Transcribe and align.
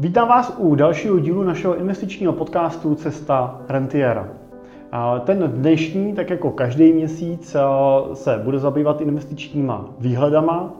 Vítám 0.00 0.28
vás 0.28 0.54
u 0.58 0.74
dalšího 0.74 1.18
dílu 1.18 1.42
našeho 1.42 1.76
investičního 1.76 2.32
podcastu 2.32 2.94
Cesta 2.94 3.60
Rentiera. 3.68 4.28
Ten 5.24 5.52
dnešní, 5.54 6.14
tak 6.14 6.30
jako 6.30 6.50
každý 6.50 6.92
měsíc, 6.92 7.56
se 8.14 8.40
bude 8.44 8.58
zabývat 8.58 9.00
investičníma 9.00 9.84
výhledama. 9.98 10.70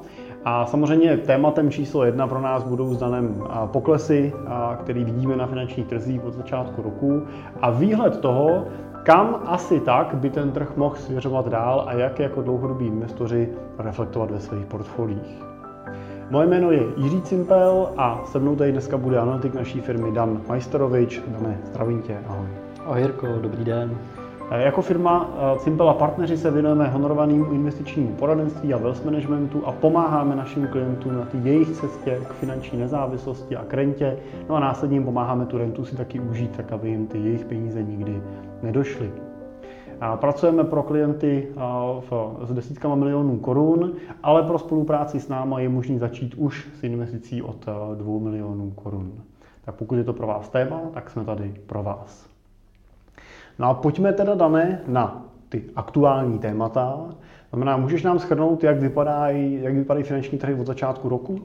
A 0.44 0.66
samozřejmě 0.66 1.16
tématem 1.16 1.71
číslo 1.71 2.04
jedna 2.04 2.26
pro 2.26 2.40
nás 2.40 2.64
budou 2.64 2.94
zdanem 2.94 3.42
poklesy, 3.66 4.33
který 4.80 5.04
vidíme 5.04 5.37
na 5.37 5.46
finančních 5.46 5.87
trzích 5.87 6.24
od 6.24 6.35
začátku 6.35 6.83
roku 6.83 7.22
a 7.60 7.71
výhled 7.71 8.21
toho, 8.21 8.64
kam 9.03 9.42
asi 9.46 9.80
tak 9.80 10.14
by 10.14 10.30
ten 10.30 10.53
trh 10.53 10.76
mohl 10.76 10.96
svěřovat 10.96 11.48
dál 11.48 11.85
a 11.87 11.92
jak 11.92 12.19
jako 12.21 12.42
dlouhodobí 12.42 12.87
investoři 12.87 13.48
reflektovat 13.78 14.30
ve 14.30 14.40
svých 14.40 14.67
portfoliích. 14.67 15.55
Moje 16.30 16.47
jméno 16.47 16.70
je 16.70 16.83
Jiří 16.97 17.23
Cimpel 17.23 17.88
a 17.97 18.23
se 18.24 18.38
mnou 18.38 18.56
tady 18.56 18.73
dneska 18.73 18.97
bude 18.97 19.19
analytik 19.19 19.55
naší 19.55 19.80
firmy 19.80 20.12
Dan 20.12 20.41
Majsterovič. 20.48 21.21
Dane, 21.27 21.59
zdravím 21.65 22.03
tě, 22.03 22.19
ahoj. 22.27 22.47
Ahoj 22.84 23.01
Jirko, 23.01 23.27
dobrý 23.41 23.65
den. 23.65 23.98
E, 24.51 24.62
jako 24.62 24.83
firma 24.83 25.31
e, 25.39 25.59
Cimpel 25.59 25.89
a 25.91 25.95
partneři 25.95 26.37
se 26.37 26.51
věnujeme 26.51 26.89
honorovanému 26.89 27.53
investičnímu 27.53 28.09
poradenství 28.09 28.75
a 28.75 28.77
wealth 28.77 29.05
managementu 29.05 29.67
a 29.67 29.73
pomáháme 29.73 30.37
našim 30.37 30.67
klientům 30.67 31.17
na 31.17 31.25
té 31.25 31.39
jejich 31.39 31.70
cestě 31.70 32.20
k 32.29 32.33
finanční 32.33 32.79
nezávislosti 32.79 33.56
a 33.56 33.65
k 33.65 33.75
rentě. 33.75 34.17
No 34.48 34.55
a 34.55 34.61
následně 34.61 34.97
jim 34.97 35.05
pomáháme 35.05 35.47
tu 35.47 35.59
rentu 35.59 35.84
si 35.84 35.97
taky 35.97 36.20
užít, 36.20 36.56
tak 36.56 36.73
aby 36.73 36.89
jim 36.89 37.06
ty 37.06 37.19
jejich 37.19 37.45
peníze 37.45 37.83
nikdy 37.83 38.23
nedošly. 38.62 39.26
Pracujeme 40.16 40.64
pro 40.64 40.82
klienty 40.82 41.48
s 42.45 42.52
desítkama 42.52 42.95
milionů 42.95 43.38
korun, 43.38 43.92
ale 44.22 44.42
pro 44.42 44.59
spolupráci 44.59 45.20
s 45.20 45.28
náma 45.28 45.60
je 45.60 45.69
možný 45.69 45.98
začít 45.98 46.34
už 46.34 46.69
s 46.80 46.84
investicí 46.84 47.42
od 47.42 47.66
2 47.95 48.19
milionů 48.19 48.70
korun. 48.70 49.12
Tak 49.64 49.74
pokud 49.74 49.95
je 49.95 50.05
to 50.05 50.12
pro 50.12 50.27
vás 50.27 50.48
téma, 50.48 50.80
tak 50.95 51.10
jsme 51.10 51.24
tady 51.24 51.55
pro 51.66 51.82
vás. 51.82 52.27
No 53.58 53.66
a 53.66 53.75
pojďme 53.75 54.12
teda, 54.12 54.34
Dané, 54.34 54.80
na 54.86 55.25
ty 55.48 55.64
aktuální 55.77 56.38
témata. 56.38 57.00
Znamená, 57.50 57.77
můžeš 57.77 58.03
nám 58.03 58.19
shrnout, 58.19 58.64
jak 58.64 58.81
vypadají, 58.81 59.62
jak 59.62 59.75
vypadají 59.75 60.05
finanční 60.05 60.38
trhy 60.38 60.55
od 60.55 60.66
začátku 60.66 61.08
roku? 61.08 61.41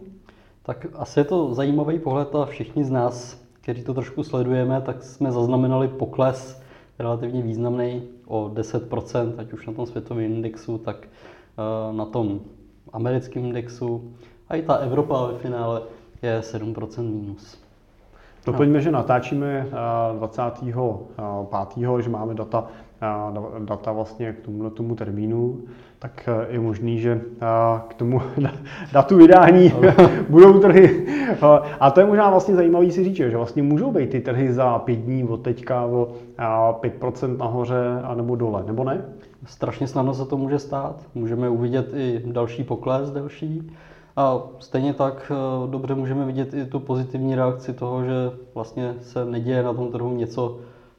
Tak 0.63 0.87
asi 0.95 1.19
je 1.19 1.23
to 1.23 1.53
zajímavý 1.53 1.99
pohled 1.99 2.35
a 2.35 2.45
všichni 2.45 2.83
z 2.83 2.89
nás, 2.89 3.41
kteří 3.61 3.83
to 3.83 3.93
trošku 3.93 4.23
sledujeme, 4.23 4.81
tak 4.81 5.03
jsme 5.03 5.31
zaznamenali 5.31 5.87
pokles 5.87 6.61
relativně 6.99 7.41
významný 7.41 8.03
o 8.31 8.49
10%, 8.49 9.33
ať 9.37 9.53
už 9.53 9.67
na 9.67 9.73
tom 9.73 9.85
světovém 9.85 10.25
indexu, 10.25 10.77
tak 10.77 11.07
eh, 11.07 11.93
na 11.93 12.05
tom 12.05 12.39
americkém 12.93 13.45
indexu. 13.45 14.13
A 14.49 14.55
i 14.55 14.61
ta 14.61 14.73
Evropa 14.75 15.27
ve 15.27 15.37
finále 15.37 15.81
je 16.21 16.39
7% 16.39 17.03
minus. 17.03 17.59
Doplňme, 18.45 18.81
že 18.81 18.91
natáčíme 18.91 19.67
25. 20.19 20.73
Eh, 21.99 22.01
že 22.01 22.09
máme 22.09 22.33
data, 22.33 22.67
eh, 22.67 22.90
data 23.59 23.91
vlastně 23.91 24.33
k 24.33 24.39
tomu, 24.39 24.69
tomu 24.69 24.95
termínu, 24.95 25.61
tak 25.99 26.29
je 26.49 26.59
možný, 26.59 26.99
že 26.99 27.21
k 27.87 27.93
tomu 27.93 28.21
datu 28.93 29.17
vydání 29.17 29.73
budou 30.29 30.59
trhy. 30.59 31.07
A 31.79 31.91
to 31.91 31.99
je 31.99 32.05
možná 32.05 32.29
vlastně 32.29 32.55
zajímavý 32.55 32.91
si 32.91 33.03
říct, 33.03 33.15
že 33.15 33.37
vlastně 33.37 33.63
můžou 33.63 33.91
být 33.91 34.09
ty 34.09 34.21
trhy 34.21 34.53
za 34.53 34.79
pět 34.79 34.99
dní 34.99 35.23
od 35.23 35.37
teďka 35.37 35.85
o 35.85 36.07
5% 36.39 37.37
nahoře 37.37 38.01
a 38.03 38.15
nebo 38.15 38.35
dole, 38.35 38.63
nebo 38.67 38.83
ne? 38.83 39.05
Strašně 39.45 39.87
snadno 39.87 40.13
se 40.13 40.25
to 40.25 40.37
může 40.37 40.59
stát. 40.59 41.05
Můžeme 41.15 41.49
uvidět 41.49 41.93
i 41.93 42.21
další 42.25 42.63
pokles 42.63 43.11
delší. 43.11 43.71
A 44.15 44.41
stejně 44.59 44.93
tak 44.93 45.31
eh, 45.31 45.71
dobře 45.71 45.95
můžeme 45.95 46.25
vidět 46.25 46.53
i 46.53 46.65
tu 46.65 46.79
pozitivní 46.79 47.35
reakci 47.35 47.73
toho, 47.73 48.03
že 48.03 48.13
vlastně 48.55 48.95
se 49.01 49.25
neděje 49.25 49.63
na 49.63 49.73
tom 49.73 49.91
trhu 49.91 50.15
něco, 50.15 50.57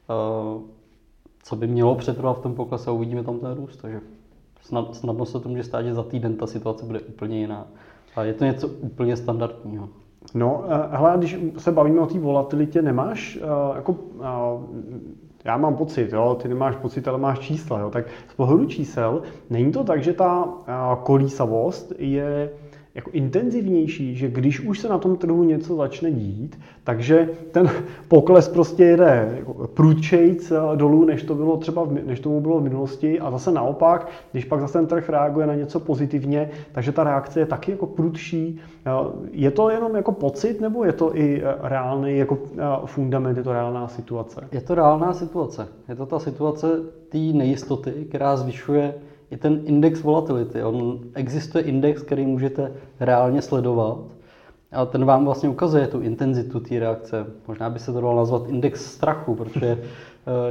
eh, 0.09 0.72
co 1.43 1.55
by 1.55 1.67
mělo 1.67 1.95
přetrvat 1.95 2.37
v 2.37 2.41
tom 2.41 2.55
poklese 2.55 2.89
a 2.89 2.93
uvidíme 2.93 3.23
tam 3.23 3.39
ten 3.39 3.53
růst. 3.53 3.77
Takže 3.77 4.01
snadno 4.91 5.25
se 5.25 5.39
to 5.39 5.49
může 5.49 5.63
stát, 5.63 5.81
že 5.81 5.93
za 5.93 6.03
týden 6.03 6.35
ta 6.35 6.47
situace 6.47 6.85
bude 6.85 6.99
úplně 6.99 7.39
jiná. 7.39 7.67
A 8.15 8.23
je 8.23 8.33
to 8.33 8.45
něco 8.45 8.67
úplně 8.67 9.17
standardního. 9.17 9.89
No, 10.33 10.63
eh, 10.67 10.97
hele, 10.97 11.17
když 11.17 11.37
se 11.57 11.71
bavíme 11.71 11.99
o 11.99 12.05
té 12.05 12.19
volatilitě, 12.19 12.81
nemáš 12.81 13.39
jako 13.75 13.95
já 15.45 15.57
mám 15.57 15.75
pocit, 15.75 16.13
jo, 16.13 16.37
ty 16.41 16.47
nemáš 16.47 16.75
pocit, 16.75 17.07
ale 17.07 17.17
máš 17.17 17.39
čísla, 17.39 17.79
jo, 17.79 17.89
tak 17.89 18.05
z 18.29 18.33
pohledu 18.33 18.65
čísel 18.65 19.21
není 19.49 19.71
to 19.71 19.83
tak, 19.83 20.03
že 20.03 20.13
ta 20.13 20.53
kolísavost 21.03 21.93
je 21.97 22.49
jako 22.95 23.11
intenzivnější, 23.11 24.15
že 24.15 24.29
když 24.29 24.59
už 24.59 24.79
se 24.79 24.89
na 24.89 24.97
tom 24.97 25.17
trhu 25.17 25.43
něco 25.43 25.75
začne 25.75 26.11
dít, 26.11 26.59
takže 26.83 27.29
ten 27.51 27.69
pokles 28.07 28.49
prostě 28.49 28.83
jede 28.83 29.35
jako 29.37 29.67
prudčejc 29.67 30.51
eh, 30.51 30.77
dolů, 30.77 31.05
než 31.05 31.23
to 31.23 31.35
bylo 31.35 31.57
třeba, 31.57 31.87
než 32.05 32.19
tomu 32.19 32.41
bylo 32.41 32.59
v 32.59 32.63
minulosti 32.63 33.19
a 33.19 33.31
zase 33.31 33.51
naopak, 33.51 34.07
když 34.31 34.45
pak 34.45 34.61
zase 34.61 34.73
ten 34.73 34.87
trh 34.87 35.09
reaguje 35.09 35.47
na 35.47 35.55
něco 35.55 35.79
pozitivně, 35.79 36.49
takže 36.71 36.91
ta 36.91 37.03
reakce 37.03 37.39
je 37.39 37.45
taky 37.45 37.71
jako 37.71 37.85
prudší. 37.85 38.59
Eh, 38.85 38.91
je 39.31 39.51
to 39.51 39.69
jenom 39.69 39.95
jako 39.95 40.11
pocit, 40.11 40.61
nebo 40.61 40.83
je 40.83 40.93
to 40.93 41.17
i 41.17 41.41
eh, 41.43 41.55
reálný 41.61 42.17
jako 42.17 42.37
fundament, 42.85 43.37
je 43.37 43.43
to 43.43 43.53
reálná 43.53 43.87
situace? 43.87 44.47
Je 44.51 44.61
to 44.61 44.75
reálná 44.75 45.13
situace. 45.13 45.67
Je 45.89 45.95
to 45.95 46.05
ta 46.05 46.19
situace 46.19 46.67
té 47.09 47.17
nejistoty, 47.17 47.91
která 48.09 48.37
zvyšuje 48.37 48.93
i 49.33 49.37
ten 49.37 49.61
index 49.65 50.03
volatility. 50.03 50.63
On 50.63 50.99
existuje 51.13 51.63
index, 51.63 52.01
který 52.01 52.25
můžete 52.25 52.71
reálně 52.99 53.41
sledovat 53.41 53.97
a 54.71 54.85
ten 54.85 55.05
vám 55.05 55.25
vlastně 55.25 55.49
ukazuje 55.49 55.87
tu 55.87 56.01
intenzitu 56.01 56.59
té 56.59 56.79
reakce. 56.79 57.25
Možná 57.47 57.69
by 57.69 57.79
se 57.79 57.93
to 57.93 58.01
dalo 58.01 58.15
nazvat 58.15 58.49
index 58.49 58.85
strachu, 58.85 59.35
protože 59.35 59.67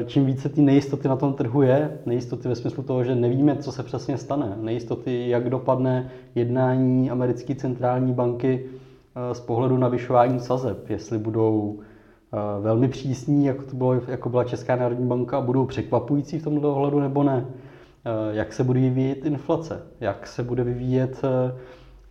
eh, 0.00 0.04
čím 0.04 0.26
více 0.26 0.48
té 0.48 0.60
nejistoty 0.60 1.08
na 1.08 1.16
tom 1.16 1.34
trhu 1.34 1.62
je, 1.62 1.98
nejistoty 2.06 2.48
ve 2.48 2.54
smyslu 2.54 2.82
toho, 2.82 3.04
že 3.04 3.14
nevíme, 3.14 3.56
co 3.56 3.72
se 3.72 3.82
přesně 3.82 4.18
stane, 4.18 4.56
nejistoty, 4.60 5.28
jak 5.28 5.50
dopadne 5.50 6.10
jednání 6.34 7.10
americké 7.10 7.54
centrální 7.54 8.12
banky 8.12 8.66
eh, 8.66 9.34
z 9.34 9.40
pohledu 9.40 9.76
navyšování 9.76 10.40
sazeb, 10.40 10.90
jestli 10.90 11.18
budou 11.18 11.78
eh, 11.78 12.62
velmi 12.62 12.88
přísní, 12.88 13.44
jako, 13.46 13.62
to 13.62 13.76
bylo, 13.76 13.94
jako 14.08 14.28
byla 14.28 14.44
Česká 14.44 14.76
národní 14.76 15.06
banka, 15.06 15.38
a 15.38 15.40
budou 15.40 15.66
překvapující 15.66 16.38
v 16.38 16.44
tomto 16.44 16.74
ohledu 16.74 17.00
nebo 17.00 17.22
ne. 17.22 17.46
Eh, 18.04 18.36
jak 18.36 18.52
se 18.52 18.64
bude 18.64 18.80
vyvíjet 18.80 19.26
inflace, 19.26 19.82
jak 20.00 20.26
se 20.26 20.42
bude 20.42 20.64
vyvíjet 20.64 21.20
eh, 21.24 21.54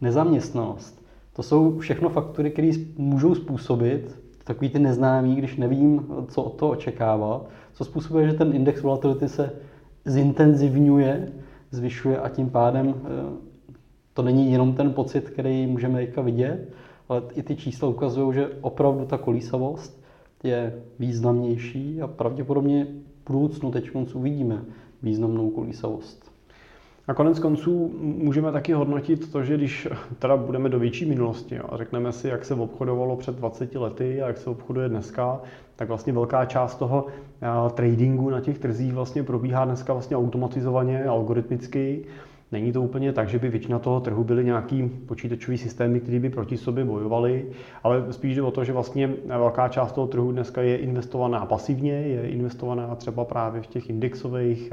nezaměstnanost. 0.02 1.06
To 1.34 1.44
jsou 1.44 1.80
všechno 1.80 2.10
faktory, 2.10 2.52
které 2.52 2.72
můžou 2.98 3.36
způsobit 3.36 4.20
takový 4.44 4.70
ty 4.70 4.80
neznámý, 4.80 5.36
když 5.36 5.58
nevím, 5.58 6.08
co 6.28 6.44
od 6.44 6.56
toho 6.56 6.72
očekávat, 6.72 7.50
co 7.74 7.86
způsobuje, 7.86 8.28
že 8.28 8.34
ten 8.34 8.56
index 8.56 8.82
volatility 8.82 9.30
se 9.30 9.52
zintenzivňuje, 10.06 11.32
zvyšuje 11.72 12.20
a 12.20 12.30
tím 12.30 12.50
pádem 12.50 12.96
eh, 12.96 13.52
to 14.14 14.22
není 14.22 14.52
jenom 14.52 14.74
ten 14.74 14.94
pocit, 14.94 15.30
který 15.30 15.68
můžeme 15.68 16.00
teďka 16.00 16.22
vidět, 16.22 16.74
ale 17.10 17.22
i 17.34 17.44
ty 17.44 17.56
čísla 17.56 17.88
ukazují, 17.88 18.34
že 18.34 18.50
opravdu 18.62 19.06
ta 19.06 19.18
kolísavost 19.18 20.04
je 20.44 20.74
významnější 21.00 22.02
a 22.02 22.08
pravděpodobně 22.08 22.88
v 23.24 23.28
budoucnu 23.28 23.72
teď 23.72 23.90
uvidíme 24.14 24.62
významnou 25.04 25.50
kolísavost. 25.50 26.32
A 27.08 27.14
konec 27.14 27.40
konců 27.40 27.92
můžeme 28.00 28.52
taky 28.52 28.74
hodnotit 28.74 29.32
to, 29.32 29.44
že 29.44 29.58
když 29.58 29.88
teda 30.20 30.38
budeme 30.38 30.70
do 30.70 30.80
větší 30.80 31.06
minulosti 31.06 31.56
jo, 31.56 31.64
a 31.70 31.78
řekneme 31.78 32.12
si, 32.12 32.28
jak 32.28 32.46
se 32.46 32.54
obchodovalo 32.54 33.16
před 33.16 33.36
20 33.36 33.76
lety 33.76 34.22
a 34.22 34.28
jak 34.28 34.38
se 34.38 34.50
obchoduje 34.50 34.90
dneska, 34.90 35.42
tak 35.76 35.88
vlastně 35.88 36.14
velká 36.14 36.46
část 36.46 36.76
toho 36.76 37.08
tradingu 37.74 38.30
na 38.30 38.42
těch 38.42 38.60
trzích 38.60 38.94
vlastně 38.94 39.24
probíhá 39.24 39.66
dneska 39.66 39.94
vlastně 39.94 40.18
automatizovaně, 40.18 41.06
algoritmicky 41.06 42.06
Není 42.52 42.72
to 42.72 42.82
úplně 42.82 43.14
tak, 43.14 43.30
že 43.30 43.40
by 43.40 43.50
většina 43.50 43.80
toho 43.80 44.00
trhu 44.00 44.24
byly 44.24 44.44
nějaký 44.46 44.90
počítačový 45.06 45.58
systémy, 45.58 46.00
které 46.00 46.20
by 46.20 46.30
proti 46.30 46.58
sobě 46.58 46.86
bojovaly, 46.86 47.46
ale 47.84 48.04
spíš 48.12 48.36
jde 48.36 48.42
o 48.42 48.52
to, 48.52 48.64
že 48.64 48.74
vlastně 48.74 49.10
velká 49.28 49.68
část 49.68 49.92
toho 49.92 50.08
trhu 50.08 50.32
dneska 50.32 50.62
je 50.62 50.78
investovaná 50.78 51.46
pasivně, 51.46 51.92
je 51.94 52.28
investovaná 52.28 52.96
třeba 52.96 53.26
právě 53.26 53.62
v 53.62 53.68
těch 53.68 53.90
indexových 53.90 54.70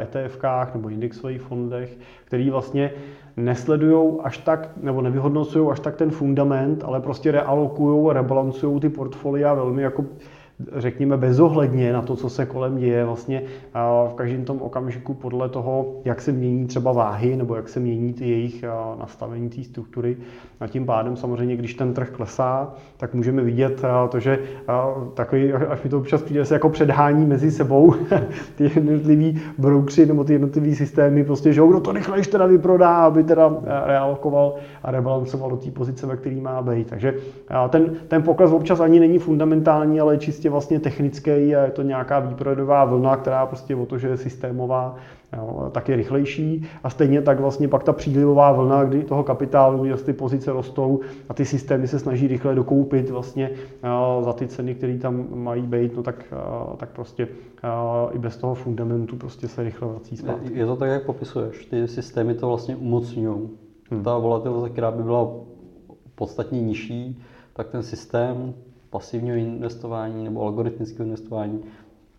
ETFkách 0.00 0.74
nebo 0.74 0.88
indexových 0.88 1.40
fondech, 1.42 1.98
který 2.24 2.50
vlastně 2.50 2.90
nesledují 3.36 4.18
až 4.22 4.38
tak, 4.38 4.68
nebo 4.76 5.00
nevyhodnocují 5.02 5.68
až 5.70 5.80
tak 5.80 5.96
ten 5.96 6.10
fundament, 6.10 6.84
ale 6.84 7.00
prostě 7.00 7.32
realokují, 7.32 8.12
rebalancují 8.14 8.80
ty 8.80 8.88
portfolia 8.88 9.54
velmi 9.54 9.82
jako 9.82 10.04
řekněme, 10.76 11.16
bezohledně 11.16 11.92
na 11.92 12.02
to, 12.02 12.16
co 12.16 12.28
se 12.28 12.46
kolem 12.46 12.76
děje, 12.76 13.04
vlastně 13.04 13.42
v 14.08 14.14
každém 14.14 14.44
tom 14.44 14.62
okamžiku 14.62 15.14
podle 15.14 15.48
toho, 15.48 15.86
jak 16.04 16.20
se 16.20 16.32
mění 16.32 16.66
třeba 16.66 16.92
váhy 16.92 17.36
nebo 17.36 17.56
jak 17.56 17.68
se 17.68 17.80
mění 17.80 18.12
ty 18.12 18.28
jejich 18.28 18.64
nastavení 19.00 19.48
té 19.48 19.64
struktury. 19.64 20.16
A 20.60 20.66
tím 20.66 20.86
pádem 20.86 21.16
samozřejmě, 21.16 21.56
když 21.56 21.74
ten 21.74 21.94
trh 21.94 22.10
klesá, 22.10 22.74
tak 22.96 23.14
můžeme 23.14 23.42
vidět 23.42 23.82
to, 24.08 24.20
že 24.20 24.38
takový, 25.14 25.52
až 25.52 25.82
mi 25.82 25.90
to 25.90 25.98
občas 25.98 26.22
přijde, 26.22 26.44
se 26.44 26.54
jako 26.54 26.68
předhání 26.68 27.26
mezi 27.26 27.50
sebou 27.50 27.94
ty 28.56 28.64
jednotlivý 28.64 29.40
broukři 29.58 30.06
nebo 30.06 30.24
ty 30.24 30.32
jednotlivý 30.32 30.74
systémy, 30.74 31.24
prostě, 31.24 31.52
že 31.52 31.62
kdo 31.68 31.80
to 31.80 31.92
rychlejš 31.92 32.26
teda 32.26 32.46
vyprodá, 32.46 32.96
aby 32.96 33.24
teda 33.24 33.56
realokoval 33.84 34.54
a 34.82 34.90
rebalancoval 34.90 35.50
do 35.50 35.56
té 35.56 35.70
pozice, 35.70 36.06
ve 36.06 36.16
které 36.16 36.36
má 36.36 36.62
být. 36.62 36.90
Takže 36.90 37.14
ten, 37.68 37.92
ten 38.08 38.22
pokles 38.22 38.52
občas 38.52 38.80
ani 38.80 39.00
není 39.00 39.18
fundamentální, 39.18 40.00
ale 40.00 40.18
čistě 40.18 40.50
vlastně 40.52 40.80
technický 40.80 41.30
a 41.30 41.64
je 41.64 41.70
to 41.70 41.82
nějaká 41.82 42.20
výprodejová 42.20 42.84
vlna, 42.84 43.16
která 43.16 43.46
prostě 43.46 43.76
o 43.76 43.86
to, 43.86 43.98
že 43.98 44.08
je 44.08 44.16
systémová, 44.16 44.96
jo, 45.36 45.70
tak 45.72 45.88
je 45.88 45.96
rychlejší 45.96 46.68
a 46.84 46.90
stejně 46.90 47.22
tak 47.22 47.40
vlastně 47.40 47.68
pak 47.68 47.82
ta 47.82 47.92
přílivová 47.92 48.52
vlna, 48.52 48.84
kdy 48.84 49.04
toho 49.04 49.22
kapitálu, 49.22 49.84
kdy 49.84 49.94
ty 49.94 50.12
pozice 50.12 50.52
rostou 50.52 51.00
a 51.28 51.34
ty 51.34 51.44
systémy 51.44 51.88
se 51.88 51.98
snaží 51.98 52.28
rychle 52.28 52.54
dokoupit 52.54 53.10
vlastně 53.10 53.50
za 54.20 54.32
ty 54.32 54.46
ceny, 54.46 54.74
které 54.74 54.98
tam 54.98 55.26
mají 55.34 55.62
být, 55.62 55.96
no 55.96 56.02
tak, 56.02 56.34
tak 56.76 56.88
prostě 56.88 57.28
i 58.12 58.18
bez 58.18 58.36
toho 58.36 58.54
fundamentu 58.54 59.16
prostě 59.16 59.48
se 59.48 59.62
rychle 59.62 59.88
vrací 59.88 60.16
zpátky. 60.16 60.50
Je 60.54 60.66
to 60.66 60.76
tak, 60.76 60.90
jak 60.90 61.06
popisuješ, 61.06 61.66
ty 61.66 61.88
systémy 61.88 62.34
to 62.34 62.48
vlastně 62.48 62.76
umocňují. 62.76 63.48
Hmm. 63.90 64.02
Ta 64.02 64.18
volatilita, 64.18 64.68
která 64.68 64.90
by 64.90 65.02
byla 65.02 65.30
podstatně 66.14 66.62
nižší, 66.62 67.22
tak 67.52 67.68
ten 67.68 67.82
systém 67.82 68.54
pasivního 68.92 69.36
investování 69.36 70.24
nebo 70.24 70.42
algoritmického 70.42 71.04
investování 71.04 71.60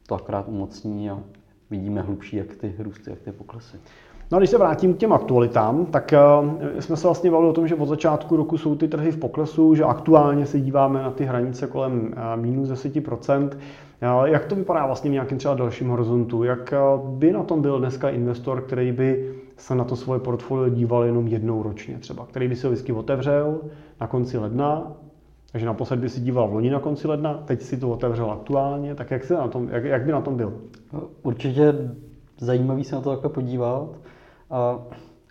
to 0.08 0.16
akorát 0.16 0.48
umocní 0.48 1.10
a 1.10 1.20
vidíme 1.70 2.02
hlubší 2.02 2.36
jak 2.36 2.56
ty 2.56 2.76
růsty, 2.80 3.10
jak 3.10 3.20
ty 3.20 3.32
poklesy. 3.32 3.78
No 4.32 4.38
a 4.38 4.40
když 4.40 4.50
se 4.50 4.58
vrátím 4.58 4.94
k 4.94 4.98
těm 4.98 5.14
aktualitám, 5.14 5.86
tak 5.86 6.14
uh, 6.42 6.80
jsme 6.80 6.98
se 6.98 7.08
vlastně 7.08 7.32
bavili 7.32 7.50
o 7.50 7.54
tom, 7.54 7.68
že 7.68 7.76
od 7.76 7.86
začátku 7.86 8.36
roku 8.36 8.58
jsou 8.58 8.76
ty 8.76 8.88
trhy 8.88 9.12
v 9.12 9.18
poklesu, 9.18 9.76
že 9.76 9.84
aktuálně 9.84 10.46
se 10.46 10.60
díváme 10.60 11.04
na 11.04 11.12
ty 11.12 11.26
hranice 11.26 11.68
kolem 11.68 12.14
uh, 12.36 12.42
minus 12.42 12.70
10%. 12.70 13.46
Uh, 13.46 14.26
jak 14.26 14.46
to 14.46 14.56
vypadá 14.56 14.86
vlastně 14.86 15.10
v 15.10 15.14
nějakém 15.14 15.38
třeba 15.38 15.54
dalším 15.54 15.90
horizontu? 15.90 16.44
Jak 16.44 16.74
by 17.06 17.32
na 17.32 17.44
tom 17.44 17.62
byl 17.62 17.80
dneska 17.80 18.10
investor, 18.10 18.62
který 18.62 18.92
by 18.92 19.36
se 19.58 19.76
na 19.76 19.84
to 19.84 19.96
svoje 19.96 20.20
portfolio 20.20 20.70
díval 20.70 21.04
jenom 21.04 21.28
jednou 21.28 21.64
ročně 21.64 21.98
třeba, 22.00 22.26
který 22.26 22.48
by 22.48 22.56
si 22.56 22.66
ho 22.66 22.72
vždycky 22.72 22.94
otevřel 22.94 23.62
na 24.02 24.08
konci 24.08 24.38
ledna 24.38 24.92
takže 25.54 25.66
naposled 25.66 26.00
by 26.00 26.10
si 26.10 26.22
díval 26.22 26.48
v 26.48 26.54
loni 26.54 26.70
na 26.70 26.80
konci 26.80 27.08
ledna, 27.08 27.34
teď 27.34 27.62
si 27.62 27.78
to 27.78 27.90
otevřel 27.90 28.32
aktuálně, 28.32 28.96
tak 28.96 29.12
jak, 29.12 29.24
se 29.24 29.34
na 29.34 29.48
tom, 29.48 29.70
jak, 29.70 29.84
jak 29.84 30.06
by 30.06 30.12
na 30.12 30.22
tom 30.22 30.38
byl? 30.38 30.54
Určitě 31.24 31.74
zajímavý 32.40 32.84
se 32.84 32.96
na 32.96 33.02
to 33.02 33.10
takhle 33.10 33.30
podívat. 33.30 33.90
A 34.50 34.80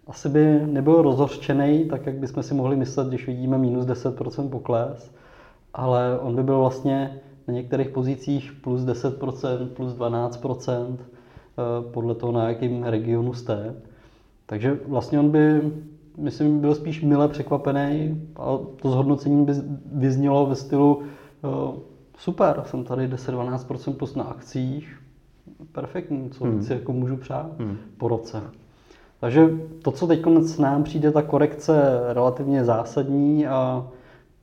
asi 0.06 0.28
by 0.28 0.60
nebyl 0.66 1.02
rozhořčený, 1.02 1.84
tak 1.84 2.06
jak 2.06 2.14
bychom 2.14 2.42
si 2.42 2.54
mohli 2.54 2.76
myslet, 2.76 3.08
když 3.08 3.26
vidíme 3.26 3.58
minus 3.58 3.86
10% 3.86 4.48
pokles, 4.48 5.14
ale 5.74 6.18
on 6.18 6.36
by 6.36 6.42
byl 6.42 6.58
vlastně 6.58 7.20
na 7.48 7.54
některých 7.54 7.88
pozicích 7.88 8.52
plus 8.52 8.80
10%, 8.80 9.68
plus 9.68 9.92
12%, 9.92 10.96
eh, 11.00 11.92
podle 11.92 12.14
toho, 12.14 12.32
na 12.32 12.48
jakém 12.48 12.82
regionu 12.82 13.34
jste. 13.34 13.74
Takže 14.46 14.78
vlastně 14.88 15.20
on 15.20 15.30
by 15.30 15.60
myslím, 16.16 16.60
byl 16.60 16.74
spíš 16.74 17.02
mile 17.02 17.28
překvapený 17.28 18.22
a 18.36 18.58
to 18.82 18.90
zhodnocení 18.90 19.44
by 19.44 19.52
vyznělo 19.92 20.46
ve 20.46 20.54
stylu 20.54 20.96
uh, 20.96 21.74
super, 22.18 22.62
jsem 22.66 22.84
tady 22.84 23.08
10-12% 23.08 23.94
plus 23.94 24.14
na 24.14 24.24
akcích, 24.24 25.02
perfektní, 25.72 26.30
co 26.30 26.44
hmm. 26.44 26.62
si 26.62 26.72
jako 26.72 26.92
můžu 26.92 27.16
přát 27.16 27.58
hmm. 27.58 27.76
po 27.96 28.08
roce. 28.08 28.42
Takže 29.20 29.50
to, 29.82 29.90
co 29.90 30.06
teď 30.06 30.26
s 30.40 30.58
nám 30.58 30.82
přijde, 30.82 31.12
ta 31.12 31.22
korekce 31.22 32.00
relativně 32.12 32.64
zásadní 32.64 33.46
a 33.46 33.88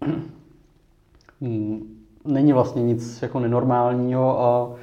není 2.26 2.54
vlastně 2.54 2.84
nic 2.84 3.22
jako 3.22 3.40
nenormálního 3.40 4.42
a 4.42 4.76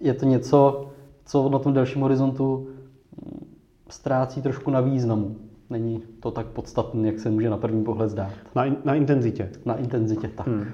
je 0.00 0.14
to 0.14 0.26
něco, 0.26 0.86
co 1.24 1.48
na 1.48 1.58
tom 1.58 1.72
delším 1.72 2.02
horizontu 2.02 2.68
ztrácí 3.88 4.42
trošku 4.42 4.70
na 4.70 4.80
významu 4.80 5.36
není 5.70 6.02
to 6.20 6.30
tak 6.30 6.46
podstatné, 6.46 7.06
jak 7.06 7.18
se 7.18 7.30
může 7.30 7.50
na 7.50 7.56
první 7.56 7.84
pohled 7.84 8.10
zdát. 8.10 8.30
Na, 8.54 8.64
na 8.84 8.94
intenzitě? 8.94 9.50
Na 9.64 9.76
intenzitě, 9.76 10.28
tak. 10.28 10.46
Hmm. 10.46 10.66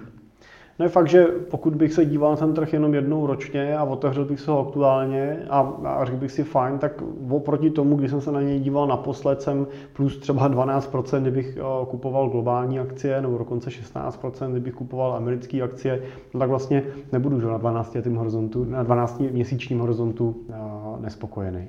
No 0.78 0.84
je 0.84 0.88
fakt, 0.88 1.08
že 1.08 1.24
pokud 1.24 1.74
bych 1.74 1.92
se 1.92 2.04
díval 2.04 2.30
na 2.30 2.36
ten 2.36 2.54
trh 2.54 2.72
jenom 2.72 2.94
jednou 2.94 3.26
ročně 3.26 3.76
a 3.76 3.84
otevřel 3.84 4.24
bych 4.24 4.40
se 4.40 4.50
ho 4.50 4.66
aktuálně 4.66 5.46
a, 5.50 5.60
a 5.84 6.04
řekl 6.04 6.18
bych 6.18 6.32
si 6.32 6.44
fajn, 6.44 6.78
tak 6.78 7.02
oproti 7.30 7.70
tomu, 7.70 7.96
když 7.96 8.10
jsem 8.10 8.20
se 8.20 8.32
na 8.32 8.42
něj 8.42 8.60
díval 8.60 8.86
naposled, 8.86 9.42
jsem 9.42 9.66
plus 9.92 10.18
třeba 10.18 10.50
12%, 10.50 11.20
kdybych 11.20 11.56
eh, 11.56 11.86
kupoval 11.86 12.28
globální 12.28 12.78
akcie, 12.78 13.22
nebo 13.22 13.38
dokonce 13.38 13.70
16%, 13.70 14.50
kdybych 14.50 14.74
kupoval 14.74 15.14
americké 15.14 15.62
akcie, 15.62 16.02
no 16.34 16.40
tak 16.40 16.48
vlastně 16.48 16.82
nebudu 17.12 17.40
že 17.40 17.46
na 17.46 17.58
12 17.58 17.96
horizontu, 18.16 18.64
na 18.64 18.82
12 18.82 19.20
měsíčním 19.20 19.78
horizontu 19.78 20.36
eh, 20.50 20.54
nespokojený. 21.00 21.68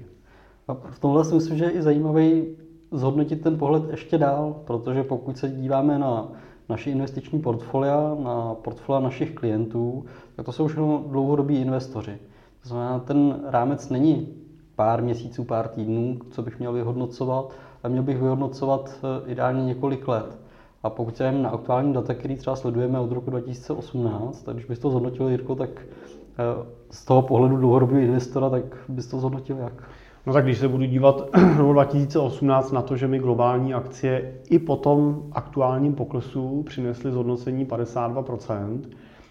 A 0.67 0.73
v 0.73 0.99
tomhle 0.99 1.25
si 1.25 1.35
myslím, 1.35 1.57
že 1.57 1.65
je 1.65 1.71
i 1.71 1.81
zajímavý 1.81 2.45
zhodnotit 2.91 3.41
ten 3.41 3.57
pohled 3.57 3.89
ještě 3.89 4.17
dál, 4.17 4.55
protože 4.65 5.03
pokud 5.03 5.37
se 5.37 5.49
díváme 5.49 5.99
na 5.99 6.27
naše 6.69 6.91
investiční 6.91 7.39
portfolia, 7.39 8.15
na 8.23 8.55
portfolia 8.55 8.99
našich 8.99 9.35
klientů, 9.35 10.05
tak 10.35 10.45
to 10.45 10.51
jsou 10.51 10.67
všechno 10.67 11.03
dlouhodobí 11.07 11.55
investoři. 11.61 12.17
To 12.63 12.69
znamená, 12.69 12.99
ten 12.99 13.39
rámec 13.45 13.89
není 13.89 14.27
pár 14.75 15.03
měsíců, 15.03 15.43
pár 15.43 15.67
týdnů, 15.67 16.19
co 16.31 16.41
bych 16.41 16.59
měl 16.59 16.73
vyhodnocovat, 16.73 17.53
a 17.83 17.87
měl 17.87 18.03
bych 18.03 18.17
vyhodnocovat 18.17 18.99
eh, 19.03 19.31
ideálně 19.31 19.65
několik 19.65 20.07
let. 20.07 20.39
A 20.83 20.89
pokud 20.89 21.17
jsem 21.17 21.41
na 21.41 21.49
aktuální 21.49 21.93
data, 21.93 22.13
který 22.13 22.35
třeba 22.35 22.55
sledujeme 22.55 22.99
od 22.99 23.11
roku 23.11 23.29
2018, 23.29 24.43
tak 24.43 24.55
když 24.55 24.65
bys 24.65 24.79
to 24.79 24.89
zhodnotil, 24.89 25.29
Jirko, 25.29 25.55
tak 25.55 25.69
eh, 25.79 26.65
z 26.91 27.05
toho 27.05 27.21
pohledu 27.21 27.57
dlouhodobého 27.57 27.99
investora, 27.99 28.49
tak 28.49 28.63
bys 28.87 29.07
to 29.07 29.19
zhodnotil 29.19 29.57
jak? 29.57 29.83
No 30.27 30.33
tak 30.33 30.43
když 30.43 30.57
se 30.57 30.67
budu 30.67 30.85
dívat 30.85 31.29
no 31.57 31.73
2018 31.73 32.71
na 32.71 32.81
to, 32.81 32.97
že 32.97 33.07
mi 33.07 33.19
globální 33.19 33.73
akcie 33.73 34.33
i 34.49 34.59
po 34.59 34.75
tom 34.75 35.23
aktuálním 35.31 35.93
poklesu 35.93 36.63
přinesly 36.63 37.11
zhodnocení 37.11 37.65
52%, 37.65 38.81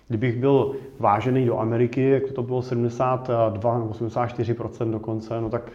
kdybych 0.09 0.41
byl 0.41 0.73
vážený 0.99 1.47
do 1.47 1.59
Ameriky, 1.59 2.11
jak 2.11 2.33
to 2.33 2.43
bylo 2.43 2.63
72 2.63 3.79
nebo 3.79 3.91
84% 3.91 4.91
dokonce, 4.91 5.41
no 5.41 5.51
tak, 5.51 5.71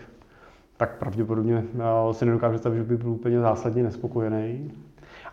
tak 0.78 0.98
pravděpodobně 1.00 1.64
eh, 1.76 2.14
si 2.14 2.26
nedokážu 2.26 2.54
představit, 2.54 2.78
že 2.78 2.84
bych 2.84 2.98
byl 2.98 3.10
úplně 3.10 3.40
zásadně 3.40 3.84
nespokojený. 3.84 4.72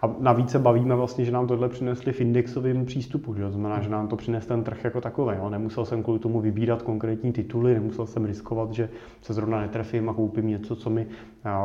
A 0.02 0.14
navíc 0.18 0.50
se 0.50 0.58
bavíme 0.58 0.94
vlastně, 0.94 1.24
že 1.24 1.32
nám 1.32 1.46
tohle 1.46 1.68
přinesli 1.68 2.12
v 2.12 2.20
indexovém 2.20 2.84
přístupu, 2.84 3.34
že? 3.34 3.50
znamená, 3.50 3.80
že 3.80 3.88
nám 3.88 4.08
to 4.08 4.16
přines 4.16 4.46
ten 4.46 4.64
trh 4.64 4.84
jako 4.84 5.00
takový. 5.00 5.36
Jo? 5.36 5.50
Nemusel 5.50 5.84
jsem 5.84 6.02
kvůli 6.02 6.18
tomu 6.18 6.40
vybírat 6.40 6.82
konkrétní 6.82 7.32
tituly, 7.32 7.74
nemusel 7.74 8.06
jsem 8.06 8.24
riskovat, 8.24 8.72
že 8.72 8.88
se 9.22 9.32
zrovna 9.32 9.60
netrefím 9.60 10.08
a 10.08 10.14
koupím 10.14 10.46
něco, 10.46 10.76
co 10.76 10.90
mi 10.90 11.06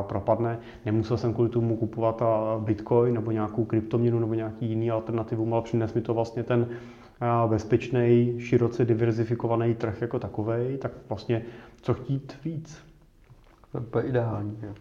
propadne. 0.01 0.59
Nemusel 0.85 1.17
jsem 1.17 1.33
kvůli 1.33 1.49
tomu 1.49 1.77
kupovat 1.77 2.23
bitcoin 2.59 3.13
nebo 3.13 3.31
nějakou 3.31 3.65
kryptoměnu 3.65 4.19
nebo 4.19 4.33
nějaký 4.33 4.65
jiný 4.65 4.91
alternativu, 4.91 5.53
ale 5.53 5.61
přines 5.61 5.93
mi 5.93 6.01
to 6.01 6.13
vlastně 6.13 6.43
ten 6.43 6.67
bezpečný, 7.47 8.35
široce 8.39 8.85
diverzifikovaný 8.85 9.75
trh 9.75 10.01
jako 10.01 10.19
takový, 10.19 10.77
tak 10.77 10.91
vlastně 11.09 11.41
co 11.81 11.93
chtít 11.93 12.37
víc. 12.45 12.77
To 13.89 13.99
je 13.99 14.05
ideální. 14.05 14.57
Jo. 14.61 14.73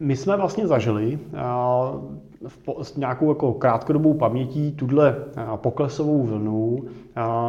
My 0.00 0.16
jsme 0.16 0.36
vlastně 0.36 0.66
zažili 0.66 1.18
s 2.82 2.96
nějakou 2.96 3.28
jako 3.28 3.52
krátkodobou 3.52 4.14
pamětí 4.14 4.72
tuhle 4.72 5.16
poklesovou 5.56 6.22
vlnu 6.22 6.84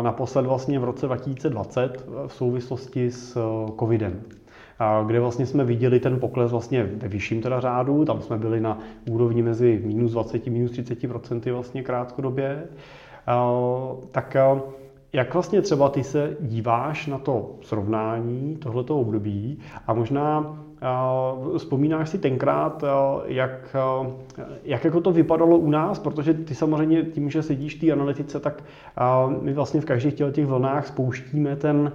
naposled 0.01 0.45
vlastně 0.45 0.79
v 0.79 0.83
roce 0.83 1.05
2020 1.05 2.05
v 2.27 2.33
souvislosti 2.33 3.11
s 3.11 3.37
covidem 3.79 4.21
kde 5.05 5.19
vlastně 5.19 5.45
jsme 5.45 5.63
viděli 5.63 5.99
ten 5.99 6.19
pokles 6.19 6.51
vlastně 6.51 6.83
ve 6.83 7.07
vyšším 7.07 7.41
teda 7.41 7.59
řádu, 7.59 8.05
tam 8.05 8.21
jsme 8.21 8.37
byli 8.37 8.61
na 8.61 8.79
úrovni 9.09 9.41
mezi 9.41 9.81
minus 9.85 10.11
20, 10.11 10.47
minus 10.47 10.71
30 10.71 11.07
procenty 11.07 11.51
vlastně 11.51 11.83
krátkodobě. 11.83 12.67
Tak 14.11 14.37
jak 15.13 15.33
vlastně 15.33 15.61
třeba 15.61 15.89
ty 15.89 16.03
se 16.03 16.37
díváš 16.39 17.07
na 17.07 17.17
to 17.17 17.55
srovnání 17.61 18.55
tohleto 18.55 18.99
období 18.99 19.59
a 19.87 19.93
možná 19.93 20.57
Vzpomínáš 21.57 22.09
si 22.09 22.17
tenkrát, 22.17 22.83
jak, 23.25 23.75
jak 24.63 24.85
jako 24.85 25.01
to 25.01 25.11
vypadalo 25.11 25.57
u 25.57 25.69
nás, 25.69 25.99
protože 25.99 26.33
ty 26.33 26.55
samozřejmě 26.55 27.03
tím, 27.03 27.29
že 27.29 27.43
sedíš 27.43 27.75
v 27.75 27.79
té 27.79 27.91
analytice, 27.91 28.39
tak 28.39 28.63
my 29.41 29.53
vlastně 29.53 29.81
v 29.81 29.85
každých 29.85 30.13
těch 30.31 30.45
vlnách 30.45 30.87
spouštíme 30.87 31.55
ten, 31.55 31.91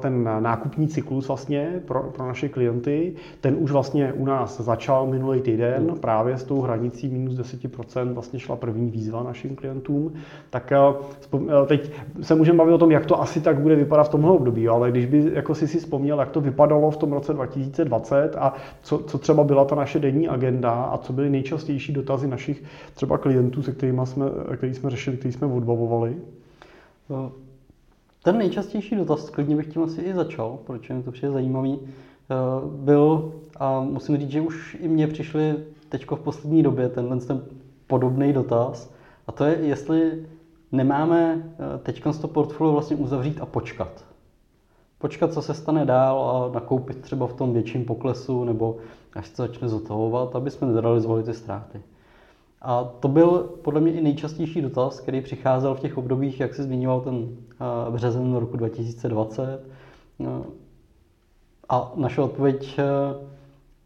ten 0.00 0.28
nákupní 0.40 0.88
cyklus 0.88 1.28
vlastně 1.28 1.80
pro, 1.86 2.02
pro 2.02 2.26
naše 2.26 2.48
klienty, 2.48 3.14
ten 3.40 3.56
už 3.58 3.70
vlastně 3.70 4.12
u 4.12 4.24
nás 4.24 4.60
začal 4.60 5.06
minulý 5.06 5.40
týden, 5.40 5.82
mm. 5.82 5.98
právě 5.98 6.38
s 6.38 6.44
tou 6.44 6.60
hranicí 6.60 7.08
minus 7.08 7.34
10% 7.34 8.12
vlastně 8.12 8.40
šla 8.40 8.56
první 8.56 8.90
výzva 8.90 9.22
našim 9.22 9.56
klientům. 9.56 10.12
Tak 10.50 10.72
teď 11.66 11.90
se 12.20 12.34
můžeme 12.34 12.58
bavit 12.58 12.72
o 12.72 12.78
tom, 12.78 12.90
jak 12.90 13.06
to 13.06 13.22
asi 13.22 13.40
tak 13.40 13.58
bude 13.58 13.76
vypadat 13.76 14.04
v 14.04 14.08
tomhle 14.08 14.30
období, 14.30 14.68
ale 14.68 14.90
když 14.90 15.06
by 15.06 15.30
jako 15.34 15.54
si 15.54 15.68
si 15.68 15.78
vzpomněl, 15.78 16.18
jak 16.18 16.30
to 16.30 16.40
vypadalo 16.40 16.90
v 16.90 16.96
tom 16.96 17.12
roce 17.12 17.32
2020 17.32 18.36
a 18.38 18.54
co, 18.82 18.98
co 18.98 19.18
třeba 19.18 19.44
byla 19.44 19.64
ta 19.64 19.74
naše 19.74 19.98
denní 19.98 20.28
agenda 20.28 20.70
a 20.70 20.98
co 20.98 21.12
byly 21.12 21.30
nejčastější 21.30 21.92
dotazy 21.92 22.28
našich 22.28 22.62
třeba 22.94 23.18
klientů, 23.18 23.62
se 23.62 23.72
kterými 23.72 24.00
jsme, 24.04 24.26
který 24.56 24.74
jsme 24.74 24.90
řešili, 24.90 25.16
který 25.16 25.32
jsme 25.32 25.46
odbavovali? 25.46 26.16
No, 27.10 27.32
ten 28.22 28.38
nejčastější 28.38 28.96
dotaz, 28.96 29.30
klidně 29.30 29.56
bych 29.56 29.72
tím 29.72 29.82
asi 29.82 30.00
i 30.00 30.14
začal, 30.14 30.58
proč 30.66 30.88
mi 30.88 31.02
to 31.02 31.12
přijde 31.12 31.32
zajímavý, 31.32 31.78
eh, 31.80 32.34
byl, 32.66 33.32
a 33.56 33.80
musím 33.80 34.16
říct, 34.16 34.30
že 34.30 34.40
už 34.40 34.76
i 34.80 34.88
mně 34.88 35.06
přišli 35.06 35.64
teď 35.88 36.06
v 36.10 36.20
poslední 36.20 36.62
době 36.62 36.88
tenhle 36.88 37.20
ten 37.20 37.42
podobný 37.86 38.32
dotaz, 38.32 38.92
a 39.26 39.32
to 39.32 39.44
je, 39.44 39.58
jestli 39.60 40.26
nemáme 40.72 41.42
eh, 41.52 41.78
teď 41.78 42.02
to 42.20 42.28
portfolio 42.28 42.72
vlastně 42.72 42.96
uzavřít 42.96 43.40
a 43.40 43.46
počkat. 43.46 44.04
Počkat, 44.98 45.32
co 45.32 45.42
se 45.42 45.54
stane 45.54 45.86
dál 45.86 46.30
a 46.30 46.54
nakoupit 46.54 47.00
třeba 47.00 47.26
v 47.26 47.32
tom 47.32 47.52
větším 47.52 47.84
poklesu 47.84 48.44
nebo 48.44 48.76
až 49.12 49.26
se 49.26 49.34
začne 49.36 49.68
zotavovat, 49.68 50.36
aby 50.36 50.50
jsme 50.50 50.66
nezrealizovali 50.66 51.22
ty 51.22 51.34
ztráty. 51.34 51.82
A 52.62 52.84
to 52.84 53.08
byl 53.08 53.58
podle 53.62 53.80
mě 53.80 53.92
i 53.92 54.00
nejčastější 54.00 54.62
dotaz, 54.62 55.00
který 55.00 55.20
přicházel 55.20 55.74
v 55.74 55.80
těch 55.80 55.98
obdobích, 55.98 56.40
jak 56.40 56.54
se 56.54 56.62
zmiňoval 56.62 57.00
ten 57.00 57.28
eh, 57.50 57.90
březen 57.90 58.36
roku 58.36 58.56
2020. 58.56 59.60
No, 60.18 60.44
a 61.68 61.92
naše 61.96 62.20
odpověď, 62.20 62.78
eh, 62.78 62.84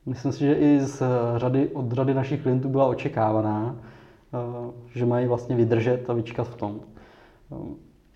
myslím 0.06 0.32
si, 0.32 0.38
že 0.38 0.54
i 0.54 0.80
z 0.80 1.02
řady, 1.36 1.68
od 1.68 1.92
řady 1.92 2.14
našich 2.14 2.42
klientů 2.42 2.68
byla 2.68 2.86
očekávaná, 2.86 3.76
eh, 3.78 4.72
že 4.94 5.06
mají 5.06 5.26
vlastně 5.26 5.56
vydržet 5.56 6.10
a 6.10 6.12
vyčkat 6.12 6.48
v 6.48 6.56
tom. 6.56 6.80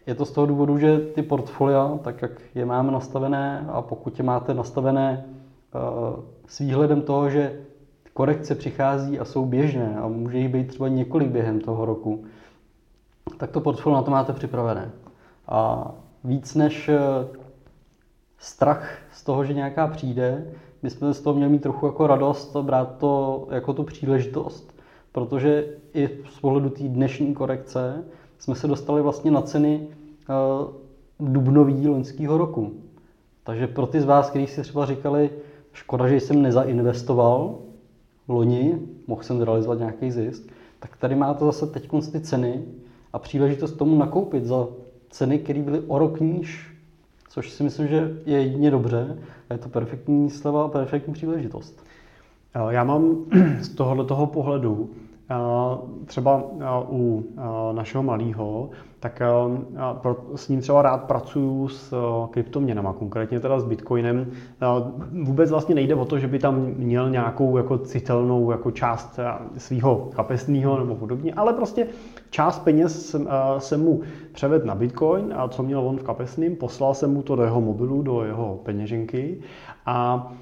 Je 0.06 0.14
to 0.14 0.24
z 0.24 0.32
toho 0.32 0.46
důvodu, 0.46 0.78
že 0.78 0.98
ty 0.98 1.22
portfolia, 1.22 1.98
tak 2.02 2.22
jak 2.22 2.40
je 2.54 2.66
máme 2.66 2.92
nastavené, 2.92 3.66
a 3.68 3.82
pokud 3.82 4.18
je 4.18 4.24
máte 4.24 4.54
nastavené 4.54 5.24
s 6.46 6.58
výhledem 6.58 7.02
toho, 7.02 7.30
že 7.30 7.60
korekce 8.08 8.54
přichází 8.54 9.18
a 9.18 9.24
jsou 9.24 9.46
běžné 9.46 9.96
a 9.96 10.08
může 10.08 10.38
jich 10.38 10.48
být 10.48 10.68
třeba 10.68 10.88
několik 10.88 11.28
během 11.28 11.60
toho 11.60 11.84
roku, 11.84 12.24
tak 13.36 13.50
to 13.50 13.60
portfolio 13.60 13.96
na 13.96 14.02
to 14.02 14.10
máte 14.10 14.32
připravené. 14.32 14.90
A 15.48 15.90
víc 16.24 16.54
než 16.54 16.88
eh, 16.88 16.98
strach 18.38 18.98
z 19.12 19.24
toho, 19.24 19.44
že 19.44 19.54
nějaká 19.54 19.86
přijde, 19.86 20.46
bychom 20.82 21.14
z 21.14 21.20
toho 21.20 21.36
měli 21.36 21.52
mít 21.52 21.62
trochu 21.62 21.86
jako 21.86 22.06
radost 22.06 22.56
a 22.56 22.62
brát 22.62 22.96
to 22.98 23.46
jako 23.50 23.72
tu 23.72 23.82
příležitost, 23.84 24.74
protože 25.12 25.66
i 25.94 26.08
z 26.30 26.40
pohledu 26.40 26.70
té 26.70 26.84
dnešní 26.84 27.34
korekce 27.34 28.04
jsme 28.38 28.54
se 28.54 28.66
dostali 28.66 29.02
vlastně 29.02 29.30
na 29.30 29.42
ceny 29.42 29.88
uh, 29.88 31.30
dubnový 31.32 31.88
loňského 31.88 32.38
roku. 32.38 32.72
Takže 33.44 33.66
pro 33.66 33.86
ty 33.86 34.00
z 34.00 34.04
vás, 34.04 34.30
kteří 34.30 34.46
si 34.46 34.62
třeba 34.62 34.86
říkali, 34.86 35.30
škoda, 35.72 36.08
že 36.08 36.20
jsem 36.20 36.42
nezainvestoval, 36.42 37.58
loni, 38.28 38.78
mohl 39.06 39.22
jsem 39.22 39.38
zrealizovat 39.38 39.78
nějaký 39.78 40.10
zisk, 40.10 40.52
tak 40.80 40.96
tady 40.96 41.14
máte 41.14 41.44
zase 41.44 41.66
teď 41.66 41.88
ty 42.12 42.20
ceny 42.20 42.64
a 43.12 43.18
příležitost 43.18 43.72
tomu 43.72 43.98
nakoupit 43.98 44.44
za 44.44 44.66
ceny, 45.10 45.38
které 45.38 45.62
byly 45.62 45.80
o 45.80 45.98
rok 45.98 46.20
níž, 46.20 46.74
což 47.28 47.50
si 47.50 47.62
myslím, 47.62 47.88
že 47.88 48.20
je 48.26 48.42
jedině 48.42 48.70
dobře 48.70 49.18
a 49.50 49.52
je 49.52 49.58
to 49.58 49.68
perfektní 49.68 50.30
sleva 50.30 50.64
a 50.64 50.68
perfektní 50.68 51.14
příležitost. 51.14 51.84
Já 52.68 52.84
mám 52.84 53.16
z 53.60 53.68
tohohle 53.68 54.04
toho 54.04 54.26
pohledu 54.26 54.90
třeba 56.04 56.42
u 56.90 57.24
našeho 57.72 58.02
malého, 58.02 58.70
tak 59.00 59.22
s 60.34 60.48
ním 60.48 60.60
třeba 60.60 60.82
rád 60.82 61.04
pracuju 61.04 61.68
s 61.68 61.94
kryptoměnama, 62.30 62.92
konkrétně 62.92 63.40
teda 63.40 63.60
s 63.60 63.64
Bitcoinem. 63.64 64.26
Vůbec 65.22 65.50
vlastně 65.50 65.74
nejde 65.74 65.94
o 65.94 66.04
to, 66.04 66.18
že 66.18 66.26
by 66.26 66.38
tam 66.38 66.54
měl 66.76 67.10
nějakou 67.10 67.56
jako 67.56 67.78
citelnou 67.78 68.50
jako 68.50 68.70
část 68.70 69.20
svého 69.56 70.08
kapesného 70.16 70.78
nebo 70.78 70.94
podobně, 70.94 71.32
ale 71.34 71.52
prostě 71.52 71.86
část 72.30 72.58
peněz 72.58 73.16
jsem 73.58 73.80
mu 73.84 74.00
převedl 74.32 74.66
na 74.66 74.74
Bitcoin 74.74 75.34
a 75.36 75.48
co 75.48 75.62
měl 75.62 75.80
on 75.80 75.96
v 75.96 76.02
kapesným, 76.02 76.56
poslal 76.56 76.94
jsem 76.94 77.12
mu 77.12 77.22
to 77.22 77.36
do 77.36 77.42
jeho 77.42 77.60
mobilu, 77.60 78.02
do 78.02 78.22
jeho 78.24 78.60
peněženky 78.62 79.40
a, 79.86 80.32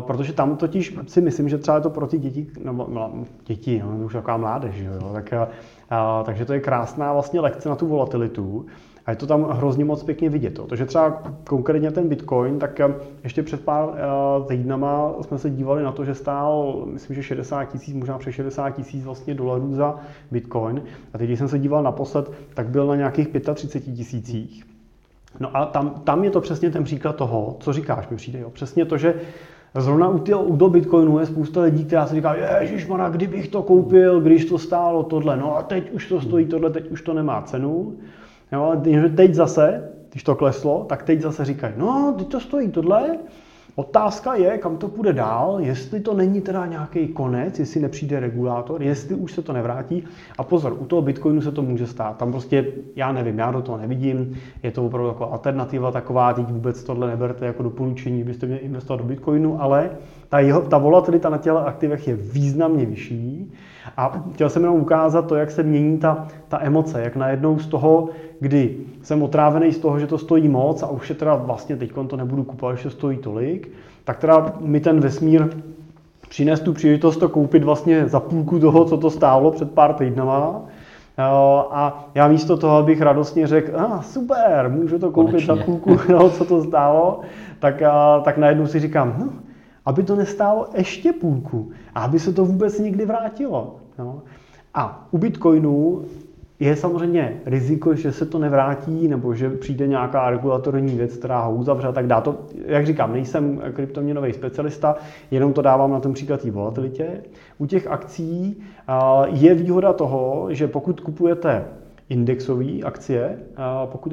protože 0.00 0.32
tam 0.32 0.56
totiž 0.56 0.96
si 1.06 1.20
myslím, 1.20 1.48
že 1.48 1.58
třeba 1.58 1.76
je 1.76 1.82
to 1.82 1.90
pro 1.90 2.06
ty 2.06 2.18
děti, 2.18 2.46
nebo 2.64 3.10
děti, 3.46 3.82
no, 3.84 4.04
už 4.04 4.12
taková 4.12 4.36
mládež, 4.36 4.76
jo, 4.78 5.12
tak, 5.12 5.32
a, 5.90 6.22
takže 6.22 6.44
to 6.44 6.52
je 6.52 6.60
krásná 6.60 7.12
vlastně 7.12 7.40
lekce 7.40 7.68
na 7.68 7.76
tu 7.76 7.86
volatilitu. 7.86 8.66
A 9.06 9.10
je 9.10 9.16
to 9.16 9.26
tam 9.26 9.44
hrozně 9.44 9.84
moc 9.84 10.02
pěkně 10.02 10.30
vidět. 10.30 10.50
To. 10.50 10.66
Takže 10.66 10.86
třeba 10.86 11.22
konkrétně 11.48 11.90
ten 11.90 12.08
Bitcoin, 12.08 12.58
tak 12.58 12.80
ještě 13.24 13.42
před 13.42 13.64
pár 13.64 13.88
týdnama 14.48 15.14
jsme 15.22 15.38
se 15.38 15.50
dívali 15.50 15.82
na 15.82 15.92
to, 15.92 16.04
že 16.04 16.14
stál, 16.14 16.82
myslím, 16.92 17.16
že 17.16 17.22
60 17.22 17.64
tisíc, 17.64 17.94
možná 17.94 18.18
přes 18.18 18.34
60 18.34 18.70
tisíc 18.70 19.04
vlastně 19.04 19.34
dolarů 19.34 19.74
za 19.74 19.96
Bitcoin. 20.30 20.82
A 21.14 21.18
teď, 21.18 21.26
když 21.26 21.38
jsem 21.38 21.48
se 21.48 21.58
díval 21.58 21.82
naposled, 21.82 22.32
tak 22.54 22.68
byl 22.68 22.86
na 22.86 22.96
nějakých 22.96 23.28
35 23.54 23.94
tisících. 23.94 24.64
No 25.40 25.56
a 25.56 25.66
tam, 25.66 25.90
tam 25.90 26.24
je 26.24 26.30
to 26.30 26.40
přesně 26.40 26.70
ten 26.70 26.84
příklad 26.84 27.16
toho, 27.16 27.56
co 27.60 27.72
říkáš, 27.72 28.08
mi 28.08 28.16
přijde. 28.16 28.38
Jo. 28.38 28.50
Přesně 28.50 28.84
to, 28.84 28.96
že 28.96 29.14
Zrovna 29.74 30.08
u, 30.08 30.18
tě, 30.18 30.34
u 30.34 30.56
do 30.56 30.68
Bitcoinu 30.68 31.18
je 31.18 31.26
spousta 31.26 31.62
lidí, 31.62 31.84
která 31.84 32.06
si 32.06 32.14
říká, 32.14 32.34
ježišmana, 32.60 33.08
kdybych 33.08 33.48
to 33.48 33.62
koupil, 33.62 34.20
když 34.20 34.44
to 34.44 34.58
stálo 34.58 35.02
tohle, 35.02 35.36
no 35.36 35.56
a 35.56 35.62
teď 35.62 35.90
už 35.90 36.08
to 36.08 36.20
stojí 36.20 36.46
tohle, 36.46 36.70
teď 36.70 36.90
už 36.90 37.02
to 37.02 37.14
nemá 37.14 37.42
cenu. 37.42 37.96
Jo, 38.52 38.62
ale 38.62 39.08
teď 39.08 39.34
zase, 39.34 39.90
když 40.10 40.22
to 40.22 40.34
kleslo, 40.34 40.84
tak 40.88 41.02
teď 41.02 41.20
zase 41.20 41.44
říkají, 41.44 41.74
no, 41.76 42.14
teď 42.18 42.28
to 42.28 42.40
stojí 42.40 42.68
tohle, 42.68 43.18
Otázka 43.80 44.34
je, 44.34 44.58
kam 44.58 44.76
to 44.76 44.88
půjde 44.88 45.12
dál, 45.12 45.56
jestli 45.60 46.00
to 46.00 46.14
není 46.14 46.40
teda 46.40 46.66
nějaký 46.66 47.08
konec, 47.08 47.58
jestli 47.58 47.80
nepřijde 47.80 48.20
regulátor, 48.20 48.82
jestli 48.82 49.14
už 49.14 49.32
se 49.32 49.42
to 49.42 49.52
nevrátí. 49.52 50.04
A 50.38 50.42
pozor, 50.42 50.76
u 50.80 50.84
toho 50.84 51.02
Bitcoinu 51.02 51.40
se 51.42 51.52
to 51.52 51.62
může 51.62 51.86
stát. 51.86 52.16
Tam 52.16 52.30
prostě, 52.30 52.66
já 52.96 53.12
nevím, 53.12 53.38
já 53.38 53.50
do 53.50 53.62
toho 53.62 53.78
nevidím, 53.78 54.36
je 54.62 54.70
to 54.70 54.86
opravdu 54.86 55.10
taková 55.10 55.30
alternativa 55.30 55.92
taková, 55.92 56.32
teď 56.32 56.48
vůbec 56.48 56.84
tohle 56.84 57.08
neberte 57.08 57.46
jako 57.46 57.62
doporučení, 57.62 58.24
byste 58.24 58.46
měli 58.46 58.60
investovat 58.60 58.96
do 58.96 59.04
Bitcoinu, 59.08 59.62
ale 59.62 59.90
ta, 60.28 60.38
jeho, 60.38 60.60
ta 60.60 60.78
volatilita 60.78 61.28
na 61.28 61.38
těle 61.38 61.64
aktivech 61.64 62.08
je 62.08 62.14
významně 62.16 62.86
vyšší. 62.86 63.52
A 63.96 64.22
chtěl 64.34 64.48
jsem 64.48 64.62
jenom 64.62 64.80
ukázat 64.80 65.26
to, 65.26 65.34
jak 65.34 65.50
se 65.50 65.62
mění 65.62 65.98
ta, 65.98 66.28
ta 66.48 66.58
emoce, 66.62 67.02
jak 67.02 67.16
najednou 67.16 67.58
z 67.58 67.66
toho, 67.66 68.08
kdy 68.40 68.76
jsem 69.02 69.22
otrávený 69.22 69.72
z 69.72 69.78
toho, 69.78 69.98
že 69.98 70.06
to 70.06 70.18
stojí 70.18 70.48
moc 70.48 70.82
a 70.82 70.90
už 70.90 71.08
je 71.08 71.14
teda 71.14 71.34
vlastně 71.34 71.76
teď 71.76 71.92
to 72.06 72.16
nebudu 72.16 72.44
kupovat, 72.44 72.76
že 72.76 72.82
to 72.82 72.90
stojí 72.90 73.18
tolik, 73.18 73.70
tak 74.04 74.18
teda 74.18 74.52
mi 74.60 74.80
ten 74.80 75.00
vesmír 75.00 75.48
přines 76.28 76.60
tu 76.60 76.72
příležitost 76.72 77.16
to 77.16 77.28
koupit 77.28 77.64
vlastně 77.64 78.08
za 78.08 78.20
půlku 78.20 78.58
toho, 78.58 78.84
co 78.84 78.96
to 78.96 79.10
stálo 79.10 79.50
před 79.50 79.70
pár 79.70 79.94
týdnama. 79.94 80.62
A 81.70 82.08
já 82.14 82.28
místo 82.28 82.56
toho, 82.56 82.76
abych 82.76 83.00
radostně 83.00 83.46
řekl, 83.46 83.80
ah, 83.80 84.02
super, 84.02 84.70
můžu 84.70 84.98
to 84.98 85.10
koupit 85.10 85.30
Konečně. 85.30 85.54
za 85.56 85.62
půlku 85.64 85.96
toho, 86.06 86.30
co 86.30 86.44
to 86.44 86.62
stálo, 86.62 87.20
tak, 87.58 87.82
tak 88.24 88.38
najednou 88.38 88.66
si 88.66 88.80
říkám, 88.80 89.14
hm, 89.18 89.40
aby 89.86 90.02
to 90.02 90.16
nestálo 90.16 90.68
ještě 90.74 91.12
půlku 91.12 91.70
a 91.94 92.00
aby 92.00 92.18
se 92.18 92.32
to 92.32 92.44
vůbec 92.44 92.78
někdy 92.78 93.06
vrátilo. 93.06 93.79
Jo. 94.00 94.22
A 94.74 95.08
u 95.10 95.18
Bitcoinu 95.18 96.04
je 96.60 96.76
samozřejmě 96.76 97.40
riziko, 97.46 97.94
že 97.94 98.12
se 98.12 98.26
to 98.26 98.38
nevrátí, 98.38 99.08
nebo 99.08 99.34
že 99.34 99.50
přijde 99.50 99.86
nějaká 99.86 100.30
regulatorní 100.30 100.96
věc, 100.96 101.16
která 101.16 101.40
ho 101.40 101.54
uzavře 101.54 101.92
tak 101.92 102.06
dá 102.06 102.20
to, 102.20 102.38
jak 102.66 102.86
říkám, 102.86 103.12
nejsem 103.12 103.62
kryptoměnový 103.72 104.32
specialista, 104.32 104.96
jenom 105.30 105.52
to 105.52 105.62
dávám 105.62 105.90
na 105.90 106.00
ten 106.00 106.12
příklad 106.12 106.42
té 106.42 106.50
volatilitě. 106.50 107.22
U 107.58 107.66
těch 107.66 107.86
akcí 107.86 108.62
je 109.26 109.54
výhoda 109.54 109.92
toho, 109.92 110.46
že 110.50 110.68
pokud 110.68 111.00
kupujete 111.00 111.64
indexové 112.10 112.82
akcie, 112.84 113.38
pokud 113.84 114.12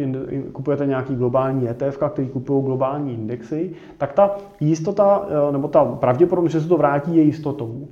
kupujete 0.52 0.86
nějaký 0.86 1.16
globální 1.16 1.70
ETF, 1.70 1.98
který 2.10 2.30
kupují 2.30 2.64
globální 2.64 3.14
indexy, 3.14 3.72
tak 3.98 4.14
ta 4.14 4.36
jistota, 4.60 5.28
e, 5.50 5.52
nebo 5.52 5.68
ta 5.68 5.86
pravděpodobnost, 5.86 6.52
že 6.52 6.62
se 6.62 6.68
to 6.68 6.78
vrátí, 6.78 7.16
je 7.16 7.24
jistotou. 7.24 7.88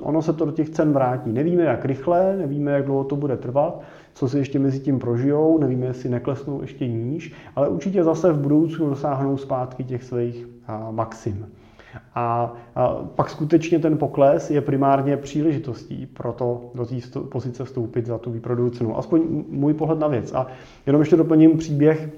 ono 0.00 0.22
se 0.22 0.32
to 0.32 0.44
do 0.44 0.52
těch 0.52 0.70
cen 0.70 0.92
vrátí. 0.92 1.32
Nevíme, 1.32 1.62
jak 1.62 1.84
rychle, 1.84 2.36
nevíme, 2.36 2.72
jak 2.72 2.84
dlouho 2.84 3.04
to 3.04 3.16
bude 3.16 3.36
trvat, 3.36 3.80
co 4.14 4.28
si 4.28 4.38
ještě 4.38 4.58
mezi 4.58 4.80
tím 4.80 4.98
prožijou, 4.98 5.58
nevíme, 5.58 5.86
jestli 5.86 6.08
neklesnou 6.08 6.60
ještě 6.60 6.88
níž, 6.88 7.32
ale 7.56 7.68
určitě 7.68 8.04
zase 8.04 8.32
v 8.32 8.38
budoucnu 8.38 8.88
dosáhnou 8.88 9.36
zpátky 9.36 9.84
těch 9.84 10.04
svých 10.04 10.48
maxim. 10.90 11.46
A, 12.14 12.52
a 12.74 12.94
pak 13.14 13.30
skutečně 13.30 13.78
ten 13.78 13.98
pokles 13.98 14.50
je 14.50 14.60
primárně 14.60 15.16
příležitostí 15.16 16.06
pro 16.06 16.32
to 16.32 16.70
do 16.74 16.86
té 16.86 16.94
pozice 17.30 17.64
vstoupit 17.64 18.06
za 18.06 18.18
tu 18.18 18.30
výprodukci. 18.30 18.84
Aspoň 18.94 19.44
můj 19.48 19.74
pohled 19.74 19.98
na 19.98 20.08
věc. 20.08 20.32
A 20.32 20.46
jenom 20.86 21.02
ještě 21.02 21.16
doplním 21.16 21.58
příběh 21.58 22.08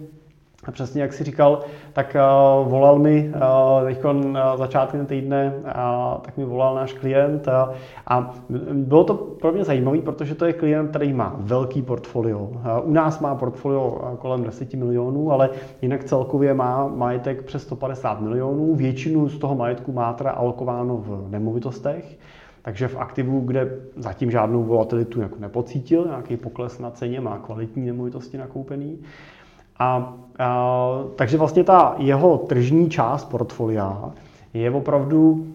a 0.68 0.72
přesně 0.72 1.02
jak 1.02 1.12
si 1.12 1.24
říkal, 1.24 1.60
tak 1.92 2.16
uh, 2.16 2.68
volal 2.68 2.98
mi 2.98 3.32
uh, 3.34 3.88
teď 3.88 4.04
uh, 4.04 4.12
začátkem 4.56 5.06
týdne, 5.06 5.52
uh, 5.56 6.20
tak 6.20 6.36
mi 6.36 6.44
volal 6.44 6.74
náš 6.74 6.92
klient 6.92 7.46
uh, 7.46 7.74
a 8.06 8.34
bylo 8.72 9.04
to 9.04 9.14
pro 9.14 9.52
mě 9.52 9.64
zajímavé, 9.64 9.98
protože 9.98 10.34
to 10.34 10.44
je 10.44 10.52
klient, 10.52 10.88
který 10.88 11.12
má 11.12 11.36
velký 11.38 11.82
portfolio. 11.82 12.38
Uh, 12.38 12.58
u 12.82 12.92
nás 12.92 13.20
má 13.20 13.34
portfolio 13.34 14.16
kolem 14.18 14.44
10 14.44 14.74
milionů, 14.74 15.32
ale 15.32 15.50
jinak 15.82 16.04
celkově 16.04 16.54
má 16.54 16.88
majetek 16.88 17.42
přes 17.42 17.62
150 17.62 18.20
milionů. 18.20 18.74
Většinu 18.74 19.28
z 19.28 19.38
toho 19.38 19.54
majetku 19.54 19.92
má 19.92 20.12
teda 20.12 20.30
alokováno 20.30 20.96
v 20.96 21.30
nemovitostech. 21.30 22.18
Takže 22.62 22.88
v 22.88 22.96
aktivu, 22.96 23.40
kde 23.40 23.80
zatím 23.96 24.30
žádnou 24.30 24.62
volatilitu 24.62 25.20
jako 25.20 25.36
nepocítil, 25.38 26.04
nějaký 26.04 26.36
pokles 26.36 26.78
na 26.78 26.90
ceně, 26.90 27.20
má 27.20 27.38
kvalitní 27.38 27.86
nemovitosti 27.86 28.38
nakoupený. 28.38 28.98
A, 29.78 30.14
a 30.38 30.98
takže 31.16 31.38
vlastně 31.38 31.64
ta 31.64 31.94
jeho 31.98 32.38
tržní 32.38 32.90
část 32.90 33.24
portfolia 33.24 34.12
je 34.54 34.70
opravdu 34.70 35.46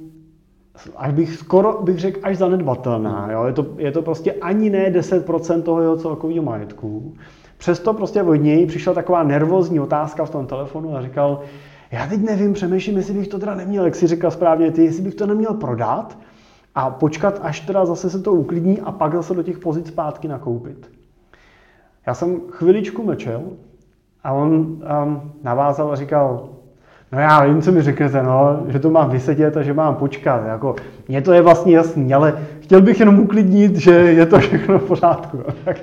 až 0.96 1.14
bych 1.14 1.36
skoro 1.36 1.82
bych 1.82 2.00
řekl 2.00 2.20
až 2.24 2.38
zanedbatelná. 2.38 3.32
Jo? 3.32 3.46
Je, 3.46 3.54
to, 3.54 3.66
je 3.78 3.92
to 3.92 4.02
prostě 4.02 4.32
ani 4.32 4.70
ne 4.70 4.92
10% 4.92 5.62
toho 5.62 5.82
jeho 5.82 5.98
celkového 5.98 6.44
majetku. 6.44 7.14
Přesto 7.58 7.94
prostě 7.94 8.24
od 8.24 8.36
něj 8.36 8.66
přišla 8.66 8.94
taková 8.94 9.24
nervózní 9.24 9.80
otázka 9.80 10.26
v 10.26 10.30
tom 10.30 10.46
telefonu 10.48 10.96
a 10.96 11.02
říkal, 11.02 11.40
já 11.92 12.08
teď 12.08 12.22
nevím, 12.22 12.54
přemýšlím, 12.54 12.98
jestli 12.98 13.14
bych 13.14 13.28
to 13.28 13.40
teda 13.40 13.56
neměl, 13.56 13.86
jak 13.86 13.96
si 13.96 14.08
říkal 14.08 14.32
správně 14.32 14.72
ty, 14.72 14.84
jestli 14.86 15.04
bych 15.04 15.16
to 15.16 15.28
neměl 15.28 15.54
prodat 15.54 16.18
a 16.76 16.90
počkat, 16.90 17.40
až 17.42 17.60
teda 17.60 17.86
zase 17.86 18.10
se 18.10 18.20
to 18.20 18.34
uklidní 18.34 18.82
a 18.82 18.92
pak 18.92 19.14
zase 19.14 19.34
do 19.34 19.44
těch 19.44 19.60
pozic 19.60 19.88
zpátky 19.88 20.28
nakoupit. 20.28 20.92
Já 22.08 22.14
jsem 22.14 22.42
chviličku 22.50 23.04
mlčel 23.04 23.44
a 24.24 24.32
on 24.34 24.52
um, 24.52 25.32
navázal 25.44 25.92
a 25.92 25.96
říkal, 25.96 26.50
no 27.14 27.20
já 27.20 27.46
vím, 27.46 27.62
co 27.62 27.72
mi 27.72 27.82
řeknete, 27.82 28.24
no, 28.24 28.64
že 28.68 28.80
to 28.80 28.90
mám 28.90 29.10
vysedět 29.10 29.58
a 29.58 29.62
že 29.62 29.74
mám 29.74 29.96
počkat. 29.96 30.48
Jako, 30.48 30.76
mně 31.08 31.22
to 31.22 31.34
je 31.34 31.42
vlastně 31.42 31.76
jasný, 31.76 32.14
ale 32.14 32.34
chtěl 32.60 32.82
bych 32.82 33.00
jenom 33.00 33.20
uklidnit, 33.20 33.76
že 33.76 33.92
je 33.92 34.26
to 34.26 34.40
všechno 34.40 34.80
v 34.80 34.84
pořádku. 34.84 35.40
tak, 35.66 35.78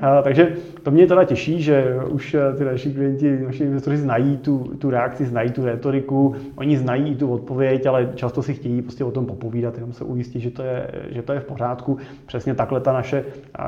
a, 0.00 0.22
takže 0.22 0.52
to 0.82 0.90
mě 0.90 1.06
teda 1.06 1.24
těší, 1.24 1.62
že 1.62 1.96
už 2.08 2.34
eh, 2.34 2.56
ty 2.58 2.64
naši 2.64 2.92
klienti, 2.92 3.38
naši 3.46 3.64
investoři 3.64 3.96
znají 3.96 4.36
tu, 4.36 4.58
tu 4.78 4.90
reakci, 4.90 5.26
znají 5.26 5.50
tu 5.50 5.64
retoriku, 5.64 6.34
oni 6.56 6.78
znají 6.78 7.12
i 7.12 7.16
tu 7.16 7.32
odpověď, 7.32 7.86
ale 7.86 8.08
často 8.14 8.42
si 8.42 8.54
chtějí 8.54 8.82
prostě 8.82 9.04
o 9.04 9.10
tom 9.10 9.26
popovídat, 9.26 9.74
jenom 9.74 9.92
se 9.92 10.04
ujistit, 10.04 10.40
že 10.40 10.50
to 10.50 10.62
je, 10.62 10.90
že 11.10 11.22
to 11.22 11.32
je 11.32 11.40
v 11.40 11.44
pořádku. 11.44 11.98
Přesně 12.26 12.54
takhle 12.54 12.80
ta 12.80 12.92
naše 12.92 13.24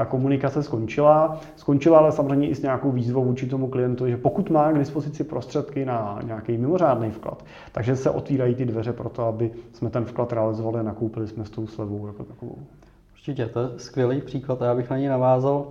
komunikace 0.08 0.62
skončila. 0.62 1.40
Skončila 1.56 1.98
ale 1.98 2.12
samozřejmě 2.12 2.48
i 2.48 2.54
s 2.54 2.62
nějakou 2.62 2.90
výzvou 2.90 3.24
vůči 3.24 3.46
tomu 3.46 3.66
klientu, 3.66 4.08
že 4.08 4.16
pokud 4.16 4.50
má 4.50 4.72
k 4.72 4.78
dispozici 4.78 5.24
prostředky 5.24 5.84
na 5.84 6.18
nějaký 6.26 6.56
mimořádný 6.56 6.83
vklad, 7.10 7.44
takže 7.72 7.96
se 7.96 8.10
otvírají 8.10 8.54
ty 8.54 8.64
dveře 8.64 8.92
pro 8.92 9.08
to, 9.08 9.24
aby 9.24 9.50
jsme 9.72 9.90
ten 9.90 10.04
vklad 10.04 10.32
realizovali 10.32 10.78
a 10.78 10.82
nakoupili 10.82 11.28
jsme 11.28 11.44
s 11.44 11.50
tou 11.50 11.66
slevou 11.66 12.06
jako 12.06 12.24
takovou. 12.24 12.58
Určitě, 13.12 13.46
to 13.46 13.60
je 13.60 13.68
skvělý 13.76 14.20
příklad 14.20 14.62
a 14.62 14.64
já 14.64 14.74
bych 14.74 14.90
na 14.90 14.98
něj 14.98 15.08
navázal. 15.08 15.66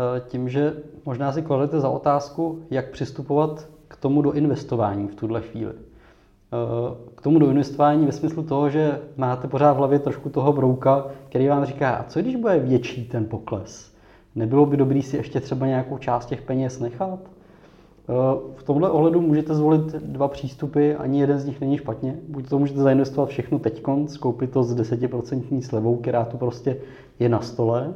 Eh, 0.00 0.20
tím, 0.28 0.48
že 0.48 0.74
možná 1.04 1.32
si 1.32 1.42
kladete 1.42 1.80
za 1.80 1.88
otázku, 1.88 2.62
jak 2.70 2.90
přistupovat 2.90 3.68
k 3.88 3.96
tomu 3.96 4.22
do 4.22 4.32
investování 4.32 5.08
v 5.08 5.14
tuhle 5.14 5.40
chvíli. 5.40 5.72
Eh, 5.72 6.94
k 7.14 7.22
tomu 7.22 7.38
do 7.38 7.50
investování 7.50 8.06
ve 8.06 8.12
smyslu 8.12 8.42
toho, 8.42 8.70
že 8.70 9.00
máte 9.16 9.48
pořád 9.48 9.72
v 9.72 9.76
hlavě 9.76 9.98
trošku 9.98 10.28
toho 10.28 10.52
brouka, 10.52 11.06
který 11.28 11.48
vám 11.48 11.64
říká, 11.64 11.94
a 11.94 12.04
co 12.04 12.20
když 12.20 12.36
bude 12.36 12.58
větší 12.58 13.08
ten 13.08 13.24
pokles? 13.24 13.92
Nebylo 14.34 14.66
by 14.66 14.76
dobrý 14.76 15.02
si 15.02 15.16
ještě 15.16 15.40
třeba 15.40 15.66
nějakou 15.66 15.98
část 15.98 16.26
těch 16.26 16.42
peněz 16.42 16.80
nechat? 16.80 17.18
V 18.56 18.62
tomhle 18.64 18.90
ohledu 18.90 19.20
můžete 19.20 19.54
zvolit 19.54 19.92
dva 19.92 20.28
přístupy, 20.28 20.94
ani 20.94 21.20
jeden 21.20 21.38
z 21.38 21.46
nich 21.46 21.60
není 21.60 21.78
špatně. 21.78 22.16
Buď 22.28 22.48
to 22.48 22.58
můžete 22.58 22.80
zainvestovat 22.80 23.28
všechno 23.28 23.58
teď, 23.58 23.82
skoupit 24.06 24.50
to 24.50 24.62
s 24.62 24.76
10% 24.76 25.60
slevou, 25.60 25.96
která 25.96 26.24
tu 26.24 26.36
prostě 26.36 26.76
je 27.18 27.28
na 27.28 27.40
stole, 27.40 27.94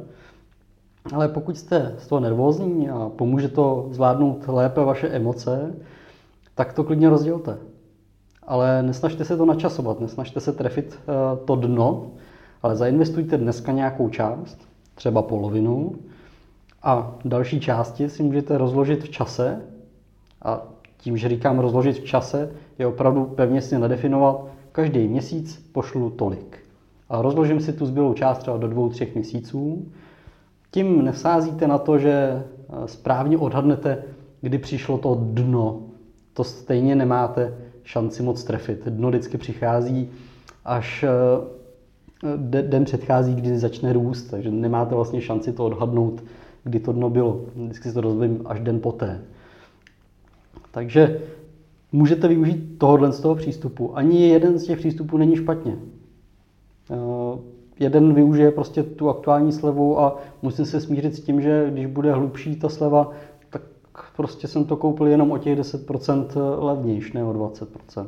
ale 1.13 1.27
pokud 1.27 1.57
jste 1.57 1.95
z 1.97 2.07
toho 2.07 2.19
nervózní 2.19 2.89
a 2.89 3.11
pomůže 3.15 3.47
to 3.47 3.87
zvládnout 3.91 4.47
lépe 4.47 4.81
vaše 4.81 5.07
emoce, 5.07 5.75
tak 6.55 6.73
to 6.73 6.83
klidně 6.83 7.09
rozdělte. 7.09 7.57
Ale 8.43 8.83
nesnažte 8.83 9.25
se 9.25 9.37
to 9.37 9.45
načasovat, 9.45 9.99
nesnažte 9.99 10.39
se 10.39 10.51
trefit 10.51 10.99
eh, 10.99 11.45
to 11.45 11.55
dno, 11.55 12.11
ale 12.63 12.75
zainvestujte 12.75 13.37
dneska 13.37 13.71
nějakou 13.71 14.09
část, 14.09 14.57
třeba 14.95 15.21
polovinu, 15.21 15.95
a 16.83 17.15
další 17.25 17.59
části 17.59 18.09
si 18.09 18.23
můžete 18.23 18.57
rozložit 18.57 19.03
v 19.03 19.09
čase. 19.09 19.61
A 20.41 20.61
tím, 20.97 21.17
že 21.17 21.29
říkám 21.29 21.59
rozložit 21.59 21.99
v 21.99 22.03
čase, 22.03 22.51
je 22.79 22.87
opravdu 22.87 23.25
pevně 23.25 23.61
si 23.61 23.79
nadefinovat, 23.79 24.45
každý 24.71 25.07
měsíc 25.07 25.69
pošlu 25.71 26.09
tolik. 26.09 26.59
A 27.09 27.21
rozložím 27.21 27.59
si 27.59 27.73
tu 27.73 27.85
zbylou 27.85 28.13
část 28.13 28.37
třeba 28.37 28.57
do 28.57 28.67
dvou, 28.67 28.89
třech 28.89 29.15
měsíců 29.15 29.85
tím 30.71 31.05
nesázíte 31.05 31.67
na 31.67 31.77
to, 31.77 31.97
že 31.97 32.11
eh, 32.13 32.87
správně 32.87 33.37
odhadnete, 33.37 34.03
kdy 34.41 34.57
přišlo 34.57 34.97
to 34.97 35.17
dno. 35.21 35.79
To 36.33 36.43
stejně 36.43 36.95
nemáte 36.95 37.53
šanci 37.83 38.23
moc 38.23 38.43
trefit. 38.43 38.87
Dno 38.87 39.09
vždycky 39.09 39.37
přichází 39.37 40.09
až 40.65 41.03
eh, 41.03 42.61
den 42.61 42.85
předchází, 42.85 43.35
kdy 43.35 43.57
začne 43.57 43.93
růst, 43.93 44.23
takže 44.23 44.51
nemáte 44.51 44.95
vlastně 44.95 45.21
šanci 45.21 45.53
to 45.53 45.65
odhadnout, 45.65 46.23
kdy 46.63 46.79
to 46.79 46.91
dno 46.91 47.09
bylo. 47.09 47.41
Vždycky 47.55 47.87
se 47.87 47.93
to 47.93 48.01
dozvím 48.01 48.41
až 48.45 48.59
den 48.59 48.79
poté. 48.79 49.21
Takže 50.71 51.21
můžete 51.91 52.27
využít 52.27 52.77
tohohle 52.77 53.11
z 53.11 53.19
toho 53.19 53.35
přístupu. 53.35 53.97
Ani 53.97 54.29
jeden 54.29 54.59
z 54.59 54.65
těch 54.65 54.77
přístupů 54.77 55.17
není 55.17 55.35
špatně. 55.35 55.77
Eh, 56.91 57.39
jeden 57.79 58.13
využije 58.13 58.51
prostě 58.51 58.83
tu 58.83 59.09
aktuální 59.09 59.51
slevu 59.51 59.99
a 59.99 60.17
musím 60.41 60.65
se 60.65 60.81
smířit 60.81 61.15
s 61.15 61.19
tím, 61.19 61.41
že 61.41 61.67
když 61.71 61.85
bude 61.85 62.13
hlubší 62.13 62.55
ta 62.55 62.69
sleva, 62.69 63.11
tak 63.49 63.61
prostě 64.15 64.47
jsem 64.47 64.65
to 64.65 64.75
koupil 64.75 65.07
jenom 65.07 65.31
o 65.31 65.37
těch 65.37 65.59
10% 65.59 66.27
levnější, 66.59 67.11
ne 67.13 67.23
o 67.23 67.33
20%. 67.33 68.07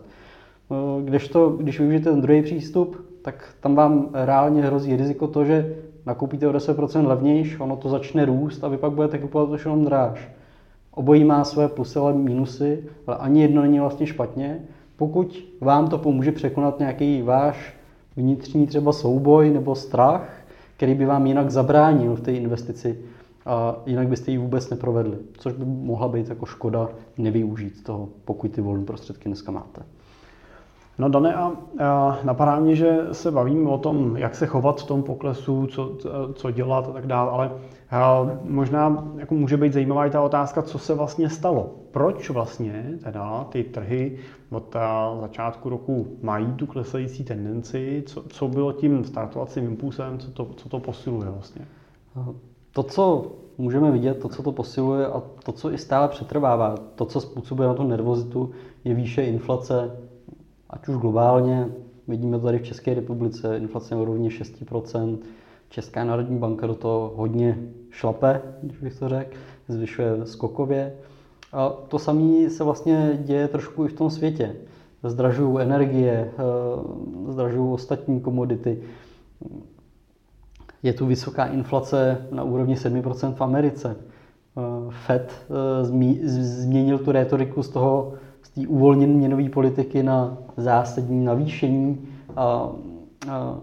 Když, 1.03 1.27
to, 1.27 1.49
když 1.49 1.79
využijete 1.79 2.09
ten 2.09 2.21
druhý 2.21 2.41
přístup, 2.41 3.05
tak 3.21 3.55
tam 3.59 3.75
vám 3.75 4.09
reálně 4.13 4.61
hrozí 4.61 4.95
riziko 4.95 5.27
to, 5.27 5.45
že 5.45 5.75
nakoupíte 6.05 6.47
o 6.47 6.51
10% 6.51 7.07
levnější, 7.07 7.57
ono 7.57 7.75
to 7.75 7.89
začne 7.89 8.25
růst 8.25 8.63
a 8.63 8.67
vy 8.67 8.77
pak 8.77 8.91
budete 8.91 9.17
kupovat 9.17 9.49
už 9.49 9.65
jenom 9.65 9.85
dráž. 9.85 10.29
Obojí 10.95 11.23
má 11.23 11.43
své 11.43 11.67
plusy 11.67 11.99
a 11.99 12.11
minusy, 12.11 12.83
ale 13.07 13.17
ani 13.17 13.41
jedno 13.41 13.61
není 13.61 13.79
vlastně 13.79 14.07
špatně. 14.07 14.59
Pokud 14.95 15.43
vám 15.61 15.87
to 15.87 15.97
pomůže 15.97 16.31
překonat 16.31 16.79
nějaký 16.79 17.21
váš 17.21 17.75
vnitřní 18.15 18.67
třeba 18.67 18.91
souboj 18.91 19.49
nebo 19.49 19.75
strach, 19.75 20.29
který 20.77 20.95
by 20.95 21.05
vám 21.05 21.27
jinak 21.27 21.51
zabránil 21.51 22.15
v 22.15 22.21
té 22.21 22.31
investici 22.33 22.99
a 23.45 23.75
jinak 23.85 24.07
byste 24.07 24.31
ji 24.31 24.37
vůbec 24.37 24.69
neprovedli, 24.69 25.17
což 25.37 25.53
by 25.53 25.65
mohla 25.65 26.07
být 26.07 26.29
jako 26.29 26.45
škoda 26.45 26.89
nevyužít 27.17 27.83
toho, 27.83 28.09
pokud 28.25 28.51
ty 28.51 28.61
volné 28.61 28.85
prostředky 28.85 29.29
dneska 29.29 29.51
máte. 29.51 29.81
No 30.97 31.09
Dane, 31.09 31.35
a, 31.35 31.51
napadá 32.23 32.59
mě, 32.59 32.75
že 32.75 32.99
se 33.11 33.31
bavíme 33.31 33.69
o 33.69 33.77
tom, 33.77 34.17
jak 34.17 34.35
se 34.35 34.45
chovat 34.45 34.81
v 34.81 34.85
tom 34.85 35.03
poklesu, 35.03 35.67
co, 35.67 35.97
co 36.33 36.51
dělat 36.51 36.87
a 36.89 36.91
tak 36.91 37.07
dále, 37.07 37.31
ale 37.31 37.51
možná 38.43 39.03
jako 39.17 39.35
může 39.35 39.57
být 39.57 39.73
zajímavá 39.73 40.05
i 40.05 40.09
ta 40.09 40.21
otázka, 40.21 40.61
co 40.61 40.79
se 40.79 40.93
vlastně 40.93 41.29
stalo. 41.29 41.69
Proč 41.91 42.29
vlastně 42.29 42.85
teda 43.03 43.43
ty 43.43 43.63
trhy 43.63 44.17
od 44.51 44.75
začátku 45.21 45.69
roku 45.69 46.07
mají 46.21 46.53
tu 46.53 46.65
klesající 46.67 47.23
tendenci, 47.23 48.03
co, 48.05 48.23
co 48.27 48.47
bylo 48.47 48.71
tím 48.71 49.03
startovacím 49.03 49.65
impulsem, 49.65 50.19
co 50.19 50.31
to, 50.31 50.45
co 50.55 50.69
to 50.69 50.79
posiluje 50.79 51.29
vlastně? 51.29 51.65
To, 52.71 52.83
co 52.83 53.31
můžeme 53.57 53.91
vidět, 53.91 54.13
to, 54.19 54.29
co 54.29 54.43
to 54.43 54.51
posiluje 54.51 55.07
a 55.07 55.21
to, 55.43 55.51
co 55.51 55.71
i 55.71 55.77
stále 55.77 56.07
přetrvává, 56.07 56.75
to, 56.95 57.05
co 57.05 57.21
způsobuje 57.21 57.67
na 57.67 57.73
tu 57.73 57.83
nervozitu, 57.83 58.51
je 58.83 58.93
výše 58.93 59.23
inflace, 59.23 59.91
ať 60.73 60.87
už 60.87 60.97
globálně, 60.97 61.67
vidíme 62.07 62.39
to 62.39 62.45
tady 62.45 62.59
v 62.59 62.63
České 62.63 62.93
republice, 62.93 63.57
inflace 63.57 63.95
na 63.95 64.01
úrovni 64.01 64.29
6%, 64.29 65.17
Česká 65.69 66.03
národní 66.03 66.37
banka 66.37 66.67
do 66.67 66.75
toho 66.75 67.13
hodně 67.15 67.57
šlape, 67.89 68.41
když 68.61 68.77
bych 68.77 68.99
to 68.99 69.09
řekl, 69.09 69.37
zvyšuje 69.67 70.25
skokově. 70.25 70.93
A 71.53 71.69
to 71.69 71.99
samé 71.99 72.49
se 72.49 72.63
vlastně 72.63 73.19
děje 73.23 73.47
trošku 73.47 73.85
i 73.85 73.87
v 73.87 73.93
tom 73.93 74.09
světě. 74.09 74.55
Zdražují 75.03 75.61
energie, 75.61 76.31
eh, 76.31 77.31
zdražují 77.31 77.73
ostatní 77.73 78.21
komodity. 78.21 78.81
Je 80.83 80.93
tu 80.93 81.05
vysoká 81.05 81.45
inflace 81.45 82.27
na 82.31 82.43
úrovni 82.43 82.75
7% 82.75 83.33
v 83.33 83.41
Americe. 83.41 83.95
Eh, 83.95 84.61
Fed 84.89 85.31
eh, 85.49 85.85
změnil 86.35 86.97
tu 86.97 87.11
rétoriku 87.11 87.63
z 87.63 87.69
toho, 87.69 88.13
z 88.43 88.49
té 88.49 88.67
uvolněné 88.67 89.13
měnové 89.13 89.49
politiky 89.49 90.03
na 90.03 90.37
zásadní 90.57 91.25
navýšení 91.25 92.07
a 92.35 92.69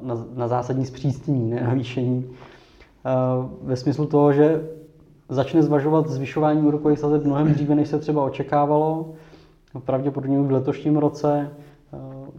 na, 0.02 0.26
na 0.36 0.48
zásadní 0.48 0.86
zpřísnění, 0.86 1.50
ne 1.50 1.62
navýšení. 1.62 2.26
Ve 3.62 3.76
smyslu 3.76 4.06
toho, 4.06 4.32
že 4.32 4.68
začne 5.28 5.62
zvažovat 5.62 6.08
zvyšování 6.08 6.62
úrokových 6.62 6.98
sazeb 6.98 7.24
mnohem 7.24 7.52
dříve, 7.52 7.74
než 7.74 7.88
se 7.88 7.98
třeba 7.98 8.24
očekávalo. 8.24 9.12
Pravděpodobně 9.84 10.38
v 10.40 10.50
letošním 10.50 10.96
roce 10.96 11.50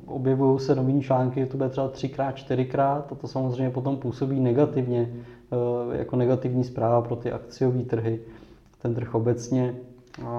objevují 0.05 0.59
se 0.59 0.75
nový 0.75 1.01
články, 1.01 1.45
to 1.45 1.57
bude 1.57 1.69
třeba 1.69 1.87
třikrát, 1.87 2.31
čtyřikrát 2.31 3.11
a 3.11 3.15
to 3.15 3.27
samozřejmě 3.27 3.69
potom 3.69 3.97
působí 3.97 4.39
negativně, 4.39 5.13
jako 5.91 6.15
negativní 6.15 6.63
zpráva 6.63 7.01
pro 7.01 7.15
ty 7.15 7.31
akciové 7.31 7.83
trhy, 7.83 8.19
ten 8.81 8.95
trh 8.95 9.15
obecně. 9.15 9.75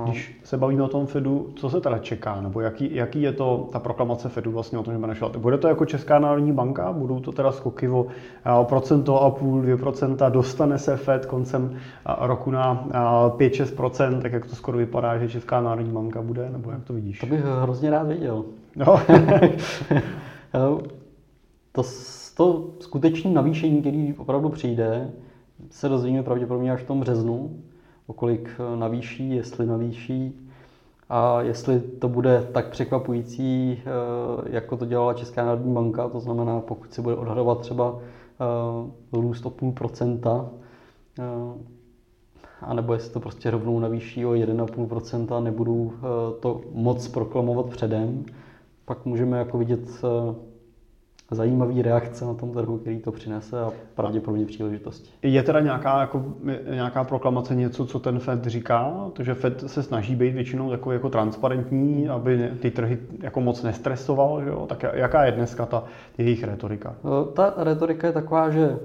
Když 0.05 0.41
se 0.45 0.57
bavíme 0.57 0.83
o 0.83 0.89
tom 0.89 1.07
Fedu, 1.07 1.53
co 1.57 1.71
se 1.71 1.81
teda 1.81 1.99
čeká, 1.99 2.41
nebo 2.41 2.61
jaký, 2.61 2.95
jaký 2.95 3.23
je 3.23 3.33
to 3.33 3.69
ta 3.73 3.79
proklamace 3.79 4.29
Fedu 4.29 4.53
vlastně 4.53 4.79
o 4.79 4.83
tom, 4.83 4.95
že 4.95 4.99
bude 4.99 5.09
našla? 5.09 5.29
Bude 5.29 5.59
to 5.59 5.69
jako 5.69 5.87
Česká 5.87 6.19
národní 6.19 6.53
banka? 6.53 6.93
Budou 6.93 7.21
to 7.21 7.33
teda 7.33 7.53
skoky 7.53 7.89
o 7.89 8.07
procento 8.63 9.23
a 9.23 9.31
půl, 9.31 9.63
2%? 9.63 10.31
Dostane 10.31 10.79
se 10.79 10.97
Fed 10.97 11.27
koncem 11.27 11.77
roku 12.19 12.51
na 12.51 12.85
5-6%, 13.29 14.23
tak 14.23 14.33
jak 14.33 14.47
to 14.47 14.57
skoro 14.57 14.79
vypadá, 14.79 15.19
že 15.19 15.29
Česká 15.29 15.61
národní 15.61 15.93
banka 15.93 16.23
bude, 16.23 16.51
nebo 16.51 16.71
jak 16.71 16.85
to 16.85 16.93
vidíš? 16.93 17.19
To 17.19 17.27
bych 17.27 17.41
hrozně 17.63 17.91
rád 17.91 18.07
viděl. 18.07 18.45
No. 18.77 19.01
to, 21.73 21.83
to 22.37 22.71
skutečné 22.81 23.31
navýšení, 23.31 23.81
který 23.81 24.15
opravdu 24.19 24.49
přijde, 24.49 25.11
se 25.71 25.89
dozvíme 25.89 26.23
pravděpodobně 26.23 26.73
až 26.73 26.81
v 26.81 26.87
tom 26.87 27.01
březnu 27.01 27.51
o 28.07 28.13
kolik 28.13 28.51
eh, 28.59 28.77
navýší, 28.77 29.31
jestli 29.37 29.67
navýší 29.67 30.49
a 31.09 31.41
jestli 31.43 31.81
to 31.81 32.09
bude 32.09 32.49
tak 32.53 32.69
překvapující, 32.69 33.79
eh, 33.81 34.49
jako 34.51 34.77
to 34.77 34.87
dělala 34.87 35.15
Česká 35.15 35.45
národní 35.45 35.75
banka, 35.75 36.09
to 36.09 36.21
znamená, 36.21 36.61
pokud 36.61 36.95
se 36.95 37.03
bude 37.03 37.15
odhadovat 37.15 37.61
třeba 37.61 37.99
eh, 37.99 39.21
růst 39.21 39.47
o 39.47 39.51
půl 39.51 39.73
procenta, 39.73 40.49
anebo 42.61 42.93
jestli 42.93 43.13
to 43.13 43.21
prostě 43.21 43.51
rovnou 43.51 43.79
navýší 43.79 44.27
o 44.27 44.31
1,5% 44.31 45.37
a 45.37 45.41
nebudou 45.41 45.93
to 46.41 46.61
moc 46.73 47.09
proklamovat 47.09 47.67
předem, 47.67 48.25
pak 48.85 49.07
můžeme 49.07 49.39
jako 49.39 49.59
vidět 49.59 50.03
zajímavý 51.35 51.83
reakce 51.83 52.25
na 52.25 52.35
tom 52.35 52.53
trhu, 52.53 52.79
který 52.79 52.99
to 52.99 53.13
přinese 53.13 53.61
a 53.61 53.73
pravděpodobně 53.95 54.47
příležitosti. 54.47 55.11
Je 55.23 55.43
teda 55.43 55.61
nějaká, 55.61 56.01
jako, 56.01 56.25
nějaká 56.71 57.05
proklamace 57.05 57.55
něco, 57.55 57.87
co 57.87 57.99
ten 57.99 58.19
Fed 58.19 58.47
říká? 58.47 59.11
To, 59.13 59.23
že 59.23 59.35
Fed 59.35 59.65
se 59.67 59.83
snaží 59.83 60.15
být 60.15 60.35
většinou 60.35 60.71
takový 60.71 60.95
jako 60.95 61.11
transparentní, 61.11 62.09
aby 62.09 62.51
ty 62.61 62.71
trhy 62.71 62.99
jako 63.21 63.41
moc 63.41 63.63
nestresoval, 63.63 64.43
že 64.43 64.49
jo? 64.49 64.67
tak 64.69 64.85
jaká 64.93 65.25
je 65.25 65.33
dneska 65.33 65.67
ta 65.67 65.85
jejich 66.19 66.45
retorika? 66.45 66.95
E, 67.05 67.33
ta 67.33 67.55
retorika 67.57 68.07
je 68.07 68.13
taková, 68.13 68.51
že 68.51 68.79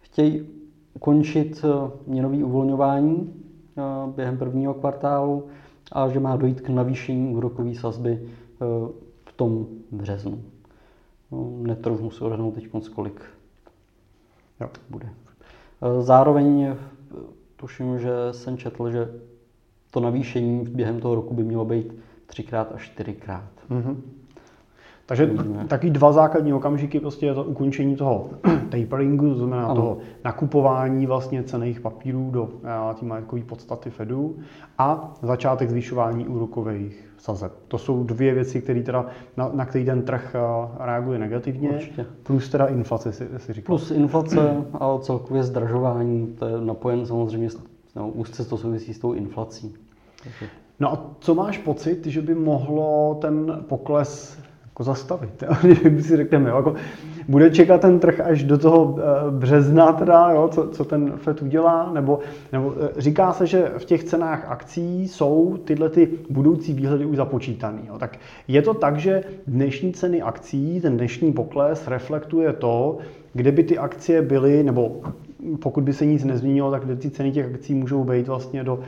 chtějí 0.00 0.46
ukončit 0.94 1.64
e, 1.64 1.90
měnový 2.06 2.44
uvolňování 2.44 3.32
e, 3.78 3.82
během 4.16 4.38
prvního 4.38 4.74
kvartálu 4.74 5.46
a 5.92 6.08
že 6.08 6.20
má 6.20 6.36
dojít 6.36 6.60
k 6.60 6.68
navýšení 6.68 7.34
úrokové 7.34 7.74
sazby 7.74 8.20
v 9.24 9.32
tom 9.36 9.66
březnu. 9.90 10.42
No, 11.32 11.50
netroufnu 11.60 12.10
se 12.10 12.24
odhadnout 12.24 12.54
teď 12.54 12.68
kolik 12.94 13.20
jo. 14.60 14.70
bude. 14.90 15.08
E, 15.08 16.02
zároveň 16.02 16.76
tuším, 17.56 17.98
že 17.98 18.12
jsem 18.32 18.58
četl, 18.58 18.90
že 18.90 19.20
to 19.90 20.00
navýšení 20.00 20.64
během 20.64 21.00
toho 21.00 21.14
roku 21.14 21.34
by 21.34 21.42
mělo 21.42 21.64
být 21.64 21.92
třikrát 22.26 22.72
až 22.72 22.90
čtyřikrát. 22.90 23.50
Mm-hmm. 23.70 23.96
Takže 25.06 25.30
taky 25.68 25.90
dva 25.90 26.12
základní 26.12 26.52
okamžiky 26.52 27.00
prostě 27.00 27.26
je 27.26 27.34
to 27.34 27.44
ukončení 27.44 27.96
toho 27.96 28.30
taperingu, 28.70 29.28
to 29.28 29.38
znamená 29.38 29.64
ano. 29.64 29.74
toho 29.74 29.98
nakupování 30.24 31.06
vlastně 31.06 31.42
cených 31.42 31.80
papírů 31.80 32.30
do 32.30 32.48
eh, 32.90 32.94
té 32.94 33.06
majetkové 33.06 33.42
podstaty 33.42 33.90
Fedu 33.90 34.36
a 34.78 35.14
začátek 35.22 35.70
zvyšování 35.70 36.26
úrokových 36.26 37.08
sazeb. 37.18 37.52
To 37.68 37.78
jsou 37.78 38.04
dvě 38.04 38.34
věci, 38.34 38.62
které 38.62 38.82
teda, 38.82 39.06
na, 39.36 39.50
na 39.52 39.66
který 39.66 39.84
ten 39.84 40.02
trh 40.02 40.34
eh, 40.34 40.84
reaguje 40.84 41.18
negativně, 41.18 41.70
Určitě. 41.70 42.06
plus 42.22 42.48
teda 42.48 42.66
inflace, 42.66 43.12
si, 43.12 43.28
si 43.36 43.52
říkal. 43.52 43.66
Plus 43.66 43.90
inflace 43.90 44.64
a 44.74 44.98
celkově 44.98 45.42
zdražování, 45.42 46.26
to 46.38 46.46
je 46.46 46.60
napojen 46.60 47.06
samozřejmě, 47.06 47.48
no, 47.96 48.08
úzce 48.08 48.44
to 48.44 48.56
souvisí 48.56 48.94
s 48.94 48.98
tou 48.98 49.12
inflací. 49.12 49.74
No 50.80 50.92
a 50.92 51.10
co 51.20 51.34
máš 51.34 51.58
pocit, 51.58 52.06
že 52.06 52.22
by 52.22 52.34
mohlo 52.34 53.18
ten 53.20 53.64
pokles 53.68 54.38
jako 54.76 54.84
zastavit. 54.84 55.44
Když 55.82 56.06
si 56.06 56.16
řekneme, 56.16 56.50
jo, 56.50 56.56
jako 56.56 56.74
bude 57.28 57.50
čekat 57.50 57.80
ten 57.80 57.98
trh 57.98 58.20
až 58.20 58.42
do 58.42 58.58
toho 58.58 58.98
eh, 58.98 59.30
března, 59.30 59.92
teda, 59.92 60.30
jo, 60.30 60.48
co, 60.48 60.68
co 60.68 60.84
ten 60.84 61.12
FED 61.16 61.42
udělá, 61.42 61.90
nebo, 61.94 62.18
nebo 62.52 62.74
eh, 62.80 63.00
říká 63.00 63.32
se, 63.32 63.46
že 63.46 63.72
v 63.78 63.84
těch 63.84 64.04
cenách 64.04 64.44
akcí 64.48 65.08
jsou 65.08 65.56
tyhle 65.64 65.88
ty 65.88 66.08
budoucí 66.30 66.72
výhledy 66.72 67.04
už 67.04 67.16
započítané. 67.16 67.82
Tak 67.98 68.18
je 68.48 68.62
to 68.62 68.74
tak, 68.74 68.98
že 68.98 69.22
dnešní 69.46 69.92
ceny 69.92 70.22
akcí, 70.22 70.80
ten 70.80 70.96
dnešní 70.96 71.32
pokles 71.32 71.88
reflektuje 71.88 72.52
to, 72.52 72.98
kde 73.32 73.52
by 73.52 73.62
ty 73.62 73.78
akcie 73.78 74.22
byly, 74.22 74.62
nebo 74.62 75.02
pokud 75.62 75.84
by 75.84 75.92
se 75.92 76.06
nic 76.06 76.24
nezměnilo, 76.24 76.70
tak 76.70 76.82
ty 76.98 77.10
ceny 77.10 77.32
těch 77.32 77.54
akcí 77.54 77.74
můžou 77.74 78.04
být 78.04 78.28
vlastně 78.28 78.64
do 78.64 78.78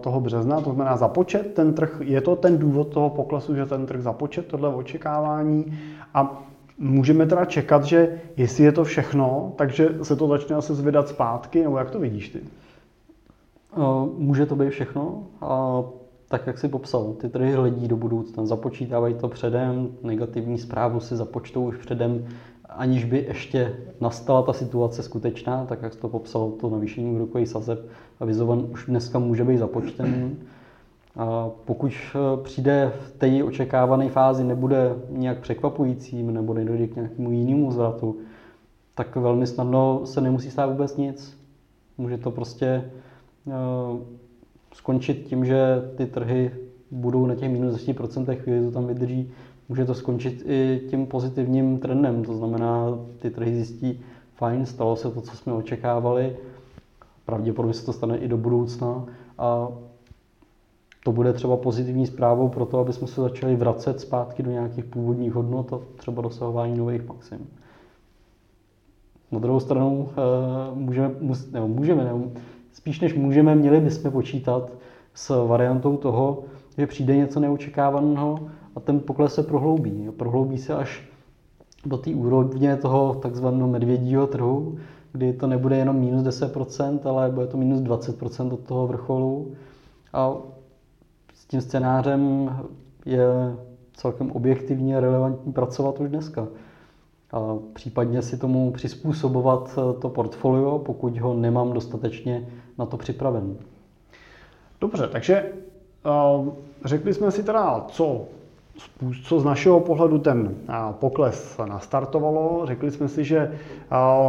toho 0.00 0.20
března. 0.20 0.60
To 0.60 0.72
znamená 0.72 0.96
započet 0.96 1.54
ten 1.54 1.74
trh, 1.74 2.00
je 2.04 2.20
to 2.20 2.36
ten 2.36 2.58
důvod 2.58 2.88
toho 2.88 3.10
poklesu, 3.10 3.54
že 3.54 3.66
ten 3.66 3.86
trh 3.86 4.02
započet 4.02 4.46
tohle 4.46 4.74
očekávání 4.74 5.78
a 6.14 6.44
můžeme 6.78 7.26
teda 7.26 7.44
čekat, 7.44 7.84
že 7.84 8.20
jestli 8.36 8.64
je 8.64 8.72
to 8.72 8.84
všechno, 8.84 9.52
takže 9.56 9.88
se 10.02 10.16
to 10.16 10.28
začne 10.28 10.56
asi 10.56 10.74
zvedat 10.74 11.08
zpátky, 11.08 11.62
nebo 11.62 11.78
jak 11.78 11.90
to 11.90 11.98
vidíš 11.98 12.28
ty? 12.28 12.40
Může 14.18 14.46
to 14.46 14.56
být 14.56 14.70
všechno. 14.70 15.22
A 15.40 15.82
tak, 16.28 16.46
jak 16.46 16.58
si 16.58 16.68
popsal, 16.68 17.12
ty 17.12 17.28
trhy 17.28 17.52
hledí 17.52 17.88
do 17.88 17.96
budoucna, 17.96 18.46
započítávají 18.46 19.14
to 19.14 19.28
předem, 19.28 19.88
negativní 20.02 20.58
zprávu 20.58 21.00
si 21.00 21.16
započtou 21.16 21.64
už 21.68 21.76
předem, 21.76 22.26
aniž 22.68 23.04
by 23.04 23.18
ještě 23.28 23.76
nastala 24.00 24.42
ta 24.42 24.52
situace 24.52 25.02
skutečná, 25.02 25.64
tak 25.64 25.82
jak 25.82 25.94
to 25.94 26.08
popsal, 26.08 26.50
to 26.50 26.70
navýšení 26.70 27.14
úrokových 27.14 27.48
sazeb 27.48 27.78
avizovan 28.20 28.66
už 28.70 28.86
dneska 28.86 29.18
může 29.18 29.44
být 29.44 29.58
započtený. 29.58 30.36
A 31.16 31.50
pokud 31.64 31.92
eh, 31.92 32.42
přijde 32.42 32.92
v 33.00 33.10
té 33.10 33.44
očekávané 33.44 34.08
fázi, 34.08 34.44
nebude 34.44 34.96
nějak 35.10 35.38
překvapujícím 35.38 36.34
nebo 36.34 36.54
nedojde 36.54 36.86
k 36.86 36.96
nějakému 36.96 37.30
jinému 37.30 37.72
zvratu, 37.72 38.16
tak 38.94 39.16
velmi 39.16 39.46
snadno 39.46 40.00
se 40.04 40.20
nemusí 40.20 40.50
stát 40.50 40.70
vůbec 40.70 40.96
nic. 40.96 41.38
Může 41.98 42.18
to 42.18 42.30
prostě 42.30 42.90
uh, 43.44 43.52
skončit 44.74 45.14
tím, 45.14 45.44
že 45.44 45.82
ty 45.96 46.06
trhy 46.06 46.50
budou 46.90 47.26
na 47.26 47.34
těch 47.34 47.50
minus 47.50 47.74
10% 47.74 48.36
chvíli 48.36 48.64
to 48.64 48.70
tam 48.70 48.86
vydrží 48.86 49.30
může 49.68 49.84
to 49.84 49.94
skončit 49.94 50.42
i 50.46 50.80
tím 50.90 51.06
pozitivním 51.06 51.78
trendem. 51.78 52.24
To 52.24 52.34
znamená, 52.34 52.98
ty 53.18 53.30
trhy 53.30 53.54
zjistí, 53.54 54.00
fajn, 54.34 54.66
stalo 54.66 54.96
se 54.96 55.10
to, 55.10 55.20
co 55.20 55.36
jsme 55.36 55.52
očekávali, 55.52 56.36
pravděpodobně 57.24 57.74
se 57.74 57.86
to 57.86 57.92
stane 57.92 58.18
i 58.18 58.28
do 58.28 58.36
budoucna 58.36 59.04
a 59.38 59.68
to 61.04 61.12
bude 61.12 61.32
třeba 61.32 61.56
pozitivní 61.56 62.06
zprávou 62.06 62.48
pro 62.48 62.66
to, 62.66 62.78
aby 62.78 62.92
jsme 62.92 63.06
se 63.06 63.20
začali 63.20 63.56
vracet 63.56 64.00
zpátky 64.00 64.42
do 64.42 64.50
nějakých 64.50 64.84
původních 64.84 65.32
hodnot 65.32 65.72
a 65.72 65.80
třeba 65.96 66.22
dosahování 66.22 66.78
nových 66.78 67.08
maxim. 67.08 67.46
Na 69.32 69.38
druhou 69.38 69.60
stranu 69.60 70.08
eh, 70.10 70.74
můžeme, 70.74 71.14
nebo 71.52 71.68
můžeme, 71.68 72.04
nebo 72.04 72.30
spíš 72.72 73.00
než 73.00 73.14
můžeme, 73.14 73.54
měli 73.54 73.80
bychom 73.80 74.10
počítat 74.10 74.70
s 75.14 75.46
variantou 75.46 75.96
toho, 75.96 76.44
že 76.78 76.86
přijde 76.86 77.16
něco 77.16 77.40
neočekávaného 77.40 78.38
a 78.76 78.80
ten 78.80 79.00
pokles 79.00 79.34
se 79.34 79.42
prohloubí. 79.42 80.08
Prohloubí 80.16 80.58
se 80.58 80.74
až 80.74 81.08
do 81.86 81.96
té 81.96 82.10
úrovně 82.10 82.76
toho 82.76 83.14
takzvaného 83.14 83.68
medvědího 83.68 84.26
trhu, 84.26 84.78
kdy 85.12 85.32
to 85.32 85.46
nebude 85.46 85.76
jenom 85.76 85.96
minus 85.96 86.22
10%, 86.22 86.98
ale 87.04 87.30
bude 87.30 87.46
to 87.46 87.56
minus 87.56 87.80
20% 87.80 88.52
od 88.52 88.60
toho 88.60 88.86
vrcholu. 88.86 89.52
A 90.12 90.34
s 91.34 91.46
tím 91.46 91.60
scénářem 91.60 92.50
je 93.06 93.26
celkem 93.92 94.30
objektivně 94.30 95.00
relevantní 95.00 95.52
pracovat 95.52 96.00
už 96.00 96.08
dneska. 96.08 96.48
A 97.32 97.56
případně 97.72 98.22
si 98.22 98.38
tomu 98.38 98.72
přizpůsobovat 98.72 99.78
to 100.00 100.08
portfolio, 100.08 100.78
pokud 100.78 101.18
ho 101.18 101.34
nemám 101.34 101.72
dostatečně 101.72 102.48
na 102.78 102.86
to 102.86 102.96
připraven. 102.96 103.56
Dobře, 104.80 105.08
takže 105.08 105.52
uh, 106.38 106.48
řekli 106.84 107.14
jsme 107.14 107.30
si 107.30 107.42
teda, 107.42 107.84
co 107.88 108.26
co 109.22 109.40
z 109.40 109.44
našeho 109.44 109.80
pohledu 109.80 110.18
ten 110.18 110.54
pokles 110.90 111.60
nastartovalo. 111.68 112.62
Řekli 112.64 112.90
jsme 112.90 113.08
si, 113.08 113.24
že 113.24 113.52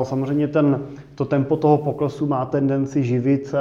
samozřejmě 0.03 0.47
ten, 0.47 0.81
to 1.15 1.25
tempo 1.25 1.57
toho 1.57 1.77
poklesu 1.77 2.25
má 2.25 2.45
tendenci 2.45 3.03
živit 3.03 3.53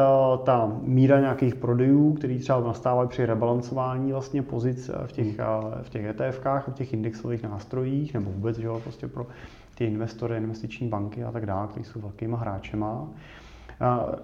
ta 0.42 0.72
míra 0.82 1.20
nějakých 1.20 1.54
prodejů, 1.54 2.12
který 2.12 2.38
třeba 2.38 2.60
nastávají 2.60 3.08
při 3.08 3.26
rebalancování 3.26 4.12
vlastně 4.12 4.42
pozic 4.42 4.90
v 5.06 5.12
těch, 5.12 5.38
v 5.82 5.88
těch 5.88 6.04
ETFkách, 6.04 6.68
v 6.68 6.74
těch 6.74 6.92
indexových 6.92 7.42
nástrojích, 7.42 8.14
nebo 8.14 8.30
vůbec 8.30 8.58
že, 8.58 8.80
prostě 8.82 9.08
pro 9.08 9.26
ty 9.74 9.84
investory, 9.84 10.36
investiční 10.36 10.88
banky 10.88 11.24
a 11.24 11.32
tak 11.32 11.46
dále, 11.46 11.68
kteří 11.68 11.84
jsou 11.84 12.00
velkýma 12.00 12.38
hráčema. 12.38 13.08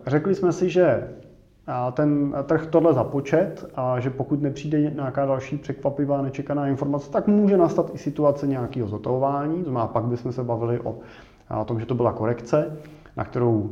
Řekli 0.06 0.34
jsme 0.34 0.52
si, 0.52 0.70
že 0.70 1.08
ten 1.92 2.34
trh 2.46 2.66
tohle 2.66 2.94
započet 2.94 3.70
a 3.74 4.00
že 4.00 4.10
pokud 4.10 4.42
nepřijde 4.42 4.80
nějaká 4.80 5.26
další 5.26 5.56
překvapivá, 5.56 6.22
nečekaná 6.22 6.66
informace, 6.68 7.10
tak 7.10 7.26
může 7.26 7.56
nastat 7.56 7.90
i 7.94 7.98
situace 7.98 8.46
nějakého 8.46 8.88
zotavování. 8.88 9.56
To 9.56 9.70
znamená, 9.70 9.86
pak 9.86 10.04
bychom 10.04 10.32
se 10.32 10.44
bavili 10.44 10.80
o, 10.80 10.96
o 11.60 11.64
tom, 11.64 11.80
že 11.80 11.86
to 11.86 11.94
byla 11.94 12.12
korekce, 12.12 12.76
na 13.16 13.24
kterou 13.24 13.70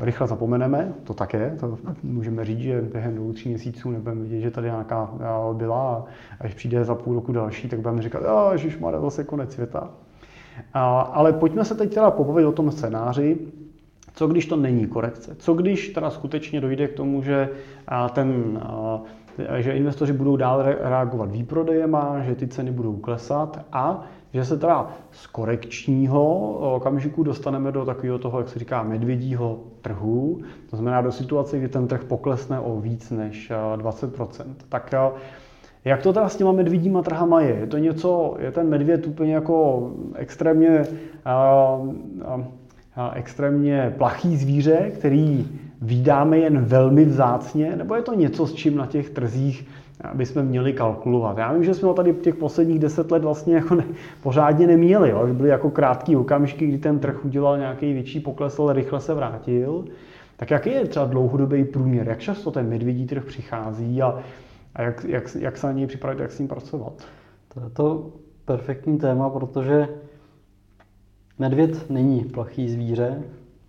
rychle 0.00 0.26
zapomeneme, 0.26 0.92
to 1.04 1.14
také, 1.14 1.56
to 1.60 1.78
můžeme 2.02 2.44
říct, 2.44 2.58
že 2.58 2.82
během 2.82 3.14
dvou, 3.14 3.32
tří 3.32 3.48
měsíců 3.48 3.90
nebudeme 3.90 4.22
vidět, 4.22 4.40
že 4.40 4.50
tady 4.50 4.66
nějaká 4.66 5.10
byla 5.52 5.96
a 5.96 6.04
až 6.40 6.54
přijde 6.54 6.84
za 6.84 6.94
půl 6.94 7.14
roku 7.14 7.32
další, 7.32 7.68
tak 7.68 7.80
budeme 7.80 8.02
říkat, 8.02 8.22
že 8.54 8.78
má 8.80 9.00
zase 9.00 9.24
konec 9.24 9.52
světa. 9.52 9.90
Ale 11.12 11.32
pojďme 11.32 11.64
se 11.64 11.74
teď 11.74 11.94
teda 11.94 12.10
pobavit 12.10 12.46
o 12.46 12.52
tom 12.52 12.70
scénáři, 12.70 13.38
co 14.20 14.26
když 14.26 14.46
to 14.46 14.56
není 14.56 14.86
korekce? 14.86 15.34
Co 15.38 15.54
když 15.54 15.88
teda 15.88 16.10
skutečně 16.10 16.60
dojde 16.60 16.88
k 16.88 16.92
tomu, 16.92 17.22
že 17.22 17.48
ten 18.12 18.60
že 19.58 19.72
investoři 19.72 20.12
budou 20.12 20.36
dál 20.36 20.62
reagovat 20.62 21.30
výprodejema, 21.30 22.20
že 22.22 22.34
ty 22.34 22.48
ceny 22.48 22.70
budou 22.70 22.96
klesat 22.96 23.64
a 23.72 24.04
že 24.32 24.44
se 24.44 24.58
teda 24.58 24.90
z 25.10 25.26
korekčního 25.26 26.52
okamžiku 26.74 27.22
dostaneme 27.22 27.72
do 27.72 27.84
takového 27.84 28.18
toho, 28.18 28.38
jak 28.38 28.48
se 28.48 28.58
říká, 28.58 28.82
medvědího 28.82 29.58
trhu, 29.82 30.40
to 30.70 30.76
znamená 30.76 31.00
do 31.00 31.12
situace, 31.12 31.58
kdy 31.58 31.68
ten 31.68 31.88
trh 31.88 32.04
poklesne 32.04 32.60
o 32.60 32.80
víc 32.80 33.10
než 33.10 33.52
20%. 33.76 34.44
Tak 34.68 34.94
jak 35.84 36.02
to 36.02 36.12
teda 36.12 36.28
s 36.28 36.36
těma 36.36 36.52
medvědíma 36.52 37.02
trhama 37.02 37.40
je? 37.40 37.54
Je 37.54 37.66
to 37.66 37.78
něco, 37.78 38.36
je 38.38 38.52
ten 38.52 38.68
medvěd 38.68 39.06
úplně 39.06 39.34
jako 39.34 39.90
extrémně, 40.14 40.86
uh, 41.80 41.88
uh, 42.36 42.44
extrémně 43.14 43.94
plachý 43.98 44.36
zvíře, 44.36 44.90
který 44.94 45.48
vydáme 45.82 46.38
jen 46.38 46.64
velmi 46.64 47.04
vzácně, 47.04 47.76
nebo 47.76 47.94
je 47.94 48.02
to 48.02 48.14
něco, 48.14 48.46
s 48.46 48.54
čím 48.54 48.76
na 48.76 48.86
těch 48.86 49.10
trzích 49.10 49.66
bychom 50.14 50.42
měli 50.42 50.72
kalkulovat. 50.72 51.38
Já 51.38 51.52
vím, 51.52 51.64
že 51.64 51.74
jsme 51.74 51.88
ho 51.88 51.94
tady 51.94 52.14
těch 52.14 52.34
posledních 52.34 52.78
deset 52.78 53.10
let 53.10 53.22
vlastně 53.22 53.54
jako 53.54 53.74
ne, 53.74 53.84
pořádně 54.22 54.66
neměli, 54.66 55.10
jo? 55.10 55.26
byly 55.32 55.48
jako 55.48 55.70
krátký 55.70 56.16
okamžiky, 56.16 56.66
kdy 56.66 56.78
ten 56.78 56.98
trh 56.98 57.24
udělal 57.24 57.58
nějaký 57.58 57.92
větší 57.92 58.20
pokles, 58.20 58.58
ale 58.58 58.72
rychle 58.72 59.00
se 59.00 59.14
vrátil. 59.14 59.84
Tak 60.36 60.50
jaký 60.50 60.70
je 60.70 60.86
třeba 60.86 61.04
dlouhodobý 61.04 61.64
průměr? 61.64 62.08
Jak 62.08 62.18
často 62.18 62.50
ten 62.50 62.68
medvědí 62.68 63.06
trh 63.06 63.24
přichází 63.24 64.02
a, 64.02 64.18
a 64.74 64.82
jak, 64.82 65.04
jak, 65.04 65.36
jak 65.38 65.56
se 65.56 65.66
na 65.66 65.72
něj 65.72 65.86
připravit, 65.86 66.18
jak 66.18 66.32
s 66.32 66.38
ním 66.38 66.48
pracovat? 66.48 66.92
To 67.54 67.60
je 67.60 67.70
to 67.70 68.10
perfektní 68.44 68.98
téma, 68.98 69.30
protože 69.30 69.88
Medvěd 71.40 71.90
není 71.90 72.24
plachý 72.24 72.68
zvíře, 72.68 73.22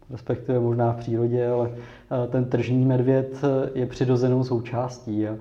respektive 0.10 0.60
možná 0.60 0.94
v 0.94 0.98
přírodě, 0.98 1.48
ale 1.48 1.72
eh, 1.72 2.28
ten 2.28 2.46
tržní 2.46 2.86
medvěd 2.86 3.44
eh, 3.44 3.80
je 3.80 3.86
přirozenou 3.86 4.44
součástí. 4.44 5.28
A 5.28 5.38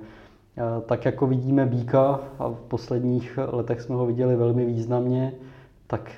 tak 0.86 1.04
jako 1.04 1.26
vidíme 1.26 1.66
býka, 1.66 2.20
a 2.38 2.48
v 2.48 2.60
posledních 2.68 3.38
letech 3.52 3.80
jsme 3.80 3.94
ho 3.94 4.06
viděli 4.06 4.36
velmi 4.36 4.64
významně, 4.64 5.32
tak 5.86 6.10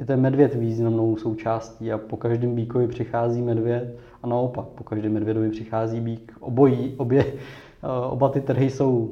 je 0.00 0.06
ten 0.06 0.20
medvěd 0.20 0.54
významnou 0.54 1.16
součástí 1.16 1.92
a 1.92 1.98
po 1.98 2.16
každém 2.16 2.54
bíkovi 2.54 2.88
přichází 2.88 3.42
medvěd 3.42 3.98
a 4.22 4.26
naopak, 4.26 4.66
po 4.66 4.84
každém 4.84 5.12
medvědovi 5.12 5.50
přichází 5.50 6.00
bík. 6.00 6.32
Obojí, 6.40 6.94
obě, 6.96 7.24
eh, 7.24 8.06
oba 8.10 8.28
ty 8.28 8.40
trhy 8.40 8.70
jsou 8.70 9.10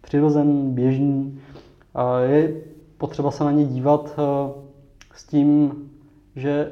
přirozen, 0.00 0.74
běžný 0.74 1.40
a 1.94 2.20
je 2.20 2.54
potřeba 2.98 3.30
se 3.30 3.44
na 3.44 3.52
ně 3.52 3.64
dívat 3.64 4.18
s 5.14 5.24
tím, 5.24 5.72
že 6.36 6.70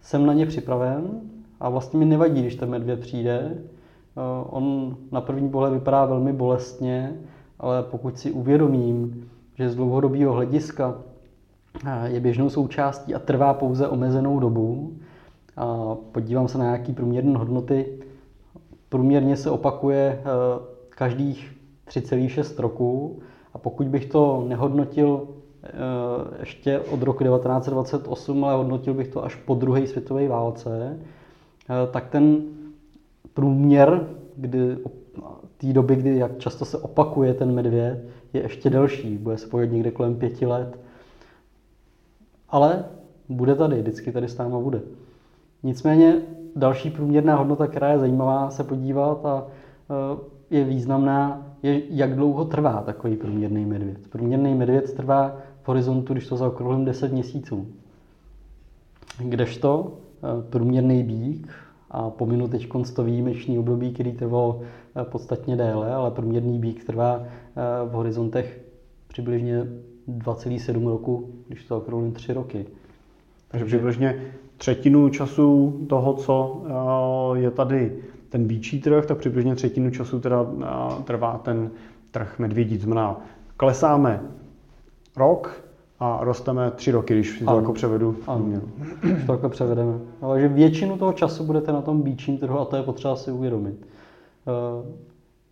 jsem 0.00 0.26
na 0.26 0.32
ně 0.32 0.46
připraven 0.46 1.20
a 1.60 1.68
vlastně 1.68 1.98
mi 1.98 2.04
nevadí, 2.04 2.40
když 2.40 2.54
ten 2.54 2.70
medvěd 2.70 3.00
přijde. 3.00 3.54
Eh, 3.54 4.20
on 4.50 4.96
na 5.12 5.20
první 5.20 5.48
pohled 5.48 5.72
vypadá 5.72 6.04
velmi 6.04 6.32
bolestně, 6.32 7.16
ale 7.58 7.82
pokud 7.82 8.18
si 8.18 8.30
uvědomím, 8.30 9.28
že 9.54 9.70
z 9.70 9.76
dlouhodobého 9.76 10.32
hlediska 10.32 10.94
eh, 11.86 12.08
je 12.08 12.20
běžnou 12.20 12.50
součástí 12.50 13.14
a 13.14 13.18
trvá 13.18 13.54
pouze 13.54 13.88
omezenou 13.88 14.40
dobu, 14.40 14.92
a 15.56 15.96
podívám 16.12 16.48
se 16.48 16.58
na 16.58 16.64
nějaké 16.64 16.92
průměrné 16.92 17.38
hodnoty, 17.38 17.86
průměrně 18.88 19.36
se 19.36 19.50
opakuje 19.50 20.20
eh, 20.20 20.24
každých 20.88 21.56
3,6 21.88 22.60
roků 22.62 23.18
a 23.54 23.58
pokud 23.58 23.88
bych 23.88 24.06
to 24.06 24.44
nehodnotil 24.48 25.28
Eh, 25.28 25.39
ještě 26.40 26.78
od 26.78 27.02
roku 27.02 27.24
1928, 27.24 28.44
ale 28.44 28.54
hodnotil 28.54 28.94
bych 28.94 29.08
to 29.08 29.24
až 29.24 29.34
po 29.34 29.54
druhé 29.54 29.86
světové 29.86 30.28
válce, 30.28 30.98
eh, 30.98 31.92
tak 31.92 32.08
ten 32.08 32.42
průměr, 33.34 34.08
kdy 34.36 34.76
té 35.56 35.72
doby, 35.72 35.96
kdy 35.96 36.16
jak 36.16 36.38
často 36.38 36.64
se 36.64 36.78
opakuje 36.78 37.34
ten 37.34 37.54
medvěd, 37.54 38.04
je 38.32 38.42
ještě 38.42 38.70
delší. 38.70 39.18
Bude 39.18 39.38
se 39.38 39.46
pojít 39.46 39.72
někde 39.72 39.90
kolem 39.90 40.14
pěti 40.14 40.46
let. 40.46 40.78
Ale 42.48 42.84
bude 43.28 43.54
tady, 43.54 43.80
vždycky 43.80 44.12
tady 44.12 44.28
s 44.28 44.38
náma 44.38 44.58
bude. 44.58 44.80
Nicméně 45.62 46.22
další 46.56 46.90
průměrná 46.90 47.36
hodnota, 47.36 47.66
která 47.66 47.92
je 47.92 47.98
zajímavá 47.98 48.50
se 48.50 48.64
podívat 48.64 49.26
a 49.26 49.46
eh, 49.90 50.18
je 50.50 50.64
významná, 50.64 51.46
je, 51.62 51.82
jak 51.90 52.14
dlouho 52.14 52.44
trvá 52.44 52.82
takový 52.86 53.16
průměrný 53.16 53.66
medvěd. 53.66 54.08
Průměrný 54.08 54.54
medvěd 54.54 54.94
trvá 54.94 55.36
horizontu, 55.70 56.12
když 56.12 56.26
to 56.26 56.36
zaokrouhlím 56.36 56.84
10 56.84 57.12
měsíců. 57.12 57.66
Kdežto 59.18 59.92
eh, 59.92 60.42
průměrný 60.50 61.02
bík, 61.02 61.48
a 61.90 62.10
pominu 62.10 62.48
teď 62.48 62.68
to 62.94 63.04
výjimečný 63.04 63.58
období, 63.58 63.92
který 63.92 64.12
trval 64.12 64.60
eh, 64.60 65.04
podstatně 65.04 65.56
déle, 65.56 65.94
ale 65.94 66.10
průměrný 66.10 66.58
bík 66.58 66.84
trvá 66.84 67.22
eh, 67.22 67.62
v 67.88 67.92
horizontech 67.92 68.60
přibližně 69.08 69.66
2,7 70.08 70.88
roku, 70.88 71.30
když 71.48 71.64
to 71.64 71.78
okrouhlím 71.78 72.12
3 72.12 72.32
roky. 72.32 72.66
Takže 73.48 73.64
přibližně 73.64 74.22
třetinu 74.56 75.08
času 75.08 75.80
toho, 75.88 76.14
co 76.14 76.64
je 77.34 77.50
tady 77.50 77.96
ten 78.28 78.46
bíčí 78.46 78.80
trh, 78.80 79.06
tak 79.06 79.18
přibližně 79.18 79.54
třetinu 79.54 79.90
času 79.90 80.20
teda 80.20 80.46
trvá 81.04 81.38
ten 81.38 81.70
trh 82.10 82.38
medvědí. 82.38 82.76
Znamená, 82.78 83.20
klesáme 83.56 84.20
rok 85.20 85.70
a 86.00 86.18
rosteme 86.20 86.70
tři 86.70 86.90
roky, 86.90 87.14
když 87.14 87.38
si 87.38 87.44
to 87.44 87.56
jako 87.56 87.72
převedu. 87.72 88.16
Ano, 88.26 88.60
když 89.00 89.24
to 89.26 89.32
jako 89.32 89.48
převedeme. 89.48 89.98
Ale 90.22 90.40
že 90.40 90.48
většinu 90.48 90.98
toho 90.98 91.12
času 91.12 91.44
budete 91.44 91.72
na 91.72 91.82
tom 91.82 92.02
bíčím 92.02 92.38
trhu 92.38 92.58
a 92.58 92.64
to 92.64 92.76
je 92.76 92.82
potřeba 92.82 93.16
si 93.16 93.32
uvědomit. 93.32 93.86
Eh, 94.48 94.92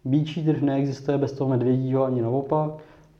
bíčí 0.05 0.45
trh 0.45 0.63
neexistuje 0.63 1.19
bez 1.19 1.33
toho 1.33 1.51
medvědího 1.51 2.05
ani 2.05 2.23
naopak, 2.23 2.71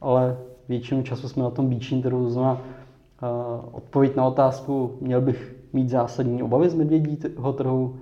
ale 0.01 0.37
většinu 0.69 1.03
času 1.03 1.29
jsme 1.29 1.43
na 1.43 1.49
tom 1.49 1.69
bíčím 1.69 2.01
trhu. 2.01 2.23
To 2.23 2.29
znamená, 2.29 2.61
eh, 2.61 3.25
odpověď 3.71 4.15
na 4.15 4.25
otázku, 4.25 4.97
měl 5.01 5.21
bych 5.21 5.55
mít 5.73 5.89
zásadní 5.89 6.43
obavy 6.43 6.69
z 6.69 6.73
medvědího 6.73 7.53
trhu, 7.53 7.95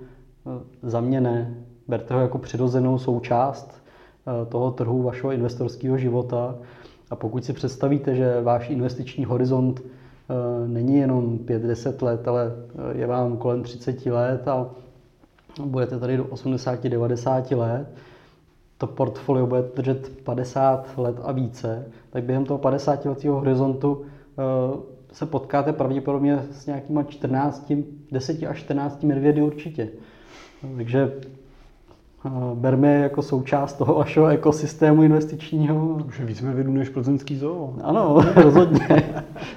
eh, 0.46 0.60
za 0.82 1.00
mě 1.00 1.20
ne. 1.20 1.54
Berte 1.88 2.14
ho 2.14 2.20
jako 2.20 2.38
přirozenou 2.38 2.98
součást 2.98 3.78
toho 4.48 4.70
trhu 4.70 5.02
vašeho 5.02 5.32
investorského 5.32 5.98
života 5.98 6.54
a 7.10 7.16
pokud 7.16 7.44
si 7.44 7.52
představíte, 7.52 8.14
že 8.14 8.40
váš 8.40 8.70
investiční 8.70 9.24
horizont 9.24 9.80
eh, 9.84 10.68
není 10.68 10.96
jenom 10.96 11.38
5-10 11.38 12.04
let, 12.04 12.28
ale 12.28 12.52
eh, 12.94 12.98
je 12.98 13.06
vám 13.06 13.36
kolem 13.36 13.62
30 13.62 14.06
let 14.06 14.48
a 14.48 14.70
budete 15.64 15.98
tady 15.98 16.16
do 16.16 16.24
80-90 16.24 17.56
let, 17.56 17.86
to 18.78 18.86
portfolio 18.86 19.46
bude 19.46 19.62
držet 19.76 20.10
50 20.24 20.98
let 20.98 21.16
a 21.22 21.32
více, 21.32 21.86
tak 22.10 22.24
během 22.24 22.44
toho 22.44 22.58
50 22.58 23.04
letého 23.04 23.34
horizontu 23.34 24.02
eh, 24.04 24.98
se 25.12 25.26
potkáte 25.26 25.72
pravděpodobně 25.72 26.42
s 26.50 26.66
nějakýma 26.66 27.02
14, 27.02 27.72
10 28.12 28.42
až 28.42 28.58
14 28.58 29.02
medvědy 29.02 29.42
určitě. 29.42 29.88
Takže 30.76 31.12
berme 32.54 32.94
jako 32.94 33.22
součást 33.22 33.72
toho 33.72 33.94
vašeho 33.94 34.26
ekosystému 34.26 35.02
investičního. 35.02 35.98
Už 36.06 36.18
je 36.18 36.24
víc 36.24 36.40
medvědů 36.40 36.72
než 36.72 36.88
plzeňský 36.88 37.36
zoo. 37.36 37.74
Ano, 37.82 38.18
rozhodně. 38.36 39.14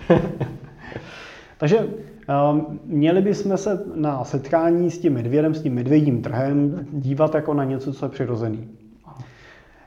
Takže 1.58 1.80
um, 1.80 2.80
měli 2.86 3.22
bychom 3.22 3.58
se 3.58 3.86
na 3.96 4.24
setkání 4.24 4.92
s 4.92 5.00
tím 5.00 5.14
medvědem, 5.14 5.54
s 5.54 5.62
tím 5.62 5.74
medvědím 5.74 6.22
trhem 6.22 6.88
dívat 6.92 7.36
jako 7.36 7.54
na 7.54 7.64
něco, 7.64 7.94
co 7.94 8.06
je 8.06 8.10
přirozený. 8.10 8.70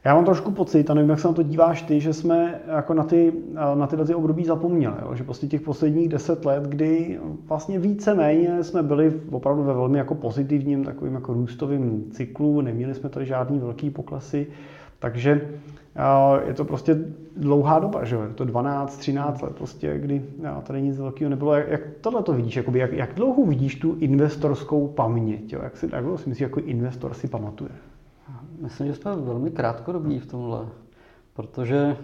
Já 0.04 0.14
mám 0.14 0.24
trošku 0.24 0.50
pocit, 0.50 0.90
a 0.90 0.94
nevím, 0.94 1.10
jak 1.10 1.20
se 1.20 1.28
na 1.28 1.34
to 1.34 1.42
díváš 1.42 1.82
ty, 1.82 2.00
že 2.00 2.12
jsme 2.12 2.60
jako 2.66 2.94
na, 2.94 3.04
ty, 3.04 3.32
na 3.74 3.86
tyhle 3.86 4.04
ty 4.04 4.14
období 4.14 4.44
zapomněli. 4.44 4.94
Jo? 5.02 5.14
Že 5.14 5.24
prostě 5.24 5.46
těch 5.46 5.60
posledních 5.60 6.08
deset 6.08 6.44
let, 6.44 6.62
kdy 6.62 7.20
vlastně 7.48 7.78
víceméně 7.78 8.64
jsme 8.64 8.82
byli 8.82 9.20
opravdu 9.30 9.62
ve 9.62 9.74
velmi 9.74 9.98
jako 9.98 10.14
pozitivním 10.14 10.84
takovým 10.84 11.14
jako 11.14 11.32
růstovým 11.32 12.10
cyklu, 12.10 12.60
neměli 12.60 12.94
jsme 12.94 13.08
tady 13.08 13.26
žádný 13.26 13.58
velký 13.58 13.90
poklesy, 13.90 14.46
Takže 15.04 15.48
je 16.46 16.54
to 16.54 16.64
prostě 16.64 16.98
dlouhá 17.36 17.78
doba, 17.78 18.04
že 18.04 18.14
jo? 18.14 18.22
Je 18.22 18.28
to 18.28 18.44
12, 18.44 18.96
13 18.96 19.42
let 19.42 19.54
prostě, 19.56 19.98
kdy 19.98 20.22
tady 20.62 20.82
nic 20.82 20.98
velkého 20.98 21.30
nebylo. 21.30 21.54
Jak, 21.54 21.68
jak 21.68 21.80
tohle 22.00 22.22
to 22.22 22.32
vidíš? 22.32 22.56
Jakoby, 22.56 22.78
jak, 22.78 22.92
jak 22.92 23.14
dlouho 23.14 23.46
vidíš 23.46 23.74
tu 23.74 23.96
investorskou 24.00 24.88
paměť? 24.88 25.52
Jo? 25.52 25.60
Jak, 25.62 25.76
si, 25.76 25.88
jak 25.92 26.02
dlouho 26.02 26.18
si 26.18 26.28
myslíš, 26.28 26.42
jako 26.42 26.60
investor 26.60 27.14
si 27.14 27.28
pamatuje? 27.28 27.70
Myslím, 28.60 28.86
že 28.86 28.94
jsme 28.94 29.16
velmi 29.16 29.50
krátkodobí 29.50 30.18
v 30.18 30.26
tomhle, 30.26 30.68
protože 31.34 31.96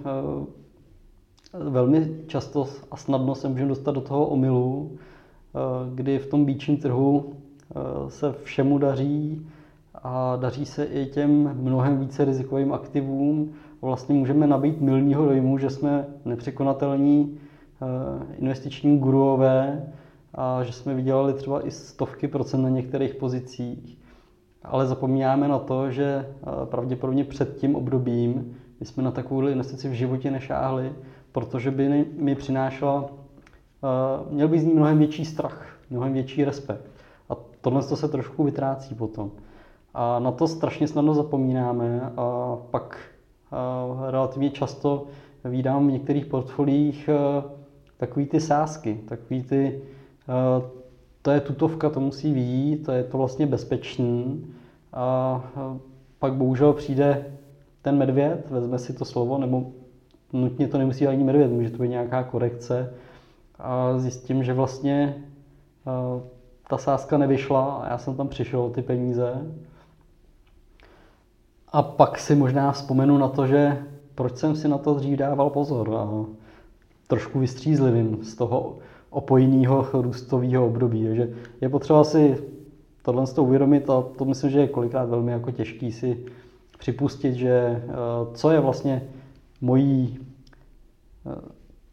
uh, 1.55 1.63
velmi 1.71 2.17
často 2.27 2.67
a 2.91 2.97
snadno 2.97 3.35
se 3.35 3.49
můžeme 3.49 3.69
dostat 3.69 3.93
do 3.93 4.01
toho 4.01 4.27
omylu, 4.27 4.91
uh, 4.91 5.95
kdy 5.95 6.19
v 6.19 6.27
tom 6.27 6.45
býčním 6.45 6.77
trhu 6.77 7.19
uh, 7.19 8.09
se 8.09 8.33
všemu 8.33 8.79
daří 8.79 9.47
a 9.95 10.37
daří 10.37 10.67
se 10.67 10.85
i 10.85 11.07
těm 11.07 11.55
mnohem 11.55 11.99
více 11.99 12.25
rizikovým 12.25 12.73
aktivům. 12.73 13.53
Vlastně 13.83 14.15
můžeme 14.15 14.47
nabít 14.47 14.81
milního 14.81 15.25
dojmu, 15.25 15.59
že 15.59 15.71
jsme 15.71 16.07
nepřekonatelní 16.25 17.39
investiční 18.39 18.99
guruové 18.99 19.93
a 20.35 20.65
že 20.65 20.73
jsme 20.73 20.95
vydělali 20.95 21.35
třeba 21.35 21.67
i 21.67 21.71
stovky 21.71 22.29
procent 22.29 22.63
na 22.63 22.69
některých 22.69 23.15
pozicích 23.15 24.00
ale 24.63 24.87
zapomínáme 24.87 25.49
na 25.49 25.59
to, 25.59 25.91
že 25.91 26.05
eh, 26.27 26.67
pravděpodobně 26.67 27.25
před 27.25 27.57
tím 27.57 27.77
obdobím 27.77 28.57
my 28.81 28.87
jsme 28.87 29.03
na 29.03 29.11
takovou 29.11 29.47
investici 29.47 29.89
v 29.89 29.93
životě 29.93 30.31
nešáhli, 30.31 30.93
protože 31.33 31.71
by 31.71 32.07
mi 32.17 32.35
přinášela, 32.35 33.11
eh, 33.85 34.33
měl 34.33 34.49
by 34.49 34.61
z 34.61 34.65
ní 34.65 34.75
mnohem 34.75 34.99
větší 34.99 35.25
strach, 35.25 35.67
mnohem 35.91 36.13
větší 36.13 36.45
respekt. 36.45 36.91
A 37.29 37.37
tohle 37.61 37.83
se 37.83 38.09
trošku 38.09 38.45
vytrácí 38.45 38.95
potom. 38.95 39.31
A 39.95 40.19
na 40.19 40.33
to 40.33 40.49
strašně 40.49 40.89
snadno 40.89 41.15
zapomínáme 41.15 42.13
a 42.17 42.57
pak 42.71 42.99
eh, 43.53 44.11
relativně 44.11 44.51
často 44.51 45.07
vídám 45.45 45.89
v 45.89 45.93
některých 45.93 46.27
portfoliích 46.27 47.11
takový 47.97 48.27
ty 48.27 48.41
sázky, 48.41 49.01
takový 49.09 49.43
ty 49.43 49.83
to 51.23 51.31
je 51.31 51.41
tutovka, 51.41 51.91
to 51.91 52.01
musí 52.01 52.33
výjít, 52.33 52.87
to 52.87 52.93
je 52.93 53.05
to 53.05 53.19
vlastně 53.19 53.47
bezpečný. 53.47 54.47
A 54.93 55.43
pak 56.19 56.35
bohužel 56.35 56.73
přijde 56.73 57.33
ten 57.83 57.99
medvěd, 57.99 58.51
vezme 58.51 58.79
si 58.79 58.93
to 58.93 59.05
slovo, 59.05 59.39
nebo 59.39 59.73
nutně 60.33 60.69
to 60.69 60.79
nemusí 60.79 61.07
ani 61.07 61.25
medvěd, 61.25 61.51
může 61.51 61.71
to 61.71 61.83
být 61.83 61.89
nějaká 61.89 62.23
korekce. 62.23 62.95
A 63.59 63.99
zjistím, 63.99 64.45
že 64.45 64.53
vlastně 64.53 65.25
ta 66.69 66.79
sázka 66.79 67.19
nevyšla 67.19 67.75
a 67.75 67.91
já 67.91 67.99
jsem 67.99 68.17
tam 68.17 68.29
přišel 68.29 68.71
ty 68.71 68.83
peníze. 68.83 69.55
A 71.73 71.83
pak 71.83 72.19
si 72.19 72.35
možná 72.35 72.73
vzpomenu 72.73 73.19
na 73.19 73.29
to, 73.29 73.47
že 73.47 73.83
proč 74.15 74.37
jsem 74.37 74.57
si 74.57 74.69
na 74.69 74.79
to 74.79 74.95
dřív 74.95 75.19
dával 75.19 75.51
pozor. 75.51 75.95
A 75.95 76.25
trošku 77.07 77.39
vystřízlivým 77.39 78.25
z 78.25 78.35
toho 78.35 78.79
opojného 79.11 79.89
růstového 79.93 80.67
období. 80.67 81.05
Takže 81.05 81.35
je 81.61 81.69
potřeba 81.69 82.05
si 82.05 82.37
tohle 83.03 83.27
z 83.27 83.33
toho 83.33 83.47
uvědomit 83.47 83.91
a 83.91 84.03
to 84.19 84.25
myslím, 84.25 84.51
že 84.51 84.61
je 84.61 84.69
kolikrát 84.69 85.09
velmi 85.09 85.33
jako 85.33 85.51
těžký 85.51 85.93
si 85.93 86.25
připustit, 86.79 87.35
že 87.35 87.51
eh, 87.51 87.93
co 88.35 88.51
je 88.51 88.61
vlastně 88.61 89.03
mojí, 89.61 90.19
eh, 91.27 91.51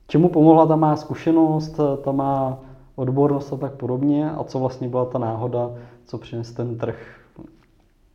čemu 0.07 0.29
pomohla 0.29 0.65
ta 0.65 0.75
má 0.75 0.95
zkušenost, 0.95 1.79
ta 2.03 2.11
má 2.11 2.59
odbornost 2.95 3.53
a 3.53 3.57
tak 3.57 3.73
podobně 3.73 4.31
a 4.31 4.43
co 4.43 4.59
vlastně 4.59 4.89
byla 4.89 5.05
ta 5.05 5.19
náhoda, 5.19 5.71
co 6.05 6.17
přines 6.17 6.51
ten 6.51 6.77
trh, 6.77 7.19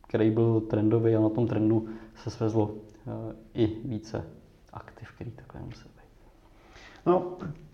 který 0.07 0.31
byl 0.31 0.61
trendový 0.61 1.15
a 1.15 1.21
na 1.21 1.29
tom 1.29 1.47
trendu 1.47 1.87
se 2.15 2.29
svezlo 2.29 2.71
eh, 3.07 3.35
i 3.53 3.75
více 3.85 4.25
aktiv, 4.73 5.07
který 5.15 5.31
takhle 5.31 5.61
musel 5.61 5.91
být. 5.95 6.03
No, 7.05 7.23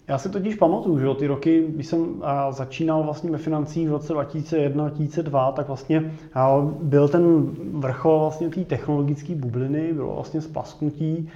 já 0.10 0.17
si 0.17 0.30
totiž 0.30 0.56
pamatuju, 0.56 1.00
že 1.00 1.08
ty 1.19 1.28
roky, 1.28 1.65
když 1.69 1.88
jsem 1.88 2.24
začínal 2.50 3.04
vlastně 3.04 3.32
ve 3.32 3.38
financích 3.38 3.89
v 3.89 3.91
roce 3.91 4.13
2001-2002, 4.13 5.54
tak 5.54 5.67
vlastně 5.67 6.12
byl 6.82 7.08
ten 7.08 7.52
vrchol 7.74 8.19
vlastně 8.19 8.50
té 8.50 8.65
technologické 8.65 9.36
bubliny, 9.36 9.93
bylo 9.93 10.13
vlastně 10.13 10.41
splasknutí. 10.41 11.30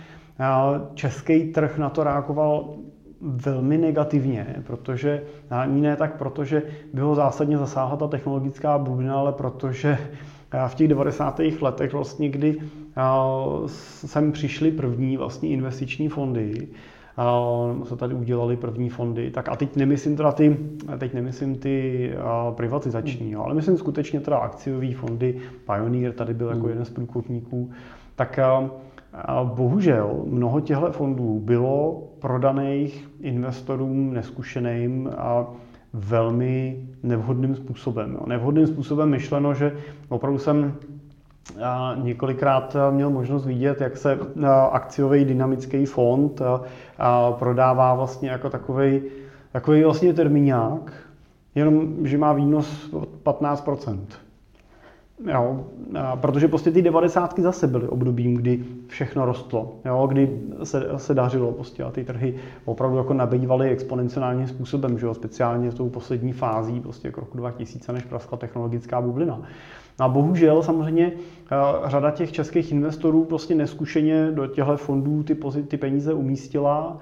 Český 0.93 1.51
trh 1.51 1.77
na 1.77 1.89
to 1.89 2.03
reagoval 2.03 2.69
velmi 3.21 3.77
negativně, 3.77 4.55
protože 4.67 5.23
ani 5.49 5.81
ne 5.81 5.95
tak 5.95 6.17
protože 6.17 6.63
by 6.93 7.01
ho 7.01 7.15
zásadně 7.15 7.57
zasáhla 7.57 7.97
ta 7.97 8.07
technologická 8.07 8.77
bublina, 8.77 9.15
ale 9.15 9.31
protože 9.31 9.97
v 10.67 10.75
těch 10.75 10.87
90. 10.87 11.39
letech 11.61 11.93
vlastně, 11.93 12.29
kdy 12.29 12.57
sem 14.05 14.31
přišly 14.31 14.71
první 14.71 15.17
vlastně 15.17 15.49
investiční 15.49 16.09
fondy, 16.09 16.67
se 17.83 17.95
tady 17.95 18.15
udělali 18.15 18.57
první 18.57 18.89
fondy. 18.89 19.31
Tak 19.31 19.49
a 19.49 19.55
teď 19.55 19.75
nemyslím 19.75 20.15
teda 20.15 20.31
ty, 20.31 20.57
teď 20.97 21.13
nemyslím 21.13 21.55
ty 21.55 22.11
privatizační, 22.51 23.31
jo, 23.31 23.43
ale 23.43 23.53
myslím 23.53 23.77
skutečně 23.77 24.19
teda 24.19 24.37
akciové 24.37 24.93
fondy. 24.93 25.39
Pioneer 25.65 26.13
tady 26.13 26.33
byl 26.33 26.47
jako 26.47 26.59
hmm. 26.59 26.69
jeden 26.69 26.85
z 26.85 26.89
průkopníků. 26.89 27.71
Tak 28.15 28.39
a 29.13 29.43
bohužel 29.43 30.23
mnoho 30.25 30.59
těchto 30.59 30.91
fondů 30.91 31.39
bylo 31.39 32.03
prodaných 32.19 33.09
investorům 33.21 34.13
neskušeným 34.13 35.09
a 35.17 35.47
velmi 35.93 36.85
nevhodným 37.03 37.55
způsobem. 37.55 38.11
Jo. 38.13 38.23
Nevhodným 38.27 38.67
způsobem 38.67 39.09
myšleno, 39.09 39.53
že 39.53 39.75
opravdu 40.09 40.39
jsem 40.39 40.73
několikrát 41.95 42.75
měl 42.91 43.09
možnost 43.09 43.45
vidět, 43.45 43.81
jak 43.81 43.97
se 43.97 44.17
akciový 44.71 45.25
dynamický 45.25 45.85
fond 45.85 46.41
prodává 47.31 47.93
vlastně 47.93 48.29
jako 48.29 48.49
takový 48.49 49.01
takový 49.51 49.83
vlastně 49.83 50.13
termíňák, 50.13 50.93
jenom 51.55 51.95
že 52.03 52.17
má 52.17 52.33
výnos 52.33 52.89
15% 53.23 53.99
Jo, 55.31 55.65
protože 56.15 56.47
prostě 56.47 56.71
ty 56.71 56.81
devadesátky 56.81 57.41
zase 57.41 57.67
byly 57.67 57.87
obdobím, 57.87 58.33
kdy 58.33 58.65
všechno 58.93 59.25
rostlo, 59.25 59.75
jo, 59.85 60.07
kdy 60.07 60.41
se, 60.63 60.89
se 60.97 61.13
dařilo 61.13 61.51
prostě 61.51 61.83
a 61.83 61.91
ty 61.91 62.03
trhy 62.03 62.35
opravdu 62.65 62.97
jako 62.97 63.13
nabývaly 63.13 63.69
exponenciálním 63.69 64.47
způsobem, 64.47 64.99
že 64.99 65.05
jo, 65.05 65.13
speciálně 65.13 65.71
v 65.71 65.75
tou 65.75 65.89
poslední 65.89 66.33
fází 66.33 66.79
prostě 66.79 67.11
k 67.11 67.17
roku 67.17 67.37
2000, 67.37 67.93
než 67.93 68.03
praskla 68.03 68.37
technologická 68.37 69.01
bublina. 69.01 69.41
A 69.99 70.07
bohužel 70.07 70.63
samozřejmě 70.63 71.11
eh, 71.11 71.89
řada 71.89 72.11
těch 72.11 72.31
českých 72.31 72.71
investorů 72.71 73.25
prostě 73.25 73.55
neskušeně 73.55 74.31
do 74.31 74.47
těchto 74.47 74.77
fondů 74.77 75.23
ty, 75.23 75.35
ty 75.67 75.77
peníze 75.77 76.13
umístila 76.13 76.97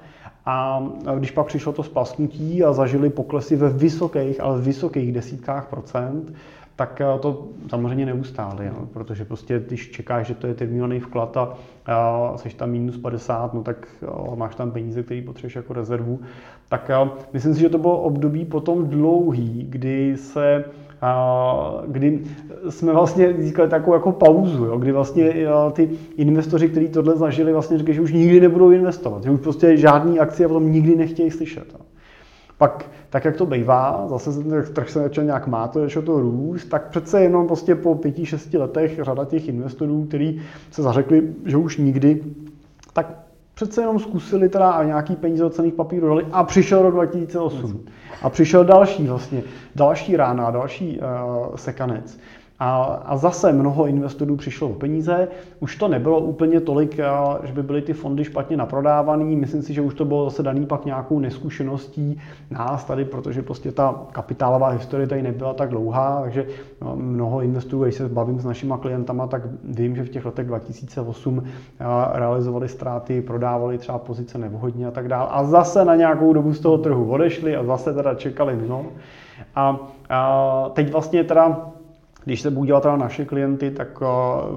a 0.45 0.83
když 1.17 1.31
pak 1.31 1.47
přišlo 1.47 1.73
to 1.73 1.83
splasknutí 1.83 2.63
a 2.63 2.73
zažili 2.73 3.09
poklesy 3.09 3.55
ve 3.55 3.69
vysokých, 3.69 4.41
ale 4.41 4.61
vysokých 4.61 5.13
desítkách 5.13 5.67
procent, 5.67 6.33
tak 6.81 7.01
eh, 7.01 7.19
to 7.19 7.47
samozřejmě 7.69 8.05
neustále, 8.05 8.65
jo, 8.65 8.87
protože 8.93 9.25
prostě 9.25 9.63
když 9.67 9.91
čekáš, 9.91 10.27
že 10.27 10.35
to 10.35 10.47
je 10.47 10.53
termínovaný 10.53 10.99
vklad 10.99 11.37
a, 11.37 11.53
a 11.85 12.33
jsi 12.37 12.49
tam 12.49 12.69
minus 12.69 12.97
50, 12.97 13.53
no 13.53 13.63
tak 13.63 13.87
a 14.31 14.35
máš 14.35 14.55
tam 14.55 14.71
peníze, 14.71 15.03
které 15.03 15.21
potřebuješ 15.21 15.55
jako 15.55 15.73
rezervu, 15.73 16.19
tak 16.69 16.89
a, 16.89 17.11
myslím 17.33 17.53
si, 17.53 17.61
že 17.61 17.69
to 17.69 17.77
bylo 17.77 18.01
období 18.01 18.45
potom 18.45 18.87
dlouhý, 18.87 19.65
kdy 19.69 20.17
se 20.17 20.65
a 21.01 21.81
kdy 21.87 22.23
jsme 22.69 22.93
vlastně 22.93 23.33
získali 23.33 23.69
takovou 23.69 23.93
jako 23.93 24.11
pauzu, 24.11 24.65
jo, 24.65 24.77
kdy 24.77 24.91
vlastně 24.91 25.33
ty 25.73 25.89
investoři, 26.17 26.69
kteří 26.69 26.89
tohle 26.89 27.17
zažili, 27.17 27.53
vlastně 27.53 27.77
říkají, 27.77 27.95
že 27.95 28.01
už 28.01 28.13
nikdy 28.13 28.39
nebudou 28.39 28.71
investovat, 28.71 29.23
že 29.23 29.31
už 29.31 29.39
prostě 29.39 29.77
žádný 29.77 30.19
akcie 30.19 30.47
potom 30.47 30.71
nikdy 30.71 30.95
nechtějí 30.95 31.31
slyšet. 31.31 31.65
Jo. 31.73 31.79
Pak, 32.57 32.85
tak 33.11 33.25
jak 33.25 33.37
to 33.37 33.45
bývá, 33.45 34.05
zase 34.09 34.43
ten 34.43 34.63
trh 34.73 34.89
se 34.89 34.99
začal 34.99 35.23
nějak 35.23 35.47
má, 35.47 35.67
to 35.67 35.79
začalo 35.79 36.05
to 36.05 36.19
růst, 36.19 36.65
tak 36.65 36.89
přece 36.89 37.21
jenom 37.21 37.47
prostě 37.47 37.75
po 37.75 37.95
pěti, 37.95 38.25
šesti 38.25 38.57
letech 38.57 38.99
řada 39.01 39.25
těch 39.25 39.47
investorů, 39.47 40.05
kteří 40.05 40.41
se 40.71 40.81
zařekli, 40.81 41.33
že 41.45 41.57
už 41.57 41.77
nikdy, 41.77 42.23
tak 42.93 43.07
přece 43.53 43.81
jenom 43.81 43.99
zkusili 43.99 44.49
teda 44.49 44.71
a 44.71 44.83
nějaký 44.83 45.15
peníze 45.15 45.45
od 45.45 45.53
cených 45.53 45.73
papírů 45.73 46.07
dali 46.07 46.25
a 46.31 46.43
přišel 46.43 46.81
rok 46.81 46.93
2008. 46.93 47.85
A 48.21 48.29
přišel 48.29 48.65
další 48.65 49.07
vlastně, 49.07 49.43
další 49.75 50.15
rána, 50.15 50.51
další 50.51 50.99
uh, 50.99 51.55
sekanec. 51.55 52.19
A, 52.63 52.83
a 53.05 53.17
zase 53.17 53.53
mnoho 53.53 53.87
investorů 53.87 54.35
přišlo 54.35 54.69
o 54.69 54.73
peníze. 54.73 55.27
Už 55.59 55.75
to 55.75 55.87
nebylo 55.87 56.19
úplně 56.19 56.59
tolik, 56.59 56.99
že 57.43 57.53
by 57.53 57.63
byly 57.63 57.81
ty 57.81 57.93
fondy 57.93 58.23
špatně 58.23 58.57
naprodávané. 58.57 59.23
Myslím 59.23 59.61
si, 59.61 59.73
že 59.73 59.81
už 59.81 59.93
to 59.93 60.05
bylo 60.05 60.29
zase 60.29 60.43
daný 60.43 60.65
pak 60.65 60.85
nějakou 60.85 61.19
neskušeností 61.19 62.19
nás 62.51 62.83
tady, 62.83 63.05
protože 63.05 63.41
prostě 63.41 63.71
ta 63.71 63.95
kapitálová 64.11 64.69
historie 64.69 65.07
tady 65.07 65.21
nebyla 65.21 65.53
tak 65.53 65.69
dlouhá, 65.69 66.21
takže 66.21 66.45
no, 66.81 66.95
mnoho 66.95 67.41
investorů, 67.41 67.83
když 67.83 67.95
se 67.95 68.09
bavím 68.09 68.39
s 68.39 68.45
našimi 68.45 68.73
klientama, 68.81 69.27
tak 69.27 69.41
vím, 69.63 69.95
že 69.95 70.03
v 70.03 70.09
těch 70.09 70.25
letech 70.25 70.47
2008 70.47 71.43
realizovali 72.13 72.67
ztráty, 72.67 73.21
prodávali 73.21 73.77
třeba 73.77 73.97
pozice 73.97 74.37
nevhodně 74.37 74.87
a 74.87 74.91
tak 74.91 75.07
dále. 75.07 75.27
A 75.31 75.43
zase 75.43 75.85
na 75.85 75.95
nějakou 75.95 76.33
dobu 76.33 76.53
z 76.53 76.59
toho 76.59 76.77
trhu 76.77 77.11
odešli 77.11 77.55
a 77.55 77.63
zase 77.63 77.93
teda 77.93 78.15
čekali 78.15 78.55
mimo. 78.55 78.85
A, 79.55 79.77
a 80.09 80.69
teď 80.73 80.91
vlastně 80.91 81.23
teda 81.23 81.71
Když 82.23 82.41
se 82.41 82.51
budu 82.51 82.65
dělat 82.65 82.85
naše 82.85 83.25
klienty, 83.25 83.71
tak 83.71 84.01
uh, 84.01 84.07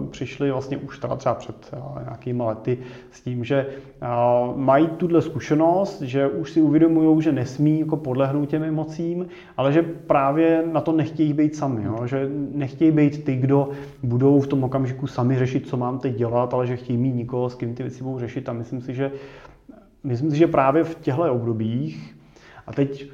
přišli 0.06 0.50
vlastně 0.50 0.76
už 0.76 0.98
teda 0.98 1.16
třeba 1.16 1.34
před 1.34 1.74
uh, 1.76 2.02
nějakými 2.02 2.42
lety 2.42 2.78
s 3.10 3.20
tím, 3.20 3.44
že 3.44 3.66
uh, 3.66 4.58
mají 4.58 4.88
tuhle 4.88 5.22
zkušenost, 5.22 6.02
že 6.02 6.28
už 6.28 6.50
si 6.50 6.60
uvědomují, 6.60 7.22
že 7.22 7.32
nesmí 7.32 7.80
jako 7.80 7.96
podlehnout 7.96 8.48
těm 8.48 8.62
emocím, 8.62 9.26
ale 9.56 9.72
že 9.72 9.82
právě 9.82 10.64
na 10.72 10.80
to 10.80 10.92
nechtějí 10.92 11.32
být 11.32 11.56
sami, 11.56 11.84
jo? 11.84 12.06
že 12.06 12.30
nechtějí 12.52 12.90
být 12.90 13.24
ty, 13.24 13.36
kdo 13.36 13.70
budou 14.02 14.40
v 14.40 14.46
tom 14.46 14.64
okamžiku 14.64 15.06
sami 15.06 15.38
řešit, 15.38 15.68
co 15.68 15.76
mám 15.76 15.98
teď 15.98 16.14
dělat, 16.14 16.54
ale 16.54 16.66
že 16.66 16.76
chtějí 16.76 16.98
mít 16.98 17.14
nikoho, 17.14 17.50
s 17.50 17.54
kým 17.54 17.74
ty 17.74 17.82
věci 17.82 18.04
budou 18.04 18.18
řešit 18.18 18.48
a 18.48 18.52
myslím 18.52 18.80
si, 18.80 18.94
že 18.94 19.12
myslím 20.04 20.30
si, 20.30 20.36
že 20.36 20.46
právě 20.46 20.84
v 20.84 20.94
těchto 20.94 21.32
obdobích 21.32 22.16
a 22.66 22.72
teď 22.72 23.10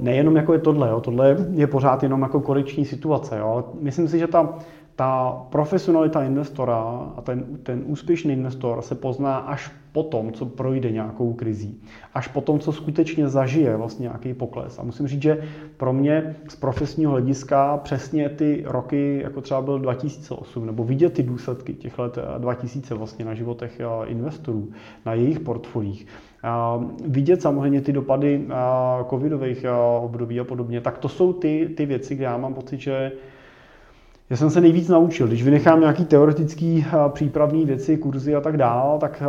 nejenom 0.00 0.36
jako 0.36 0.52
je 0.52 0.58
tohle, 0.58 0.88
jo, 0.88 1.00
tohle 1.00 1.36
je 1.50 1.66
pořád 1.66 2.02
jenom 2.02 2.22
jako 2.22 2.40
korekční 2.40 2.84
situace, 2.84 3.38
jo, 3.38 3.64
myslím 3.80 4.08
si, 4.08 4.18
že 4.18 4.26
ta, 4.26 4.58
ta 4.96 5.42
profesionalita 5.50 6.24
investora 6.24 6.74
a 7.16 7.20
ten, 7.22 7.44
ten 7.62 7.82
úspěšný 7.86 8.32
investor 8.32 8.82
se 8.82 8.94
pozná 8.94 9.36
až 9.36 9.72
po 9.92 10.02
tom, 10.02 10.32
co 10.32 10.46
projde 10.46 10.90
nějakou 10.90 11.32
krizí. 11.32 11.80
Až 12.14 12.28
po 12.28 12.40
tom, 12.40 12.60
co 12.60 12.72
skutečně 12.72 13.28
zažije 13.28 13.76
vlastně 13.76 14.02
nějaký 14.02 14.34
pokles. 14.34 14.78
A 14.78 14.82
musím 14.82 15.08
říct, 15.08 15.22
že 15.22 15.42
pro 15.76 15.92
mě 15.92 16.36
z 16.48 16.56
profesního 16.56 17.12
hlediska 17.12 17.76
přesně 17.76 18.28
ty 18.28 18.64
roky, 18.66 19.20
jako 19.22 19.40
třeba 19.40 19.62
byl 19.62 19.78
2008, 19.78 20.66
nebo 20.66 20.84
vidět 20.84 21.12
ty 21.12 21.22
důsledky 21.22 21.74
těch 21.74 21.98
let 21.98 22.18
2000 22.38 22.94
vlastně 22.94 23.24
na 23.24 23.34
životech 23.34 23.80
eh, 23.80 24.06
investorů, 24.06 24.68
na 25.06 25.14
jejich 25.14 25.40
portfolích, 25.40 26.06
vidět 27.06 27.42
samozřejmě 27.42 27.80
ty 27.80 27.92
dopady 27.92 28.46
covidových 29.10 29.66
období 30.00 30.40
a 30.40 30.44
podobně, 30.44 30.80
tak 30.80 30.98
to 30.98 31.08
jsou 31.08 31.32
ty, 31.32 31.68
ty 31.76 31.86
věci, 31.86 32.14
kde 32.14 32.24
já 32.24 32.36
mám 32.36 32.54
pocit, 32.54 32.80
že 32.80 33.12
já 34.30 34.36
jsem 34.36 34.50
se 34.50 34.60
nejvíc 34.60 34.88
naučil. 34.88 35.26
Když 35.26 35.44
vynechám 35.44 35.80
nějaký 35.80 36.04
teoretický 36.04 36.86
přípravní 37.08 37.64
věci, 37.64 37.96
kurzy 37.96 38.34
a 38.34 38.40
tak 38.40 38.56
dál, 38.56 38.98
tak 38.98 39.22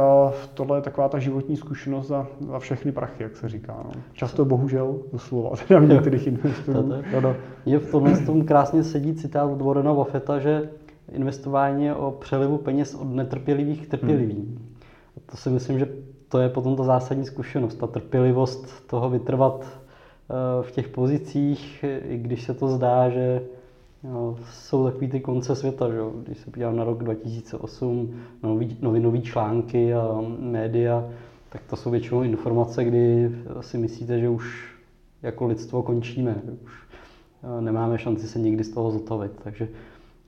tohle 0.53 0.77
je 0.77 0.81
taková 0.81 1.09
ta 1.09 1.19
životní 1.19 1.57
zkušenost 1.57 2.07
za, 2.07 2.27
za 2.39 2.59
všechny 2.59 2.91
prachy, 2.91 3.23
jak 3.23 3.35
se 3.35 3.49
říká. 3.49 3.75
No. 3.85 3.91
Často 4.13 4.45
bohužel 4.45 4.95
doslova, 5.13 5.49
teda 5.67 5.79
v 5.79 5.87
některých 5.87 6.27
investorů. 6.27 6.93
Je 7.65 7.79
v 7.79 7.91
tomhle 7.91 8.17
tom 8.17 8.45
krásně 8.45 8.83
sedí 8.83 9.13
citát 9.13 9.51
od 9.51 9.61
Warrena 9.61 9.93
Buffetta, 9.93 10.39
že 10.39 10.69
investování 11.11 11.85
je 11.85 11.95
o 11.95 12.11
přelivu 12.11 12.57
peněz 12.57 12.95
od 12.95 13.15
netrpělivých 13.15 13.87
k 13.87 13.89
trpělivým. 13.89 14.37
Hmm. 14.37 14.57
To 15.25 15.37
si 15.37 15.49
myslím, 15.49 15.79
že 15.79 15.87
to 16.33 16.39
je 16.39 16.49
potom 16.49 16.75
ta 16.75 16.83
zásadní 16.83 17.25
zkušenost, 17.25 17.75
ta 17.75 17.87
trpělivost 17.87 18.87
toho 18.87 19.09
vytrvat 19.09 19.65
eh, 19.65 20.63
v 20.63 20.71
těch 20.71 20.87
pozicích, 20.87 21.85
i 22.09 22.17
když 22.17 22.43
se 22.43 22.53
to 22.53 22.67
zdá, 22.67 23.09
že 23.09 23.41
jo, 24.03 24.37
jsou 24.51 24.85
takový 24.85 25.07
ty 25.07 25.19
konce 25.19 25.55
světa, 25.55 25.91
že? 25.91 25.97
když 26.25 26.37
se 26.37 26.51
podívám 26.51 26.75
na 26.75 26.83
rok 26.83 27.03
2008, 27.03 28.15
nový, 28.43 28.77
novinové 28.81 29.21
články 29.21 29.93
a 29.93 30.21
média, 30.39 31.05
tak 31.49 31.61
to 31.69 31.75
jsou 31.75 31.91
většinou 31.91 32.23
informace, 32.23 32.83
kdy 32.83 33.31
si 33.61 33.77
myslíte, 33.77 34.19
že 34.19 34.29
už 34.29 34.75
jako 35.21 35.45
lidstvo 35.45 35.83
končíme, 35.83 36.35
že 36.45 36.51
už 36.51 36.71
eh, 37.43 37.61
nemáme 37.61 37.97
šanci 37.97 38.27
se 38.27 38.39
nikdy 38.39 38.63
z 38.63 38.71
toho 38.71 38.91
zotavit. 38.91 39.31
Takže 39.43 39.67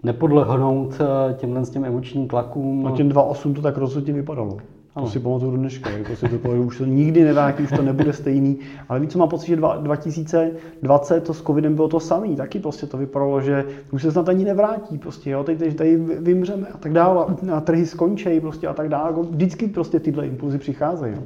nepodlehnout 0.04 1.02
eh, 1.02 1.34
těmhle 1.34 1.66
s 1.66 1.70
těm 1.70 1.86
emočním 1.86 2.28
tlakům. 2.28 2.88
A 2.88 2.92
těm 2.92 3.10
2.8 3.10 3.54
to 3.54 3.62
tak 3.62 3.78
rozhodně 3.78 4.14
vypadalo. 4.14 4.58
To 5.00 5.08
si 5.08 5.20
pamatuju 5.20 5.52
do 5.52 5.58
dneška, 5.58 5.90
jako 5.90 6.16
si 6.16 6.30
to, 6.30 6.50
už 6.50 6.78
to 6.78 6.86
nikdy 6.86 7.24
nevrátí, 7.24 7.64
už 7.64 7.70
to 7.70 7.82
nebude 7.82 8.14
stejný. 8.14 8.60
Ale 8.90 9.00
víc, 9.00 9.12
co 9.12 9.20
mám 9.20 9.30
pocit, 9.30 9.48
že 9.48 9.56
2020 9.56 11.22
to 11.22 11.34
s 11.34 11.42
covidem 11.42 11.76
bylo 11.76 11.88
to 11.88 12.00
samé, 12.00 12.36
taky 12.36 12.60
prostě 12.60 12.86
to 12.88 12.98
vypadalo, 12.98 13.42
že 13.42 13.66
už 13.92 14.02
se 14.02 14.12
snad 14.12 14.30
ani 14.30 14.46
nevrátí, 14.46 14.98
prostě, 14.98 15.30
jo, 15.30 15.44
teď, 15.44 15.60
teď 15.60 15.76
tady 15.76 15.98
vymřeme 15.98 16.68
a 16.68 16.78
tak 16.78 16.94
dále, 16.94 17.26
a 17.54 17.62
trhy 17.62 17.86
skončí 17.86 18.40
prostě 18.40 18.68
a 18.68 18.74
tak 18.74 18.90
dále. 18.90 19.10
Jako 19.10 19.24
vždycky 19.24 19.68
prostě 19.68 20.00
tyhle 20.00 20.28
impulzy 20.28 20.58
přicházejí. 20.58 21.16
Jo. 21.16 21.24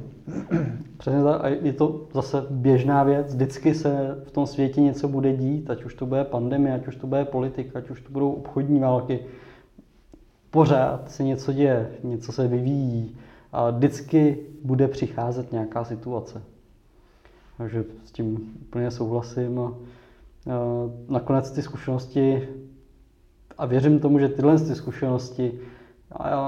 Přesně 0.96 1.22
tak, 1.22 1.44
a 1.44 1.48
je 1.48 1.72
to 1.72 2.00
zase 2.14 2.46
běžná 2.50 3.02
věc, 3.02 3.34
vždycky 3.34 3.74
se 3.74 4.18
v 4.24 4.30
tom 4.30 4.46
světě 4.46 4.80
něco 4.80 5.08
bude 5.08 5.32
dít, 5.32 5.70
ať 5.70 5.84
už 5.84 5.94
to 5.94 6.06
bude 6.06 6.24
pandemie, 6.24 6.74
ať 6.74 6.86
už 6.88 6.96
to 6.96 7.06
bude 7.06 7.24
politika, 7.24 7.78
ať 7.78 7.90
už 7.90 8.00
to 8.00 8.12
budou 8.12 8.30
obchodní 8.30 8.80
války. 8.80 9.18
Pořád 10.50 11.10
se 11.10 11.22
něco 11.22 11.52
děje, 11.52 11.90
něco 12.04 12.32
se 12.32 12.48
vyvíjí 12.48 13.16
vždycky 13.70 14.38
bude 14.64 14.88
přicházet 14.88 15.52
nějaká 15.52 15.84
situace. 15.84 16.42
Takže 17.58 17.84
s 18.04 18.12
tím 18.12 18.54
úplně 18.62 18.90
souhlasím. 18.90 19.60
A 19.60 19.72
nakonec 21.08 21.50
ty 21.50 21.62
zkušenosti, 21.62 22.48
a 23.58 23.66
věřím 23.66 24.00
tomu, 24.00 24.18
že 24.18 24.28
tyhle 24.28 24.58
ty 24.58 24.74
zkušenosti, 24.74 25.60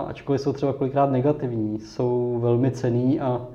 ačkoliv 0.07 0.40
jsou 0.40 0.53
třeba 0.53 0.72
kolikrát 0.72 1.11
negativní, 1.11 1.80
jsou 1.80 2.38
velmi 2.42 2.70
cený 2.70 3.20
a 3.20 3.46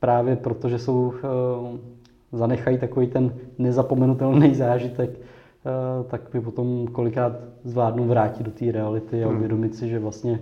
právě 0.00 0.36
protože 0.36 0.78
jsou, 0.78 1.14
e, 1.14 2.36
zanechají 2.36 2.78
takový 2.78 3.06
ten 3.06 3.34
nezapomenutelný 3.58 4.54
zážitek, 4.54 5.10
e, 5.10 5.18
tak 6.04 6.34
mi 6.34 6.40
potom 6.40 6.86
kolikrát 6.86 7.32
zvládnu 7.64 8.04
vrátit 8.04 8.42
do 8.42 8.50
té 8.50 8.72
reality 8.72 9.24
a 9.24 9.28
hmm. 9.28 9.36
uvědomit 9.36 9.74
si, 9.74 9.88
že 9.88 9.98
vlastně 9.98 10.40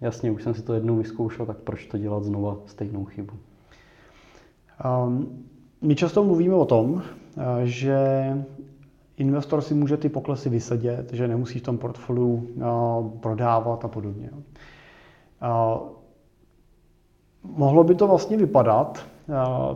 jasně, 0.00 0.30
už 0.30 0.42
jsem 0.42 0.54
si 0.54 0.62
to 0.62 0.74
jednou 0.74 0.96
vyzkoušel, 0.96 1.46
tak 1.46 1.56
proč 1.56 1.86
to 1.86 1.98
dělat 1.98 2.24
znova 2.24 2.56
stejnou 2.66 3.04
chybu? 3.04 3.34
Um, 5.04 5.44
my 5.82 5.94
často 5.94 6.24
mluvíme 6.24 6.54
o 6.54 6.64
tom, 6.64 7.02
eh, 7.02 7.42
že 7.66 7.98
investor 9.16 9.60
si 9.60 9.74
může 9.74 9.96
ty 9.96 10.08
poklesy 10.08 10.48
vysedět, 10.48 11.12
že 11.12 11.28
nemusí 11.28 11.58
v 11.58 11.62
tom 11.62 11.78
portfoliu 11.78 12.34
uh, 12.34 13.10
prodávat 13.20 13.84
a 13.84 13.88
podobně. 13.88 14.30
Uh, 14.32 14.38
mohlo 17.42 17.84
by 17.84 17.94
to 17.94 18.06
vlastně 18.06 18.36
vypadat, 18.36 19.06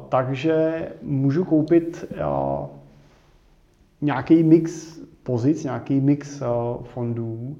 takže 0.08 0.88
můžu 1.02 1.44
koupit 1.44 2.04
nějaký 4.00 4.42
mix 4.42 4.98
pozic, 5.22 5.64
nějaký 5.64 6.00
mix 6.00 6.42
fondů, 6.82 7.56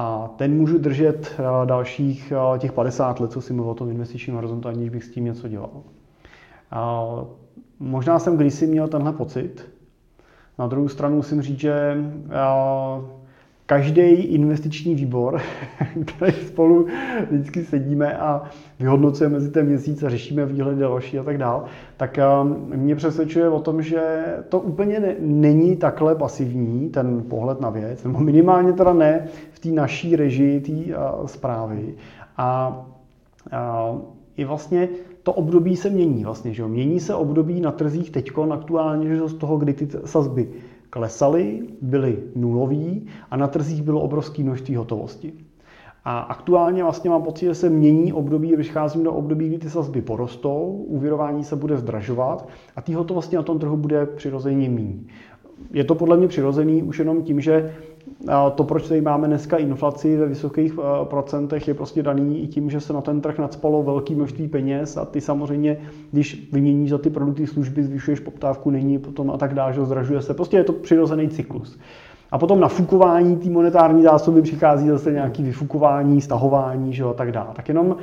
a 0.00 0.30
ten 0.36 0.56
můžu 0.56 0.78
držet 0.78 1.34
eh, 1.38 1.66
dalších 1.66 2.32
eh, 2.54 2.58
těch 2.58 2.72
50 2.72 3.20
let, 3.20 3.32
co 3.32 3.40
si 3.40 3.52
mluvil 3.52 3.70
o 3.70 3.74
tom 3.74 3.90
investičním 3.90 4.36
horizontu, 4.36 4.68
aniž 4.68 4.88
bych 4.90 5.04
s 5.04 5.10
tím 5.10 5.24
něco 5.24 5.48
dělal. 5.48 5.82
A 6.70 7.04
možná 7.78 8.18
jsem 8.18 8.36
kdysi 8.36 8.66
měl 8.66 8.88
tenhle 8.88 9.12
pocit. 9.12 9.68
Na 10.58 10.66
druhou 10.66 10.88
stranu 10.88 11.16
musím 11.16 11.42
říct, 11.42 11.58
že 11.60 11.96
eh, 12.30 12.36
každý 13.68 14.10
investiční 14.10 14.94
výbor, 14.94 15.40
který 16.06 16.32
spolu 16.32 16.86
vždycky 17.30 17.64
sedíme 17.64 18.18
a 18.18 18.42
vyhodnocujeme 18.80 19.32
mezi 19.32 19.50
ten 19.50 19.66
měsíc 19.66 20.02
a 20.02 20.08
řešíme 20.08 20.46
výhledy 20.46 20.80
další 20.80 21.18
a 21.18 21.22
tak 21.22 21.38
dál, 21.38 21.64
tak 21.96 22.18
mě 22.74 22.96
přesvědčuje 22.96 23.48
o 23.48 23.60
tom, 23.60 23.82
že 23.82 24.24
to 24.48 24.60
úplně 24.60 25.00
ne, 25.00 25.14
není 25.20 25.76
takhle 25.76 26.14
pasivní, 26.14 26.88
ten 26.88 27.22
pohled 27.22 27.60
na 27.60 27.70
věc, 27.70 28.04
nebo 28.04 28.18
minimálně 28.18 28.72
teda 28.72 28.92
ne 28.92 29.28
v 29.50 29.58
té 29.58 29.68
naší 29.68 30.16
režii 30.16 30.60
té 30.60 30.94
zprávy. 31.26 31.94
A, 32.36 32.80
a 33.52 33.94
i 34.36 34.44
vlastně 34.44 34.88
to 35.22 35.32
období 35.32 35.76
se 35.76 35.90
mění 35.90 36.24
vlastně, 36.24 36.52
že 36.52 36.62
jo? 36.62 36.68
Mění 36.68 37.00
se 37.00 37.14
období 37.14 37.60
na 37.60 37.72
trzích 37.72 38.10
teďkon 38.10 38.52
aktuálně, 38.52 39.08
že 39.08 39.28
z 39.28 39.34
toho, 39.34 39.56
kdy 39.56 39.72
ty 39.72 39.88
sazby 40.04 40.48
klesaly, 40.90 41.62
byly 41.80 42.18
nulový 42.34 43.06
a 43.30 43.36
na 43.36 43.46
trzích 43.46 43.82
bylo 43.82 44.00
obrovské 44.00 44.42
množství 44.42 44.76
hotovosti. 44.76 45.32
A 46.04 46.18
aktuálně 46.18 46.82
vlastně 46.82 47.10
mám 47.10 47.22
pocit, 47.22 47.46
že 47.46 47.54
se 47.54 47.70
mění 47.70 48.12
období, 48.12 48.56
vycházím 48.56 49.04
do 49.04 49.12
období, 49.12 49.48
kdy 49.48 49.58
ty 49.58 49.70
sazby 49.70 50.02
porostou, 50.02 50.84
úvěrování 50.88 51.44
se 51.44 51.56
bude 51.56 51.78
zdražovat 51.78 52.48
a 52.76 52.82
té 52.82 52.96
hotovosti 52.96 53.36
na 53.36 53.42
tom 53.42 53.58
trhu 53.58 53.76
bude 53.76 54.06
přirozeně 54.06 54.70
méně. 54.70 55.00
Je 55.70 55.84
to 55.84 55.94
podle 55.94 56.16
mě 56.16 56.28
přirozený 56.28 56.82
už 56.82 56.98
jenom 56.98 57.22
tím, 57.22 57.40
že 57.40 57.74
to, 58.54 58.64
proč 58.64 58.88
tady 58.88 59.00
máme 59.00 59.28
dneska 59.28 59.56
inflaci 59.56 60.16
ve 60.16 60.26
vysokých 60.26 60.72
eh, 60.78 61.04
procentech, 61.04 61.68
je 61.68 61.74
prostě 61.74 62.02
daný 62.02 62.42
i 62.42 62.46
tím, 62.46 62.70
že 62.70 62.80
se 62.80 62.92
na 62.92 63.00
ten 63.00 63.20
trh 63.20 63.38
nadspalo 63.38 63.82
velké 63.82 64.14
množství 64.14 64.48
peněz 64.48 64.96
a 64.96 65.04
ty 65.04 65.20
samozřejmě, 65.20 65.76
když 66.12 66.48
vyměníš 66.52 66.90
za 66.90 66.98
ty 66.98 67.10
produkty 67.10 67.46
služby, 67.46 67.84
zvyšuješ 67.84 68.20
poptávku, 68.20 68.70
není 68.70 68.98
potom 68.98 69.30
a 69.30 69.36
tak 69.36 69.54
dále, 69.54 69.72
že 69.72 69.84
zdražuje 69.84 70.22
se. 70.22 70.34
Prostě 70.34 70.56
je 70.56 70.64
to 70.64 70.72
přirozený 70.72 71.28
cyklus. 71.28 71.78
A 72.30 72.38
potom 72.38 72.60
na 72.60 72.68
fukování 72.68 73.36
té 73.36 73.50
monetární 73.50 74.02
zásoby 74.02 74.42
přichází 74.42 74.88
zase 74.88 75.12
nějaké 75.12 75.42
vyfukování, 75.42 76.20
stahování 76.20 76.92
že 76.92 77.04
a 77.04 77.12
tak 77.12 77.32
dále. 77.32 77.48
Tak 77.52 77.68
jenom 77.68 77.96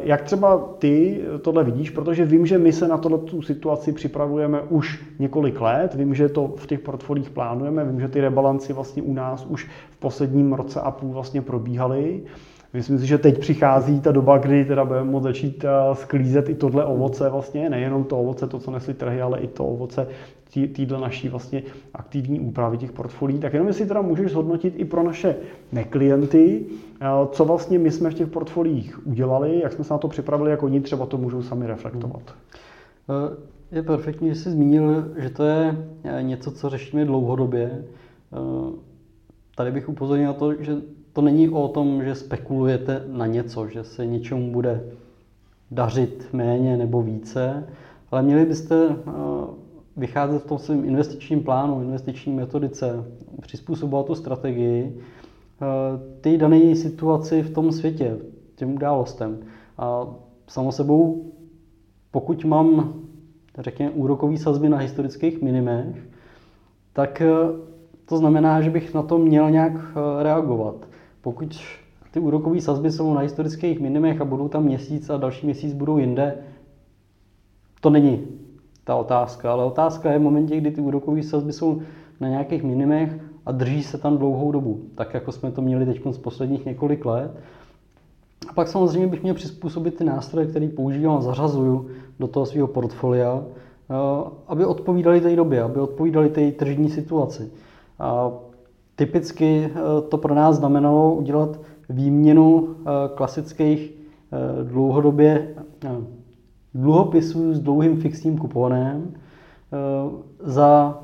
jak 0.00 0.22
třeba 0.22 0.58
ty 0.78 1.20
tohle 1.42 1.64
vidíš, 1.64 1.90
protože 1.90 2.24
vím, 2.24 2.46
že 2.46 2.58
my 2.58 2.72
se 2.72 2.88
na 2.88 2.98
tohle 2.98 3.18
tu 3.18 3.42
situaci 3.42 3.92
připravujeme 3.92 4.60
už 4.60 5.04
několik 5.18 5.60
let, 5.60 5.94
vím, 5.94 6.14
že 6.14 6.28
to 6.28 6.48
v 6.56 6.66
těch 6.66 6.80
portfolích 6.80 7.30
plánujeme, 7.30 7.84
vím, 7.84 8.00
že 8.00 8.08
ty 8.08 8.20
rebalanci 8.20 8.72
vlastně 8.72 9.02
u 9.02 9.12
nás 9.12 9.46
už 9.46 9.68
v 9.90 9.96
posledním 9.96 10.52
roce 10.52 10.80
a 10.80 10.90
půl 10.90 11.12
vlastně 11.12 11.42
probíhaly. 11.42 12.22
Myslím 12.72 12.98
si, 12.98 13.06
že 13.06 13.18
teď 13.18 13.38
přichází 13.38 14.00
ta 14.00 14.12
doba, 14.12 14.38
kdy 14.38 14.64
teda 14.64 14.84
budeme 14.84 15.10
moct 15.10 15.22
začít 15.22 15.64
sklízet 15.92 16.48
i 16.48 16.54
tohle 16.54 16.84
ovoce 16.84 17.28
vlastně, 17.28 17.70
nejenom 17.70 18.04
to 18.04 18.18
ovoce, 18.18 18.46
to, 18.46 18.58
co 18.58 18.70
nesli 18.70 18.94
trhy, 18.94 19.22
ale 19.22 19.38
i 19.38 19.46
to 19.46 19.66
ovoce 19.66 20.06
této 20.72 21.00
naší 21.00 21.28
vlastně 21.28 21.62
aktivní 21.94 22.40
úpravy 22.40 22.78
těch 22.78 22.92
portfolií, 22.92 23.38
tak 23.38 23.52
jenom 23.52 23.68
jestli 23.68 23.86
teda 23.86 24.02
můžeš 24.02 24.32
zhodnotit 24.32 24.74
i 24.76 24.84
pro 24.84 25.02
naše 25.02 25.36
neklienty, 25.72 26.66
eh, 27.00 27.06
co 27.32 27.44
vlastně 27.44 27.78
my 27.78 27.90
jsme 27.90 28.10
v 28.10 28.14
těch 28.14 28.28
portfoliích 28.28 29.06
udělali, 29.06 29.60
jak 29.62 29.72
jsme 29.72 29.84
se 29.84 29.94
na 29.94 29.98
to 29.98 30.08
připravili, 30.08 30.50
jak 30.50 30.62
oni 30.62 30.80
třeba 30.80 31.06
to 31.06 31.18
můžou 31.18 31.42
sami 31.42 31.66
reflektovat. 31.66 32.22
Hmm. 33.08 33.50
Je 33.72 33.82
perfektní, 33.82 34.28
že 34.28 34.34
jsi 34.34 34.50
zmínil, 34.50 35.04
že 35.16 35.30
to 35.30 35.44
je 35.44 35.76
něco, 36.20 36.50
co 36.50 36.68
řešíme 36.70 37.04
dlouhodobě. 37.04 37.84
Tady 39.56 39.72
bych 39.72 39.88
upozornil 39.88 40.26
na 40.26 40.32
to, 40.32 40.62
že 40.62 40.76
to 41.12 41.20
není 41.20 41.48
o 41.48 41.68
tom, 41.68 42.04
že 42.04 42.14
spekulujete 42.14 43.04
na 43.06 43.26
něco, 43.26 43.68
že 43.68 43.84
se 43.84 44.06
něčemu 44.06 44.52
bude 44.52 44.84
dařit 45.70 46.28
méně 46.32 46.76
nebo 46.76 47.02
více, 47.02 47.66
ale 48.10 48.22
měli 48.22 48.44
byste 48.44 48.88
eh, 48.90 49.10
vycházet 49.96 50.38
v 50.38 50.46
tom 50.46 50.58
svém 50.58 50.84
investičním 50.84 51.42
plánu, 51.42 51.82
investiční 51.82 52.32
metodice, 52.32 53.04
přizpůsobovat 53.40 54.06
tu 54.06 54.14
strategii 54.14 54.96
eh, 54.96 55.66
ty 56.20 56.38
dané 56.38 56.76
situaci 56.76 57.42
v 57.42 57.50
tom 57.50 57.72
světě, 57.72 58.18
těm 58.54 58.74
událostem. 58.74 59.38
A 59.78 60.06
samo 60.48 60.72
sebou, 60.72 61.32
pokud 62.10 62.44
mám, 62.44 62.94
řekněme, 63.58 63.90
úrokový 63.90 64.38
sazby 64.38 64.68
na 64.68 64.78
historických 64.78 65.42
minimech, 65.42 66.08
tak 66.92 67.20
eh, 67.20 67.26
to 68.04 68.16
znamená, 68.16 68.60
že 68.60 68.70
bych 68.70 68.94
na 68.94 69.02
to 69.02 69.18
měl 69.18 69.50
nějak 69.50 69.72
reagovat. 70.22 70.88
Pokud 71.20 71.60
ty 72.10 72.20
úrokové 72.20 72.60
sazby 72.60 72.90
jsou 72.90 73.14
na 73.14 73.20
historických 73.20 73.80
minimech 73.80 74.20
a 74.20 74.24
budou 74.24 74.48
tam 74.48 74.64
měsíc 74.64 75.10
a 75.10 75.16
další 75.16 75.46
měsíc 75.46 75.74
budou 75.74 75.98
jinde, 75.98 76.38
to 77.80 77.90
není 77.90 78.39
ta 78.84 78.96
otázka, 78.96 79.52
ale 79.52 79.64
otázka 79.64 80.12
je 80.12 80.18
v 80.18 80.22
momentě, 80.22 80.56
kdy 80.56 80.70
ty 80.70 80.80
úrokové 80.80 81.22
sazby 81.22 81.52
jsou 81.52 81.82
na 82.20 82.28
nějakých 82.28 82.62
minimech 82.62 83.12
a 83.46 83.52
drží 83.52 83.82
se 83.82 83.98
tam 83.98 84.18
dlouhou 84.18 84.52
dobu, 84.52 84.80
tak 84.94 85.14
jako 85.14 85.32
jsme 85.32 85.50
to 85.50 85.62
měli 85.62 85.86
teď 85.86 86.00
z 86.10 86.18
posledních 86.18 86.66
několik 86.66 87.04
let. 87.04 87.30
A 88.48 88.52
pak 88.52 88.68
samozřejmě 88.68 89.06
bych 89.06 89.22
měl 89.22 89.34
přizpůsobit 89.34 89.94
ty 89.96 90.04
nástroje, 90.04 90.46
které 90.46 90.68
používám 90.68 91.16
a 91.16 91.20
zařazuju 91.20 91.88
do 92.20 92.26
toho 92.26 92.46
svého 92.46 92.66
portfolia, 92.66 93.42
eh, 93.90 93.94
aby 94.48 94.64
odpovídali 94.64 95.20
té 95.20 95.36
době, 95.36 95.62
aby 95.62 95.80
odpovídali 95.80 96.28
té 96.28 96.52
tržní 96.52 96.90
situaci. 96.90 97.50
A 97.98 98.30
typicky 98.96 99.64
eh, 99.64 100.08
to 100.08 100.18
pro 100.18 100.34
nás 100.34 100.56
znamenalo 100.56 101.14
udělat 101.14 101.60
výměnu 101.88 102.68
eh, 102.68 102.84
klasických 103.14 104.00
dlouhodobě 104.62 105.54
dluhopisů 106.74 107.54
s 107.54 107.60
dlouhým 107.60 108.00
fixním 108.00 108.38
kuponem 108.38 109.14
za 110.40 110.98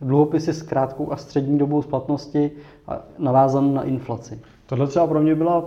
dluhopisy 0.00 0.52
s 0.52 0.62
krátkou 0.62 1.12
a 1.12 1.16
střední 1.16 1.58
dobou 1.58 1.82
splatnosti 1.82 2.50
a 2.86 2.98
navázan 3.18 3.74
na 3.74 3.82
inflaci. 3.82 4.40
Tohle 4.66 4.86
třeba 4.86 5.06
pro 5.06 5.20
mě 5.20 5.34
byla 5.34 5.64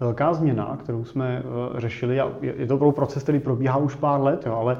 velká 0.00 0.34
změna, 0.34 0.78
kterou 0.82 1.04
jsme 1.04 1.42
řešili. 1.76 2.20
Je 2.40 2.66
to 2.66 2.74
opravdu 2.74 2.92
proces, 2.92 3.22
který 3.22 3.40
probíhá 3.40 3.76
už 3.76 3.94
pár 3.94 4.20
let, 4.20 4.46
jo, 4.46 4.54
ale 4.54 4.78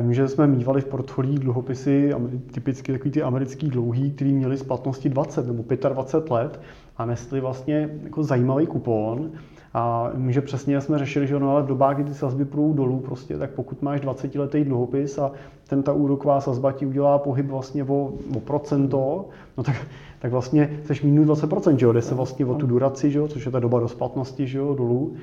Vím, 0.00 0.14
že 0.14 0.28
jsme 0.28 0.46
mývali 0.46 0.80
v 0.80 0.84
portfolích 0.86 1.38
dluhopisy, 1.38 2.12
typicky 2.52 2.92
takový 2.92 3.10
ty 3.10 3.22
americký 3.22 3.68
dlouhý, 3.68 4.10
který 4.10 4.32
měli 4.32 4.56
splatnosti 4.56 5.08
20 5.08 5.46
nebo 5.46 5.64
25 5.88 6.30
let 6.30 6.60
a 6.96 7.04
nesli 7.04 7.40
vlastně 7.40 7.90
jako 8.02 8.22
zajímavý 8.22 8.66
kupon. 8.66 9.30
A 9.76 10.12
že 10.28 10.40
přesně 10.40 10.80
jsme 10.80 10.98
řešili, 10.98 11.26
že 11.26 11.38
no, 11.38 11.50
ale 11.50 11.62
v 11.62 11.66
dobách, 11.66 11.96
kdy 11.96 12.04
ty 12.04 12.14
sazby 12.14 12.44
půjdou 12.44 12.72
dolů, 12.72 12.98
prostě, 12.98 13.38
tak 13.38 13.50
pokud 13.50 13.82
máš 13.82 14.00
20 14.00 14.34
letý 14.34 14.64
dluhopis 14.64 15.18
a 15.18 15.32
ten 15.68 15.82
ta 15.82 15.92
úroková 15.92 16.40
sazba 16.40 16.72
ti 16.72 16.86
udělá 16.86 17.18
pohyb 17.18 17.46
vlastně 17.46 17.84
o, 17.84 18.12
o 18.36 18.40
procento, 18.40 19.28
no 19.56 19.64
tak, 19.64 19.76
tak 20.18 20.32
vlastně 20.32 20.80
jsi 20.84 21.06
minus 21.06 21.42
20%, 21.42 21.76
že 21.76 21.86
jo, 21.86 21.92
jde 21.92 22.02
se 22.02 22.14
vlastně 22.14 22.46
o 22.46 22.54
tu 22.54 22.66
duraci, 22.66 23.10
že 23.10 23.18
jo, 23.18 23.28
což 23.28 23.46
je 23.46 23.52
ta 23.52 23.60
doba 23.60 23.80
do 23.80 23.88
splatnosti, 23.88 24.46
že 24.46 24.58
jo, 24.58 24.74
dolů. 24.74 25.14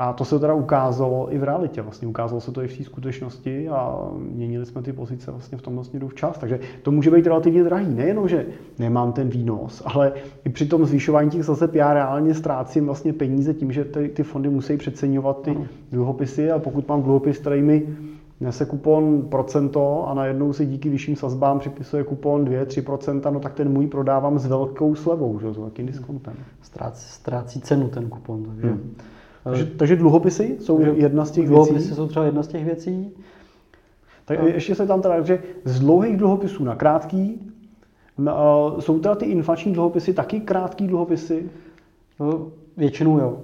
A 0.00 0.12
to 0.12 0.24
se 0.24 0.38
teda 0.38 0.54
ukázalo 0.54 1.34
i 1.34 1.38
v 1.38 1.44
realitě, 1.44 1.82
vlastně 1.82 2.08
ukázalo 2.08 2.40
se 2.40 2.52
to 2.52 2.62
i 2.62 2.68
v 2.68 2.78
té 2.78 2.84
skutečnosti 2.84 3.68
a 3.68 4.08
měnili 4.18 4.66
jsme 4.66 4.82
ty 4.82 4.92
pozice 4.92 5.30
vlastně 5.30 5.58
v 5.58 5.62
tom 5.62 5.84
směru 5.84 6.08
včas. 6.08 6.38
Takže 6.38 6.60
to 6.82 6.90
může 6.90 7.10
být 7.10 7.26
relativně 7.26 7.64
drahý. 7.64 7.94
Nejenom, 7.94 8.28
že 8.28 8.46
nemám 8.78 9.12
ten 9.12 9.28
výnos, 9.28 9.82
ale 9.86 10.12
i 10.44 10.48
při 10.48 10.66
tom 10.66 10.86
zvyšování 10.86 11.30
těch 11.30 11.44
sazeb 11.44 11.74
já 11.74 11.94
reálně 11.94 12.34
ztrácím 12.34 12.86
vlastně 12.86 13.12
peníze 13.12 13.54
tím, 13.54 13.72
že 13.72 13.84
ty, 13.84 14.08
ty 14.08 14.22
fondy 14.22 14.48
musí 14.48 14.76
přeceňovat 14.76 15.42
ty 15.42 15.58
dluhopisy 15.92 16.50
a 16.50 16.58
pokud 16.58 16.88
mám 16.88 17.02
dluhopis, 17.02 17.38
který 17.38 17.62
mi 17.62 17.96
nese 18.40 18.64
kupon 18.64 19.22
procento 19.22 20.08
a 20.08 20.14
najednou 20.14 20.52
si 20.52 20.66
díky 20.66 20.88
vyšším 20.88 21.16
sazbám 21.16 21.58
připisuje 21.58 22.04
kupon 22.04 22.44
2-3%, 22.44 23.32
no 23.32 23.40
tak 23.40 23.54
ten 23.54 23.72
můj 23.72 23.86
prodávám 23.86 24.38
s 24.38 24.46
velkou 24.46 24.94
slevou, 24.94 25.40
že, 25.40 25.52
s 25.52 25.56
velkým 25.56 25.86
diskontem. 25.86 26.34
Ztrácí, 26.62 27.12
ztrácí 27.12 27.60
cenu 27.60 27.88
ten 27.88 28.08
kupon. 28.08 28.44
Takže... 28.44 28.68
Hmm. 28.68 28.94
Takže, 29.44 29.66
takže 29.66 29.96
dluhopisy 29.96 30.56
jsou 30.60 30.80
jedna 30.80 31.24
z 31.24 31.30
těch 31.30 31.46
dluhopisy 31.46 31.72
věcí? 31.72 31.88
Dluhopisy 31.88 31.94
jsou 31.94 32.08
třeba 32.08 32.24
jedna 32.24 32.42
z 32.42 32.48
těch 32.48 32.64
věcí. 32.64 33.10
Tak 34.24 34.42
no. 34.42 34.48
ještě 34.48 34.74
se 34.74 34.86
tam 34.86 35.02
teda, 35.02 35.22
že 35.22 35.42
z 35.64 35.80
dlouhých 35.80 36.16
dluhopisů 36.16 36.64
na 36.64 36.74
krátký, 36.74 37.52
jsou 38.78 38.98
teda 38.98 39.14
ty 39.14 39.26
inflační 39.26 39.72
dluhopisy 39.72 40.14
taky 40.14 40.40
krátký 40.40 40.86
dluhopisy? 40.86 41.50
No, 42.20 42.46
většinou 42.76 43.18
jo. 43.18 43.40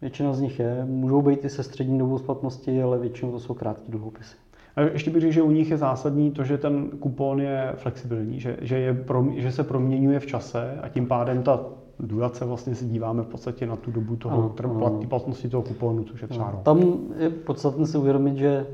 Většina 0.00 0.32
z 0.32 0.40
nich 0.40 0.58
je. 0.58 0.84
Můžou 0.84 1.22
být 1.22 1.44
i 1.44 1.48
se 1.48 1.62
střední 1.62 1.98
dobou 1.98 2.18
splatnosti, 2.18 2.82
ale 2.82 2.98
většinou 2.98 3.32
to 3.32 3.40
jsou 3.40 3.54
krátké 3.54 3.84
dluhopisy. 3.88 4.36
A 4.76 4.80
ještě 4.80 5.10
bych 5.10 5.20
řekl, 5.20 5.32
že 5.32 5.42
u 5.42 5.50
nich 5.50 5.70
je 5.70 5.76
zásadní 5.76 6.30
to, 6.30 6.44
že 6.44 6.58
ten 6.58 6.88
kupon 6.88 7.40
je 7.40 7.72
flexibilní, 7.76 8.40
že, 8.40 8.56
že, 8.60 8.78
je, 8.78 9.04
že 9.36 9.52
se 9.52 9.64
proměňuje 9.64 10.20
v 10.20 10.26
čase 10.26 10.78
a 10.82 10.88
tím 10.88 11.06
pádem 11.06 11.42
ta 11.42 11.60
durace 12.00 12.44
vlastně 12.44 12.74
se 12.74 12.84
díváme 12.84 13.22
v 13.22 13.26
podstatě 13.26 13.66
na 13.66 13.76
tu 13.76 13.90
dobu 13.90 14.16
toho 14.16 14.54
ano, 14.64 15.00
platnosti 15.08 15.48
toho 15.48 15.62
kuponu, 15.62 16.04
což 16.04 16.22
je 16.22 16.28
třeba 16.28 16.50
rok. 16.50 16.62
Tam 16.62 16.98
je 17.18 17.30
podstatné 17.30 17.86
si 17.86 17.98
uvědomit, 17.98 18.36
že 18.36 18.66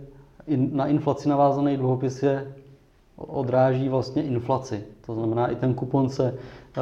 na 0.56 0.86
inflaci 0.86 1.28
navázaný 1.28 1.76
dluhopis 1.76 2.22
je 2.22 2.54
odráží 3.16 3.88
vlastně 3.88 4.22
inflaci. 4.22 4.84
To 5.06 5.14
znamená, 5.14 5.46
i 5.46 5.56
ten 5.56 5.74
kupon 5.74 6.08
se 6.08 6.34
eh, 6.34 6.80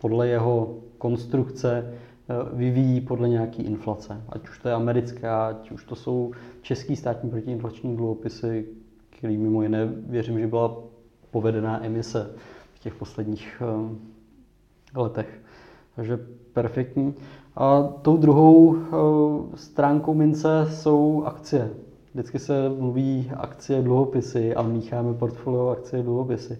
podle 0.00 0.28
jeho 0.28 0.74
konstrukce 0.98 1.84
eh, 1.84 2.34
vyvíjí 2.52 3.00
podle 3.00 3.28
nějaké 3.28 3.62
inflace. 3.62 4.22
Ať 4.28 4.48
už 4.48 4.58
to 4.58 4.68
je 4.68 4.74
americká, 4.74 5.46
ať 5.46 5.70
už 5.70 5.84
to 5.84 5.94
jsou 5.94 6.32
český 6.62 6.96
státní 6.96 7.30
protiinflační 7.30 7.96
dluhopisy, 7.96 8.66
který 9.10 9.36
mimo 9.36 9.62
jiné 9.62 9.86
věřím, 9.86 10.38
že 10.38 10.46
byla 10.46 10.76
povedená 11.30 11.84
emise 11.84 12.30
v 12.74 12.78
těch 12.78 12.94
posledních 12.94 13.62
eh, 13.62 13.96
letech. 14.94 15.40
Takže 15.96 16.18
perfektní. 16.52 17.14
A 17.56 17.82
tou 17.82 18.16
druhou 18.16 18.76
eh, 18.76 19.56
stránkou 19.56 20.14
mince 20.14 20.66
jsou 20.70 21.22
akcie. 21.26 21.70
Vždycky 22.14 22.38
se 22.38 22.68
mluví 22.68 23.30
akcie, 23.36 23.82
dluhopisy 23.82 24.54
a 24.54 24.62
mícháme 24.62 25.14
portfolio 25.14 25.68
akcie, 25.68 26.02
dluhopisy. 26.02 26.58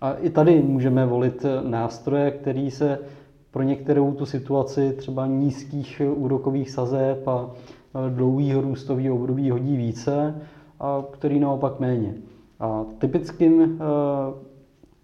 A 0.00 0.12
i 0.12 0.30
tady 0.30 0.62
můžeme 0.62 1.06
volit 1.06 1.46
nástroje, 1.62 2.30
které 2.30 2.70
se 2.70 2.98
pro 3.50 3.62
některou 3.62 4.12
tu 4.12 4.26
situaci 4.26 4.92
třeba 4.92 5.26
nízkých 5.26 6.02
úrokových 6.14 6.70
sazeb 6.70 7.28
a 7.28 7.50
dlouhého 8.08 8.60
růstového 8.60 9.16
období 9.16 9.50
hodí 9.50 9.76
více 9.76 10.40
a 10.80 11.04
který 11.10 11.40
naopak 11.40 11.80
méně. 11.80 12.14
A 12.60 12.84
typickým 12.98 13.62
eh, 13.62 14.47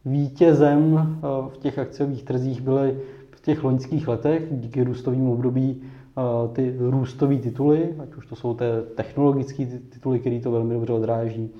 vítězem 0.05 0.99
eh, 0.99 1.27
v 1.49 1.59
těch 1.59 1.79
akciových 1.79 2.23
trzích 2.23 2.61
byly 2.61 3.01
v 3.31 3.41
těch 3.41 3.65
loňských 3.65 4.09
letech 4.09 4.43
díky 4.51 4.85
růstovým 4.85 5.29
období 5.29 5.83
eh, 5.83 6.23
ty 6.53 6.77
růstové 6.79 7.37
tituly, 7.37 7.95
ať 7.99 8.15
už 8.15 8.27
to 8.27 8.37
jsou 8.37 8.55
ty 8.55 8.65
technologické 8.95 9.67
tituly, 9.67 10.21
které 10.21 10.41
to 10.41 10.51
velmi 10.51 10.75
dobře 10.75 10.93
odráží, 10.93 11.51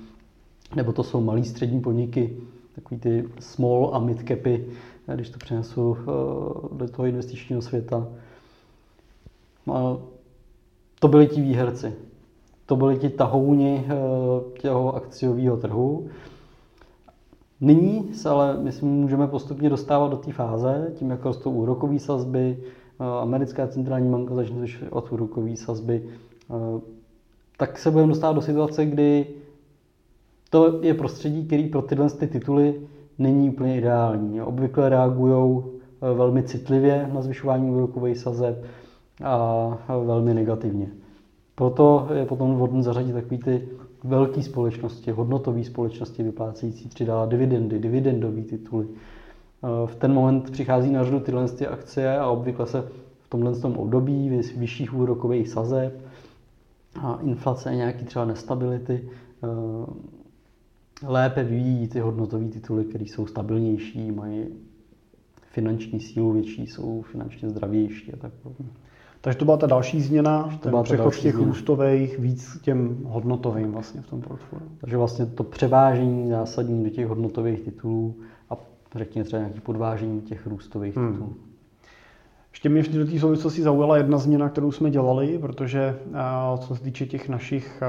nebo 0.75 0.93
to 0.93 1.03
jsou 1.03 1.21
malý 1.21 1.43
střední 1.43 1.81
podniky, 1.81 2.37
takový 2.75 2.99
ty 2.99 3.29
small 3.39 3.89
a 3.93 3.99
mid 3.99 4.27
capy, 4.27 4.65
eh, 5.07 5.15
když 5.15 5.29
to 5.29 5.37
přenesu 5.37 5.97
do 6.71 6.87
toho 6.87 7.05
investičního 7.05 7.61
světa. 7.61 8.07
To 10.99 11.07
byli 11.07 11.27
ti 11.27 11.41
výherci. 11.41 11.93
To 12.65 12.75
byli 12.75 12.97
ti 12.97 13.09
tahouni 13.09 13.85
těho 14.59 14.95
akciového 14.95 15.57
trhu. 15.57 16.09
Nyní 17.61 18.13
se 18.13 18.29
ale, 18.29 18.57
myslím, 18.57 18.89
můžeme 18.89 19.27
postupně 19.27 19.69
dostávat 19.69 20.11
do 20.11 20.17
té 20.17 20.31
fáze, 20.31 20.91
tím 20.95 21.09
jak 21.09 21.25
rostou 21.25 21.51
úrokové 21.51 21.99
sazby, 21.99 22.57
eh, 22.59 23.21
americká 23.21 23.67
centrální 23.67 24.11
banka 24.11 24.35
začne 24.35 24.57
zvyšovat 24.57 25.11
úrokové 25.11 25.55
sazby, 25.55 26.03
eh, 26.05 26.81
tak 27.57 27.79
se 27.79 27.91
budeme 27.91 28.09
dostávat 28.09 28.33
do 28.33 28.41
situace, 28.41 28.85
kdy 28.85 29.27
to 30.49 30.79
je 30.81 30.93
prostředí, 30.93 31.45
který 31.45 31.67
pro 31.67 31.81
tyhle 31.81 32.09
ty 32.09 32.27
tituly 32.27 32.81
není 33.19 33.49
úplně 33.49 33.77
ideální. 33.77 34.41
Obvykle 34.41 34.89
reagují 34.89 35.63
eh, 36.01 36.13
velmi 36.13 36.43
citlivě 36.43 37.09
na 37.13 37.21
zvyšování 37.21 37.71
úrokových 37.71 38.17
sazeb 38.17 38.65
a 39.23 39.77
velmi 40.05 40.33
negativně. 40.33 40.91
Proto 41.55 42.07
je 42.13 42.25
potom 42.25 42.55
vhodné 42.55 42.83
zařadit 42.83 43.13
takový 43.13 43.37
ty 43.37 43.69
velké 44.05 44.43
společnosti, 44.43 45.11
hodnotové 45.11 45.63
společnosti 45.63 46.23
vyplácející 46.23 46.89
tři 46.89 47.07
dividendy, 47.27 47.79
dividendové 47.79 48.41
tituly. 48.41 48.87
V 49.85 49.95
ten 49.95 50.13
moment 50.13 50.51
přichází 50.51 50.91
na 50.91 51.03
řadu 51.03 51.19
tyhle 51.19 51.49
ty 51.49 51.67
akcie 51.67 52.17
a 52.19 52.29
obvykle 52.29 52.67
se 52.67 52.81
v 53.21 53.29
tomhle 53.29 53.59
tom 53.59 53.77
období 53.77 54.29
vyšších 54.57 54.93
úrokových 54.93 55.49
sazeb 55.49 55.93
a 57.01 57.19
inflace, 57.21 57.75
nějaký 57.75 58.05
třeba 58.05 58.25
nestability, 58.25 59.09
lépe 61.07 61.43
vyvíjí 61.43 61.87
ty 61.87 61.99
hodnotové 61.99 62.45
tituly, 62.45 62.85
které 62.85 63.03
jsou 63.05 63.27
stabilnější, 63.27 64.11
mají 64.11 64.45
finanční 65.51 65.99
sílu 65.99 66.31
větší, 66.31 66.67
jsou 66.67 67.01
finančně 67.01 67.49
zdravější 67.49 68.13
a 68.13 68.17
tak 68.17 68.33
podobně. 68.33 68.71
Takže 69.25 69.37
to 69.39 69.45
byla 69.45 69.57
ta 69.57 69.67
další 69.67 70.01
změna, 70.01 70.49
to 70.61 70.69
ten 70.69 70.83
přechod 70.83 71.13
z 71.13 71.19
těch 71.19 71.33
změna. 71.33 71.47
růstových 71.49 72.19
víc 72.19 72.53
k 72.53 72.61
těm 72.61 72.97
hodnotovým 73.05 73.71
vlastně 73.71 74.01
v 74.01 74.07
tom 74.07 74.21
portfoliu. 74.21 74.67
Takže 74.81 74.97
vlastně 74.97 75.25
to 75.25 75.43
převážení 75.43 76.29
zásadní 76.29 76.83
do 76.83 76.89
těch 76.89 77.07
hodnotových 77.07 77.61
titulů 77.61 78.15
a 78.49 78.57
řekněme 78.95 79.25
třeba 79.25 79.39
nějaký 79.39 79.59
podvážení 79.59 80.21
těch 80.21 80.47
růstových 80.47 80.97
hmm. 80.97 81.11
titulů. 81.11 81.35
Ještě 82.51 82.69
mě 82.69 82.83
do 82.83 83.05
té 83.05 83.19
souvislosti 83.19 83.61
zaujala 83.61 83.97
jedna 83.97 84.17
změna, 84.17 84.49
kterou 84.49 84.71
jsme 84.71 84.89
dělali, 84.91 85.37
protože 85.37 85.99
co 86.59 86.75
se 86.75 86.83
týče 86.83 87.05
těch 87.05 87.29
našich 87.29 87.83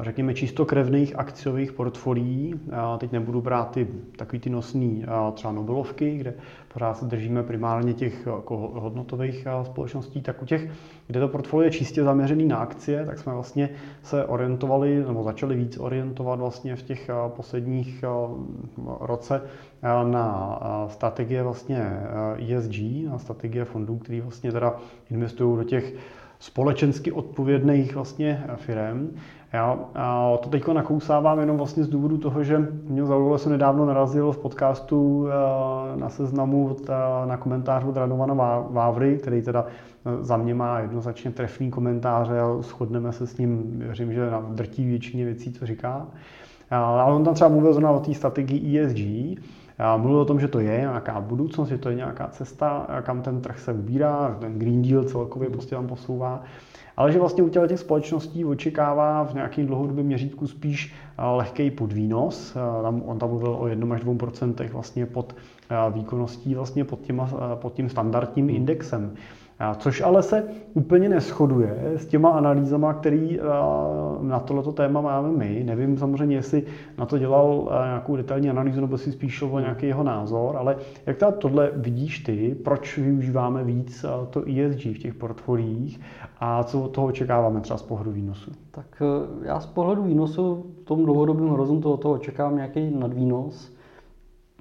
řekněme, 0.00 0.34
čistokrevných 0.34 1.18
akciových 1.18 1.72
portfolií. 1.72 2.54
Teď 2.98 3.12
nebudu 3.12 3.40
brát 3.40 3.70
ty 3.70 3.88
takový 4.16 4.38
ty 4.38 4.50
nosný 4.50 5.04
třeba 5.34 5.52
Nobelovky, 5.52 6.16
kde 6.16 6.34
pořád 6.72 6.96
se 6.96 7.04
držíme 7.04 7.42
primárně 7.42 7.94
těch 7.94 8.26
jako 8.26 8.56
hodnotových 8.74 9.46
společností, 9.62 10.22
tak 10.22 10.42
u 10.42 10.44
těch, 10.44 10.68
kde 11.06 11.20
to 11.20 11.28
portfolio 11.28 11.64
je 11.64 11.70
čistě 11.70 12.04
zaměřený 12.04 12.44
na 12.46 12.56
akcie, 12.56 13.06
tak 13.06 13.18
jsme 13.18 13.32
vlastně 13.32 13.70
se 14.02 14.24
orientovali, 14.24 15.04
nebo 15.06 15.22
začali 15.22 15.56
víc 15.56 15.78
orientovat 15.78 16.38
vlastně 16.38 16.76
v 16.76 16.82
těch 16.82 17.10
posledních 17.28 18.04
roce 19.00 19.42
na 20.04 20.60
strategie 20.88 21.42
vlastně 21.42 21.86
ESG, 22.56 22.78
na 23.10 23.18
strategie 23.18 23.64
fondů, 23.64 23.98
který 23.98 24.20
vlastně 24.20 24.52
teda 24.52 24.76
investují 25.10 25.56
do 25.56 25.64
těch 25.64 25.94
společensky 26.38 27.12
odpovědných 27.12 27.94
vlastně 27.94 28.44
firm. 28.56 29.16
Já 29.52 29.78
to 30.42 30.48
teď 30.50 30.68
nakousávám 30.68 31.40
jenom 31.40 31.56
vlastně 31.56 31.84
z 31.84 31.88
důvodu 31.88 32.18
toho, 32.18 32.44
že 32.44 32.68
mě 32.84 33.04
zaujalo, 33.04 33.38
jsem 33.38 33.52
nedávno 33.52 33.86
narazil 33.86 34.32
v 34.32 34.38
podcastu 34.38 35.26
eh, 35.28 36.00
na 36.00 36.08
seznamu 36.08 36.76
na 37.26 37.36
komentář 37.36 37.84
od 37.84 37.96
Radovana 37.96 38.34
Vávry, 38.70 39.18
který 39.18 39.42
teda 39.42 39.66
eh, 39.66 40.24
za 40.24 40.36
mě 40.36 40.54
má 40.54 40.80
jednoznačně 40.80 41.30
trefný 41.30 41.70
komentáře 41.70 42.40
a 42.40 42.62
shodneme 42.62 43.12
se 43.12 43.26
s 43.26 43.38
ním, 43.38 43.78
věřím, 43.78 44.12
že 44.12 44.30
na 44.30 44.40
drtí 44.40 44.84
většině 44.84 45.24
věcí, 45.24 45.52
co 45.52 45.66
říká. 45.66 46.06
Ale 46.70 47.12
on 47.12 47.24
tam 47.24 47.34
třeba 47.34 47.50
mluvil 47.50 47.72
zrovna 47.72 47.90
o 47.90 48.00
té 48.00 48.14
strategii 48.14 48.78
ESG, 48.78 48.98
Mluvil 49.96 50.20
o 50.20 50.24
tom, 50.24 50.40
že 50.40 50.48
to 50.48 50.60
je 50.60 50.78
nějaká 50.78 51.20
budoucnost, 51.20 51.68
že 51.68 51.78
to 51.78 51.88
je 51.88 51.94
nějaká 51.94 52.28
cesta, 52.28 52.86
kam 53.02 53.22
ten 53.22 53.40
trh 53.40 53.58
se 53.58 53.72
ubírá, 53.72 54.36
ten 54.40 54.58
Green 54.58 54.82
Deal 54.82 55.04
celkově 55.04 55.50
prostě 55.50 55.74
tam 55.74 55.86
posouvá 55.86 56.42
ale 56.96 57.12
že 57.12 57.18
vlastně 57.18 57.42
u 57.42 57.48
těch 57.48 57.78
společností 57.78 58.44
očekává 58.44 59.24
v 59.24 59.34
nějakém 59.34 59.66
dlouhodobém 59.66 60.06
měřítku 60.06 60.46
spíš 60.46 60.94
eh, 61.18 61.24
lehký 61.24 61.70
podvýnos. 61.70 62.56
Eh, 62.56 62.82
tam, 62.82 63.02
on 63.06 63.18
tam 63.18 63.28
mluvil 63.28 63.56
o 63.60 63.66
1 63.66 63.94
až 63.94 64.02
2% 64.04 64.68
vlastně 64.68 65.06
pod 65.06 65.36
eh, 65.70 65.92
výkonností, 65.92 66.54
vlastně 66.54 66.84
pod, 66.84 67.00
těma, 67.00 67.30
pod 67.54 67.74
tím 67.74 67.88
standardním 67.88 68.50
indexem. 68.50 69.14
Což 69.76 70.00
ale 70.00 70.22
se 70.22 70.44
úplně 70.74 71.08
neschoduje 71.08 71.76
s 71.96 72.06
těma 72.06 72.30
analýzama, 72.30 72.94
který 72.94 73.38
na 74.20 74.40
tohleto 74.40 74.72
téma 74.72 75.00
máme 75.00 75.32
my. 75.32 75.62
Nevím 75.64 75.96
samozřejmě, 75.96 76.36
jestli 76.36 76.62
na 76.98 77.06
to 77.06 77.18
dělal 77.18 77.68
nějakou 77.84 78.16
detailní 78.16 78.50
analýzu, 78.50 78.80
nebo 78.80 78.98
si 78.98 79.12
spíš 79.12 79.42
o 79.42 79.58
nějaký 79.58 79.86
jeho 79.86 80.02
názor, 80.02 80.56
ale 80.56 80.76
jak 81.06 81.16
teda 81.16 81.30
tohle 81.30 81.70
vidíš 81.74 82.18
ty, 82.18 82.56
proč 82.64 82.98
využíváme 82.98 83.64
víc 83.64 84.04
to 84.30 84.40
ESG 84.40 84.84
v 84.84 84.98
těch 84.98 85.14
portfoliích 85.14 86.00
a 86.40 86.64
co 86.64 86.82
od 86.82 86.88
toho 86.88 87.06
očekáváme 87.06 87.60
třeba 87.60 87.76
z 87.78 87.82
pohledu 87.82 88.12
výnosu? 88.12 88.50
Tak 88.70 89.02
já 89.42 89.60
z 89.60 89.66
pohledu 89.66 90.02
výnosu 90.02 90.66
v 90.82 90.84
tom 90.84 91.04
dlouhodobém 91.04 91.48
horizontu 91.48 91.92
od 91.92 92.00
toho 92.00 92.14
očekávám 92.14 92.56
nějaký 92.56 92.90
nadvýnos. 92.90 93.81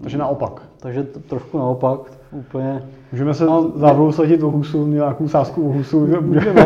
Takže 0.01 0.17
naopak. 0.17 0.61
Takže 0.79 1.03
to, 1.03 1.19
trošku 1.19 1.57
naopak, 1.57 1.99
úplně. 2.31 2.83
Můžeme 3.11 3.33
se 3.33 3.45
no, 3.45 3.71
závou 3.75 4.11
sadit 4.11 4.43
o 4.43 4.49
husu, 4.51 4.87
nějakou 4.87 5.27
sázku 5.27 5.69
o 5.69 5.73
husu. 5.73 5.99
Můžeme. 5.99 6.65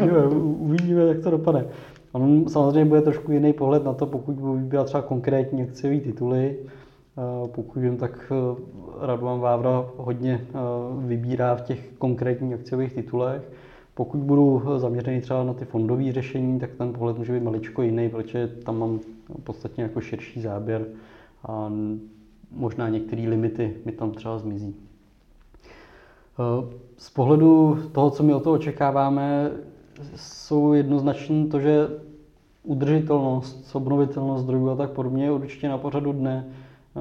Můžeme. 0.00 0.26
Uvidíme, 0.58 1.02
jak 1.02 1.18
to 1.18 1.30
dopadne. 1.30 1.64
On 2.12 2.48
samozřejmě 2.48 2.84
bude 2.84 3.02
trošku 3.02 3.32
jiný 3.32 3.52
pohled 3.52 3.84
na 3.84 3.92
to, 3.92 4.06
pokud 4.06 4.34
budou 4.34 4.56
vybírat 4.56 4.84
třeba 4.84 5.02
konkrétní 5.02 5.62
akciové 5.62 6.00
tituly. 6.00 6.56
Pokud 7.54 7.80
vím, 7.80 7.96
tak 7.96 8.32
e, 8.32 9.06
Radovan 9.06 9.40
Vávra 9.40 9.84
hodně 9.96 10.32
e, 10.32 10.58
vybírá 11.06 11.54
v 11.54 11.60
těch 11.60 11.92
konkrétních 11.98 12.54
akciových 12.54 12.92
titulech. 12.92 13.50
Pokud 13.94 14.20
budu 14.20 14.62
zaměřený 14.76 15.20
třeba 15.20 15.44
na 15.44 15.54
ty 15.54 15.64
fondové 15.64 16.12
řešení, 16.12 16.60
tak 16.60 16.70
ten 16.78 16.92
pohled 16.92 17.18
může 17.18 17.32
být 17.32 17.42
maličko 17.42 17.82
jiný, 17.82 18.08
protože 18.08 18.48
tam 18.48 18.78
mám 18.78 19.00
podstatně 19.44 19.82
jako 19.82 20.00
širší 20.00 20.40
záběr 20.40 20.86
a 21.44 21.72
možná 22.50 22.88
některé 22.88 23.22
limity 23.28 23.76
mi 23.84 23.92
tam 23.92 24.10
třeba 24.10 24.38
zmizí. 24.38 24.74
Eh, 26.38 26.74
z 26.96 27.10
pohledu 27.10 27.78
toho, 27.92 28.10
co 28.10 28.22
my 28.22 28.34
o 28.34 28.40
toho 28.40 28.56
očekáváme, 28.56 29.50
jsou 30.16 30.72
jednoznačně 30.72 31.46
to, 31.46 31.60
že 31.60 31.88
udržitelnost, 32.62 33.76
obnovitelnost 33.76 34.44
zdrojů 34.44 34.70
a 34.70 34.76
tak 34.76 34.90
podobně 34.90 35.24
je 35.24 35.32
určitě 35.32 35.68
na 35.68 35.78
pořadu 35.78 36.12
dne. 36.12 36.46
Eh, 36.48 37.00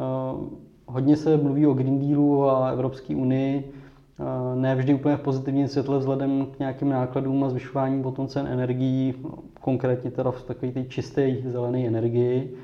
hodně 0.85 1.15
se 1.17 1.37
mluví 1.37 1.67
o 1.67 1.73
Green 1.73 1.99
Dealu 1.99 2.49
a 2.49 2.69
Evropské 2.69 3.15
unii, 3.15 3.71
eh, 4.19 4.55
ne 4.55 4.75
vždy 4.75 4.93
úplně 4.93 5.17
v 5.17 5.21
pozitivním 5.21 5.67
světle 5.67 5.99
vzhledem 5.99 6.45
k 6.45 6.59
nějakým 6.59 6.89
nákladům 6.89 7.43
a 7.43 7.49
zvyšování 7.49 8.03
potom 8.03 8.27
cen 8.27 8.47
energií, 8.47 9.13
konkrétně 9.61 10.11
teda 10.11 10.31
v 10.31 10.43
takové 10.43 10.71
té 10.71 10.83
čisté 10.85 11.37
zelené 11.45 11.79
energii. 11.87 12.57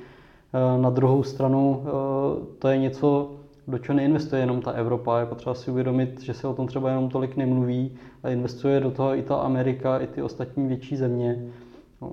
Eh, 0.54 0.82
na 0.82 0.90
druhou 0.90 1.24
stranu 1.24 1.84
eh, 1.86 1.90
to 2.60 2.68
je 2.68 2.78
něco, 2.78 3.36
do 3.68 3.78
čeho 3.78 3.96
neinvestuje 3.96 4.42
jenom 4.42 4.62
ta 4.62 4.72
Evropa. 4.72 5.20
Je 5.20 5.26
potřeba 5.26 5.56
si 5.56 5.72
uvědomit, 5.72 6.22
že 6.22 6.34
se 6.34 6.48
o 6.48 6.54
tom 6.54 6.68
třeba 6.68 6.90
jenom 6.90 7.10
tolik 7.10 7.38
nemluví 7.38 7.92
a 8.24 8.30
investuje 8.30 8.80
do 8.80 8.92
toho 8.92 9.16
i 9.16 9.22
ta 9.22 9.36
Amerika, 9.36 9.98
i 10.00 10.08
ty 10.08 10.22
ostatní 10.22 10.68
větší 10.68 10.96
země. 10.98 11.46
No, 12.02 12.12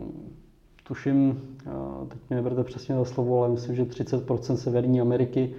tuším, 0.82 1.40
eh, 1.66 2.06
teď 2.08 2.18
mě 2.28 2.36
neberte 2.36 2.64
přesně 2.64 2.94
za 2.94 3.04
slovo, 3.04 3.38
ale 3.38 3.48
myslím, 3.48 3.76
že 3.76 3.84
30% 3.84 4.56
Severní 4.56 5.00
Ameriky 5.00 5.54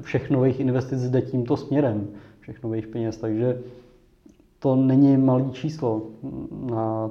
všech 0.00 0.30
nových 0.30 0.60
investic 0.60 1.02
jde 1.02 1.22
tímto 1.22 1.56
směrem, 1.56 2.08
všech 2.40 2.62
nových 2.62 2.86
peněz, 2.86 3.16
takže 3.16 3.62
to 4.58 4.76
není 4.76 5.16
malý 5.16 5.50
číslo 5.52 6.02
na 6.70 7.10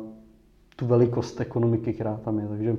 tu 0.75 0.86
velikost 0.86 1.41
ekonomiky, 1.41 1.93
která 1.93 2.17
tam 2.17 2.39
je. 2.39 2.47
Takže 2.47 2.77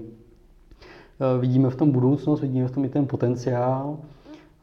vidíme 1.41 1.70
v 1.70 1.77
tom 1.77 1.91
budoucnost, 1.91 2.41
vidíme 2.41 2.68
v 2.68 2.70
tom 2.70 2.85
i 2.85 2.89
ten 2.89 3.07
potenciál. 3.07 3.99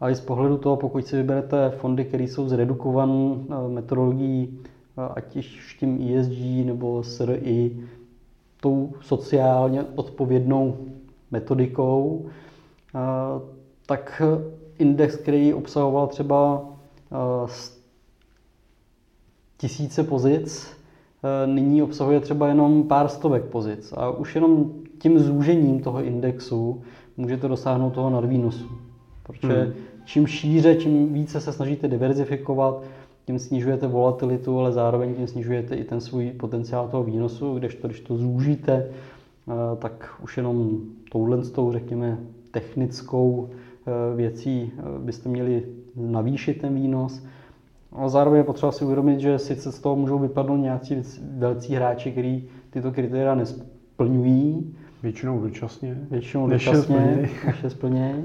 A 0.01 0.09
i 0.09 0.15
z 0.15 0.21
pohledu 0.21 0.57
toho, 0.57 0.75
pokud 0.77 1.05
si 1.07 1.15
vyberete 1.15 1.69
fondy, 1.69 2.05
které 2.05 2.23
jsou 2.23 2.49
zredukované 2.49 3.35
eh, 3.35 3.67
metodologií, 3.69 4.59
eh, 4.97 5.01
ať 5.15 5.35
už 5.35 5.75
tím 5.79 6.17
ESG 6.17 6.65
nebo 6.65 7.03
SRI, 7.03 7.77
tou 8.61 8.93
sociálně 9.01 9.83
odpovědnou 9.95 10.77
metodikou, 11.31 12.25
tak 13.85 14.21
index, 14.79 15.15
který 15.15 15.53
obsahoval 15.53 16.07
třeba 16.07 16.65
tisíce 19.57 20.03
pozic, 20.03 20.77
nyní 21.45 21.83
obsahuje 21.83 22.19
třeba 22.19 22.47
jenom 22.47 22.83
pár 22.83 23.07
stovek 23.07 23.43
pozic. 23.43 23.93
A 23.97 24.09
už 24.09 24.35
jenom 24.35 24.71
tím 24.99 25.19
zúžením 25.19 25.79
toho 25.79 26.03
indexu 26.03 26.81
můžete 27.17 27.47
dosáhnout 27.47 27.89
toho 27.89 28.09
nadvýnosu. 28.09 28.65
Protože 29.23 29.61
hmm. 29.61 29.73
čím 30.05 30.27
šíře, 30.27 30.75
čím 30.75 31.13
více 31.13 31.41
se 31.41 31.53
snažíte 31.53 31.87
diverzifikovat, 31.87 32.83
tím 33.25 33.39
snižujete 33.39 33.87
volatilitu, 33.87 34.59
ale 34.59 34.71
zároveň 34.71 35.15
tím 35.15 35.27
snižujete 35.27 35.75
i 35.75 35.83
ten 35.83 36.01
svůj 36.01 36.31
potenciál 36.31 36.87
toho 36.87 37.03
výnosu, 37.03 37.55
kdežto 37.55 37.87
když 37.87 37.99
to 37.99 38.17
zúžíte, 38.17 38.73
eh, 38.73 39.53
tak 39.77 40.09
už 40.23 40.37
jenom 40.37 40.77
touhle 41.11 41.43
s 41.43 41.51
tou, 41.51 41.71
řekněme, 41.71 42.17
technickou 42.51 43.49
eh, 43.49 44.15
věcí 44.15 44.71
eh, 44.77 44.81
byste 44.99 45.29
měli 45.29 45.63
navýšit 45.95 46.61
ten 46.61 46.75
výnos. 46.75 47.23
A 47.91 48.09
zároveň 48.09 48.37
je 48.37 48.43
potřeba 48.43 48.71
si 48.71 48.85
uvědomit, 48.85 49.19
že 49.19 49.39
sice 49.39 49.71
z 49.71 49.79
toho 49.79 49.95
můžou 49.95 50.19
vypadnout 50.19 50.57
nějací 50.57 51.01
velcí 51.37 51.75
hráči, 51.75 52.11
kteří 52.11 52.49
tyto 52.69 52.91
kritéria 52.91 53.35
nesplňují, 53.35 54.75
Většinou 55.03 55.41
dočasně. 55.41 55.97
Většinou 56.11 56.47
dočasně, 56.49 57.29
než 57.45 57.63
je 57.63 57.69
splnějí. 57.69 58.23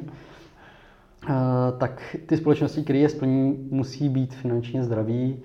Uh, 1.28 1.78
tak 1.78 2.16
ty 2.26 2.36
společnosti, 2.36 2.82
které 2.82 2.98
je 2.98 3.08
splní, 3.08 3.68
musí 3.70 4.08
být 4.08 4.34
finančně 4.34 4.84
zdraví, 4.84 5.36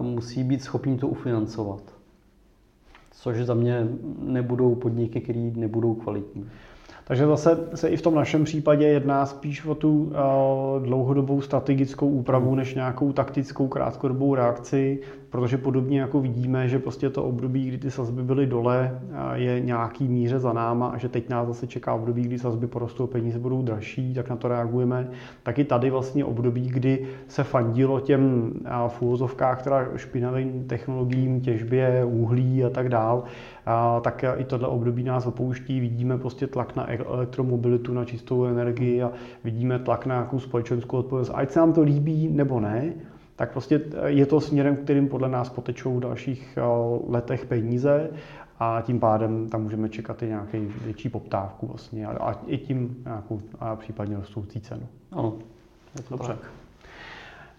musí 0.00 0.44
být 0.44 0.62
schopní 0.62 0.98
to 0.98 1.08
ufinancovat. 1.08 1.82
což 3.10 3.36
za 3.36 3.54
mě 3.54 3.88
nebudou 4.18 4.74
podniky, 4.74 5.20
které 5.20 5.50
nebudou 5.54 5.94
kvalitní. 5.94 6.48
Takže 7.04 7.26
zase 7.26 7.68
se 7.74 7.88
i 7.88 7.96
v 7.96 8.02
tom 8.02 8.14
našem 8.14 8.44
případě 8.44 8.86
jedná 8.86 9.26
spíš 9.26 9.64
o 9.66 9.74
tu 9.74 10.02
uh, 10.02 10.12
dlouhodobou 10.84 11.40
strategickou 11.40 12.08
úpravu 12.08 12.54
než 12.54 12.74
nějakou 12.74 13.12
taktickou 13.12 13.68
krátkodobou 13.68 14.34
reakci, 14.34 15.00
protože 15.30 15.58
podobně 15.58 16.00
jako 16.00 16.20
vidíme, 16.20 16.68
že 16.68 16.78
prostě 16.78 17.10
to 17.10 17.24
období, 17.24 17.68
kdy 17.68 17.78
ty 17.78 17.90
sazby 17.90 18.22
byly 18.22 18.46
dole, 18.46 19.00
je 19.34 19.60
nějaký 19.60 20.08
míře 20.08 20.38
za 20.38 20.52
náma 20.52 20.88
a 20.88 20.98
že 20.98 21.08
teď 21.08 21.28
nás 21.28 21.48
zase 21.48 21.66
čeká 21.66 21.94
období, 21.94 22.22
kdy 22.22 22.38
sazby 22.38 22.66
porostou, 22.66 23.06
peníze 23.06 23.38
budou 23.38 23.62
dražší, 23.62 24.14
tak 24.14 24.30
na 24.30 24.36
to 24.36 24.48
reagujeme. 24.48 25.10
Tak 25.42 25.58
i 25.58 25.64
tady 25.64 25.90
vlastně 25.90 26.24
období, 26.24 26.68
kdy 26.68 27.06
se 27.28 27.44
fandilo 27.44 28.00
těm 28.00 28.52
v 29.26 29.34
teda 29.62 29.88
špinavým 29.96 30.64
technologiím, 30.66 31.40
těžbě, 31.40 32.04
uhlí 32.04 32.64
a 32.64 32.70
tak 32.70 32.88
dál, 32.88 33.24
a 33.66 34.00
tak 34.00 34.24
i 34.36 34.44
tohle 34.44 34.68
období 34.68 35.02
nás 35.02 35.26
opouští. 35.26 35.80
Vidíme 35.80 36.18
prostě 36.18 36.46
tlak 36.46 36.76
na 36.76 36.90
elektromobilitu, 36.90 37.94
na 37.94 38.04
čistou 38.04 38.44
energii 38.44 39.02
a 39.02 39.12
vidíme 39.44 39.78
tlak 39.78 40.06
na 40.06 40.14
nějakou 40.14 40.38
společenskou 40.38 40.96
odpovědnost. 40.96 41.32
Ať 41.34 41.50
se 41.50 41.60
nám 41.60 41.72
to 41.72 41.82
líbí 41.82 42.28
nebo 42.28 42.60
ne, 42.60 42.92
tak 43.40 43.52
prostě 43.52 43.80
je 44.06 44.26
to 44.26 44.40
směrem, 44.40 44.76
kterým 44.76 45.08
podle 45.08 45.28
nás 45.28 45.48
potečou 45.48 45.96
v 45.96 46.00
dalších 46.00 46.58
eh, 46.58 46.62
letech 47.08 47.46
peníze 47.46 48.10
a 48.58 48.80
tím 48.80 49.00
pádem 49.00 49.48
tam 49.48 49.62
můžeme 49.62 49.88
čekat 49.88 50.22
i 50.22 50.26
nějaký 50.26 50.58
větší 50.84 51.08
poptávku 51.08 51.66
vlastně 51.66 52.06
a, 52.06 52.40
i 52.46 52.58
tím 52.58 52.96
nějakou 53.04 53.40
a 53.58 53.76
případně 53.76 54.16
rostoucí 54.16 54.60
cenu. 54.60 54.86
Ano, 55.12 55.34
je 55.96 56.02
to 56.02 56.16
Dobře. 56.16 56.32
Tak. 56.32 56.50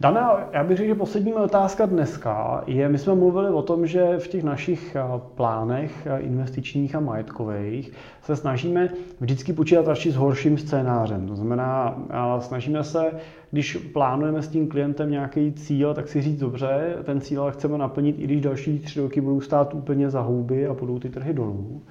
Dana, 0.01 0.49
já 0.53 0.63
bych 0.63 0.77
řekl, 0.77 0.87
že 0.87 0.95
poslední 0.95 1.33
otázka 1.33 1.85
dneska 1.85 2.63
je, 2.67 2.89
my 2.89 2.97
jsme 2.97 3.15
mluvili 3.15 3.49
o 3.49 3.61
tom, 3.61 3.87
že 3.87 4.19
v 4.19 4.27
těch 4.27 4.43
našich 4.43 4.95
eh, 4.95 5.01
plánech 5.35 6.07
eh, 6.07 6.19
investičních 6.19 6.95
a 6.95 6.99
majetkových 6.99 7.91
se 8.21 8.35
snažíme 8.35 8.89
vždycky 9.19 9.53
počítat 9.53 9.87
radši 9.87 10.11
s 10.11 10.15
horším 10.15 10.57
scénářem. 10.57 11.27
To 11.27 11.35
znamená, 11.35 11.95
eh, 12.09 12.41
snažíme 12.41 12.83
se, 12.83 13.11
když 13.51 13.75
plánujeme 13.75 14.41
s 14.41 14.47
tím 14.47 14.67
klientem 14.67 15.11
nějaký 15.11 15.53
cíl, 15.53 15.93
tak 15.93 16.07
si 16.07 16.21
říct 16.21 16.39
dobře, 16.39 16.95
ten 17.03 17.21
cíl 17.21 17.51
chceme 17.51 17.77
naplnit, 17.77 18.19
i 18.19 18.23
když 18.23 18.41
další 18.41 18.79
tři 18.79 19.01
roky 19.01 19.21
budou 19.21 19.41
stát 19.41 19.73
úplně 19.73 20.09
za 20.09 20.21
houby 20.21 20.67
a 20.67 20.73
budou 20.73 20.99
ty 20.99 21.09
trhy 21.09 21.33
dolů. 21.33 21.81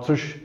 Což 0.00 0.42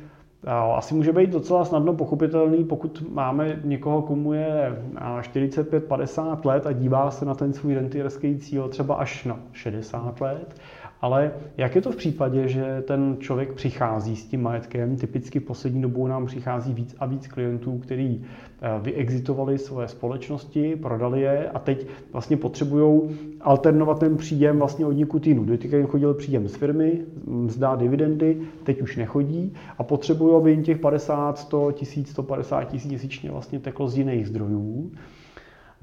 asi 0.76 0.94
může 0.94 1.12
být 1.12 1.30
docela 1.30 1.66
snadno 1.66 1.94
pochopitelný, 1.94 2.64
pokud 2.64 3.04
máme 3.10 3.60
někoho, 3.64 4.02
komu 4.02 4.34
je 4.34 4.78
45-50 4.96 6.38
let 6.46 6.66
a 6.66 6.72
dívá 6.72 7.12
se 7.12 7.26
na 7.26 7.36
ten 7.36 7.54
svůj 7.54 7.74
rentierský 7.74 8.38
cíl 8.38 8.70
třeba 8.70 8.96
až 8.96 9.24
na 9.26 9.40
60 9.52 10.22
let 10.22 10.56
ale 11.04 11.32
jak 11.58 11.76
je 11.76 11.82
to 11.82 11.92
v 11.92 11.96
případě, 11.96 12.48
že 12.48 12.84
ten 12.88 13.18
člověk 13.20 13.54
přichází 13.54 14.16
s 14.16 14.26
tím 14.26 14.42
majetkem? 14.42 14.96
Typicky 14.96 15.40
poslední 15.40 15.82
dobou 15.82 16.08
nám 16.08 16.26
přichází 16.26 16.74
víc 16.74 16.96
a 17.00 17.06
víc 17.06 17.28
klientů, 17.28 17.78
kteří 17.78 18.24
eh, 18.62 18.68
vyexitovali 18.82 19.58
svoje 19.58 19.88
společnosti, 19.88 20.76
prodali 20.76 21.22
je 21.22 21.50
a 21.50 21.60
teď 21.60 21.88
vlastně 22.12 22.38
potřebují 22.38 23.02
alternovat 23.42 24.00
ten 24.00 24.18
příjem 24.18 24.60
vlastně 24.60 24.86
od 24.86 24.92
někud 24.92 25.28
jinou. 25.28 25.44
Doteďka 25.44 25.78
jim 25.78 25.88
chodil 25.88 26.14
příjem 26.14 26.48
z 26.48 26.56
firmy, 26.56 27.02
zdá 27.48 27.76
dividendy, 27.76 28.38
teď 28.64 28.82
už 28.82 28.98
nechodí 28.98 29.54
a 29.78 29.84
potřebují, 29.84 30.36
aby 30.36 30.52
jim 30.52 30.64
těch 30.64 30.78
50, 30.78 31.38
100 31.38 31.72
tisíc, 31.72 32.10
150 32.10 32.64
tisíc 32.64 32.90
měsíčně 32.90 33.32
vlastně 33.32 33.60
teklo 33.60 33.88
z 33.88 33.98
jiných 33.98 34.28
zdrojů. 34.28 34.92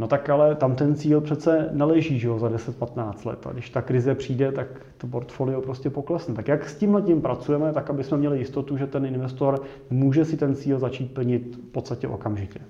No 0.00 0.08
tak 0.08 0.30
ale 0.30 0.54
tam 0.54 0.74
ten 0.74 0.94
cíl 0.94 1.20
přece 1.20 1.68
neleží 1.72 2.18
že 2.18 2.28
jo, 2.28 2.38
za 2.38 2.48
10-15 2.48 3.26
let. 3.26 3.46
A 3.46 3.52
když 3.52 3.70
ta 3.70 3.82
krize 3.82 4.14
přijde, 4.14 4.52
tak 4.52 4.66
to 4.98 5.06
portfolio 5.06 5.60
prostě 5.60 5.90
poklesne. 5.90 6.34
Tak 6.34 6.48
jak 6.48 6.68
s 6.68 6.76
tímhle 6.76 7.02
tím 7.02 7.20
pracujeme, 7.20 7.72
tak 7.72 7.90
aby 7.90 8.04
jsme 8.04 8.18
měli 8.18 8.38
jistotu, 8.38 8.76
že 8.76 8.86
ten 8.86 9.06
investor 9.06 9.62
může 9.90 10.24
si 10.24 10.36
ten 10.36 10.54
cíl 10.54 10.78
začít 10.78 11.14
plnit 11.14 11.56
v 11.56 11.72
podstatě 11.72 12.08
okamžitě? 12.08 12.60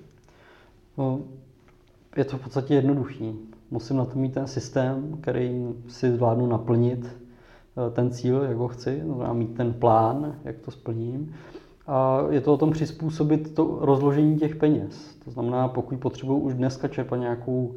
No, 0.97 1.19
je 2.17 2.25
to 2.25 2.37
v 2.37 2.41
podstatě 2.41 2.73
jednoduchý. 2.73 3.35
Musím 3.71 3.97
na 3.97 4.05
to 4.05 4.19
mít 4.19 4.33
ten 4.33 4.47
systém, 4.47 5.17
který 5.21 5.65
si 5.87 6.11
zvládnu 6.11 6.47
naplnit 6.47 7.05
eh, 7.07 7.91
ten 7.91 8.11
cíl, 8.11 8.41
jak 8.41 8.57
ho 8.57 8.67
chci, 8.67 8.99
to 8.99 9.13
znamená 9.13 9.33
mít 9.33 9.53
ten 9.53 9.73
plán, 9.73 10.35
jak 10.43 10.57
to 10.57 10.71
splním. 10.71 11.33
A 11.87 12.25
je 12.29 12.41
to 12.41 12.53
o 12.53 12.57
tom 12.57 12.71
přizpůsobit 12.71 13.53
to 13.55 13.77
rozložení 13.81 14.37
těch 14.37 14.55
peněz. 14.55 15.15
To 15.25 15.31
znamená, 15.31 15.67
pokud 15.67 15.99
potřebuji 15.99 16.37
už 16.37 16.53
dneska 16.53 16.87
čerpat 16.87 17.19
nějakou 17.19 17.65
uh, 17.65 17.73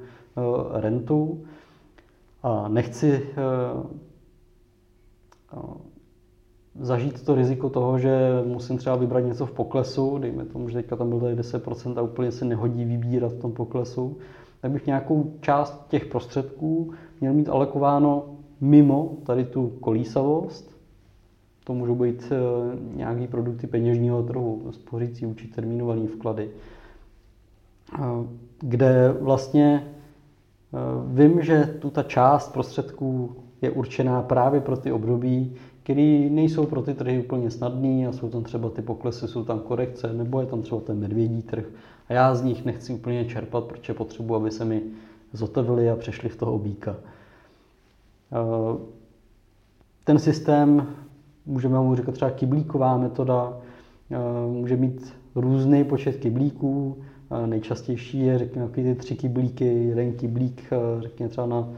rentu 0.73 1.45
a 2.43 2.69
nechci 2.69 3.23
uh, 3.77 3.87
uh, 5.57 5.75
zažít 6.81 7.25
to 7.25 7.35
riziko 7.35 7.71
toho, 7.71 7.99
že 7.99 8.43
musím 8.47 8.79
třeba 8.79 8.97
vybrat 8.97 9.21
něco 9.21 9.47
v 9.47 9.53
poklesu, 9.53 10.19
dejme 10.19 10.45
tomu, 10.45 10.69
že 10.69 10.75
teďka 10.75 10.97
tam 10.97 11.09
bylo 11.09 11.21
10% 11.21 11.99
a 11.99 12.03
úplně 12.03 12.33
se 12.33 12.45
nehodí 12.45 12.85
vybírat 12.85 13.33
v 13.33 13.41
tom 13.41 13.53
poklesu, 13.53 14.17
tak 14.61 14.71
bych 14.71 14.87
nějakou 14.87 15.33
část 15.41 15.89
těch 15.89 16.07
prostředků 16.07 16.93
měl 17.21 17.33
mít 17.33 17.49
alokováno 17.49 18.25
mimo 18.61 19.17
tady 19.27 19.45
tu 19.45 19.69
kolísavost 19.81 20.74
to 21.65 21.75
můžou 21.75 21.95
být 21.95 22.33
eh, 22.33 22.37
nějaké 22.97 23.27
produkty 23.27 23.67
peněžního 23.67 24.23
trhu, 24.23 24.63
spořící 24.71 25.27
účet, 25.27 25.55
termínované 25.55 26.07
vklady, 26.07 26.51
eh, 27.95 27.99
kde 28.61 29.15
vlastně 29.21 29.87
eh, 30.75 30.79
vím, 31.07 31.43
že 31.43 31.77
tu 31.79 31.91
ta 31.91 32.03
část 32.03 32.53
prostředků 32.53 33.37
je 33.63 33.71
určená 33.71 34.23
právě 34.23 34.61
pro 34.61 34.77
ty 34.77 34.93
období, 34.93 35.55
které 35.83 36.29
nejsou 36.31 36.67
pro 36.67 36.83
ty 36.83 36.95
trhy 36.95 37.21
úplně 37.21 37.51
snadné 37.51 38.07
a 38.09 38.13
jsou 38.13 38.29
tam 38.29 38.43
třeba 38.43 38.71
ty 38.71 38.83
poklesy, 38.83 39.29
jsou 39.29 39.45
tam 39.45 39.61
korekce, 39.61 40.13
nebo 40.13 40.41
je 40.41 40.47
tam 40.47 40.63
třeba 40.63 40.81
ten 40.81 40.99
medvědí 40.99 41.43
trh 41.43 41.65
a 42.09 42.13
já 42.13 42.35
z 42.35 42.43
nich 42.43 42.65
nechci 42.65 42.93
úplně 42.93 43.25
čerpat, 43.25 43.65
protože 43.65 43.95
potřebuji, 43.95 44.35
aby 44.35 44.51
se 44.51 44.65
mi 44.65 44.83
zotevili 45.33 45.91
a 45.91 45.97
přešli 45.97 46.29
v 46.29 46.37
toho 46.37 46.55
obíka. 46.55 46.97
Ten 50.05 50.19
systém 50.19 50.87
můžeme 51.47 51.79
mu 51.79 51.95
říkat 51.95 52.13
třeba 52.13 52.31
kyblíková 52.31 52.97
metoda, 52.97 53.57
eh, 54.11 54.17
může 54.53 54.77
mít 54.77 55.15
různý 55.35 55.85
počet 55.85 56.17
kyblíků, 56.17 56.97
eh, 57.31 57.47
nejčastější 57.47 58.21
je, 58.21 58.39
řekněme, 58.39 58.69
ty 58.69 58.95
tři 58.95 59.17
kyblíky, 59.17 59.65
jeden 59.65 60.13
kyblík, 60.13 60.63
eh, 60.73 61.03
řekněme 61.03 61.29
třeba 61.29 61.47
na 61.47 61.69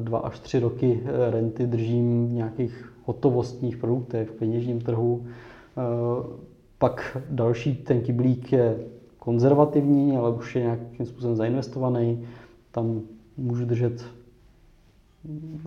dva 0.00 0.18
až 0.18 0.38
tři 0.38 0.58
roky 0.58 1.00
renty 1.30 1.66
držím 1.66 2.28
v 2.28 2.32
nějakých 2.32 2.92
hotovostních 3.04 3.76
produktech, 3.76 4.28
v 4.28 4.32
peněžním 4.32 4.80
trhu. 4.80 5.26
Pak 6.78 7.16
další 7.30 7.74
ten 7.74 8.00
kyblík 8.00 8.52
je 8.52 8.76
konzervativní, 9.18 10.16
ale 10.16 10.30
už 10.30 10.56
je 10.56 10.62
nějakým 10.62 11.06
způsobem 11.06 11.36
zainvestovaný. 11.36 12.24
Tam 12.70 13.00
můžu 13.36 13.64
držet, 13.64 14.04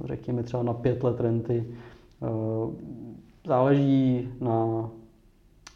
řekněme 0.04 0.44
třeba 0.44 0.64
na 0.64 0.74
pět 0.74 1.04
let 1.04 1.20
renty 1.20 1.66
záleží 3.48 4.30
na 4.41 4.89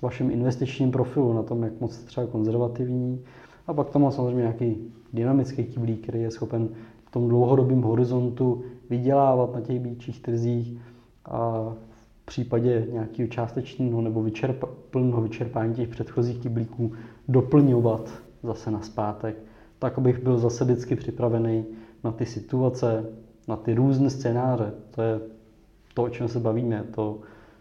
vašem 0.02 0.32
investičním 0.32 0.92
profilu, 0.92 1.34
na 1.34 1.44
tom, 1.44 1.64
jak 1.64 1.82
moc 1.82 1.94
jste 1.94 2.06
třeba 2.06 2.28
konzervativní. 2.28 3.24
A 3.68 3.74
pak 3.74 3.90
tam 3.90 4.02
má 4.02 4.12
samozřejmě 4.12 4.38
nějaký 4.38 4.78
dynamický 5.14 5.64
kyblík, 5.64 6.04
který 6.04 6.22
je 6.22 6.32
schopen 6.32 6.70
v 7.06 7.12
tom 7.12 7.28
dlouhodobém 7.28 7.82
horizontu 7.82 8.64
vydělávat 8.90 9.54
na 9.54 9.62
těch 9.62 9.80
býčích 9.80 10.22
trzích 10.22 10.78
a 11.26 11.70
v 12.22 12.26
případě 12.26 12.88
nějakého 12.92 13.30
částečného 13.30 14.02
nebo 14.02 14.24
vyčerpa, 14.24 14.68
plného 14.90 15.22
vyčerpání 15.22 15.74
těch 15.76 15.90
předchozích 15.90 16.40
kyblíků 16.40 16.92
doplňovat 17.28 18.10
zase 18.44 18.72
na 18.72 18.82
zpátek, 18.82 19.36
tak 19.80 19.98
abych 19.98 20.24
byl 20.24 20.38
zase 20.38 20.64
vždycky 20.64 20.96
připravený 20.96 21.66
na 22.04 22.12
ty 22.12 22.26
situace, 22.26 23.06
na 23.48 23.56
ty 23.56 23.74
různé 23.74 24.10
scénáře. 24.10 24.74
To 24.96 25.02
je 25.02 25.20
to, 25.94 26.04
o 26.04 26.10
čem 26.10 26.28
se 26.28 26.40
bavíme. 26.40 26.84
To 26.96 27.20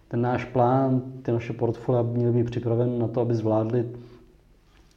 ten 0.08 0.20
náš 0.20 0.44
plán, 0.44 1.02
ty 1.22 1.32
naše 1.32 1.52
portfolia 1.52 2.02
měly 2.02 2.32
být 2.32 2.50
připraven 2.50 2.98
na 2.98 3.08
to, 3.08 3.20
aby 3.20 3.34
zvládli 3.34 3.86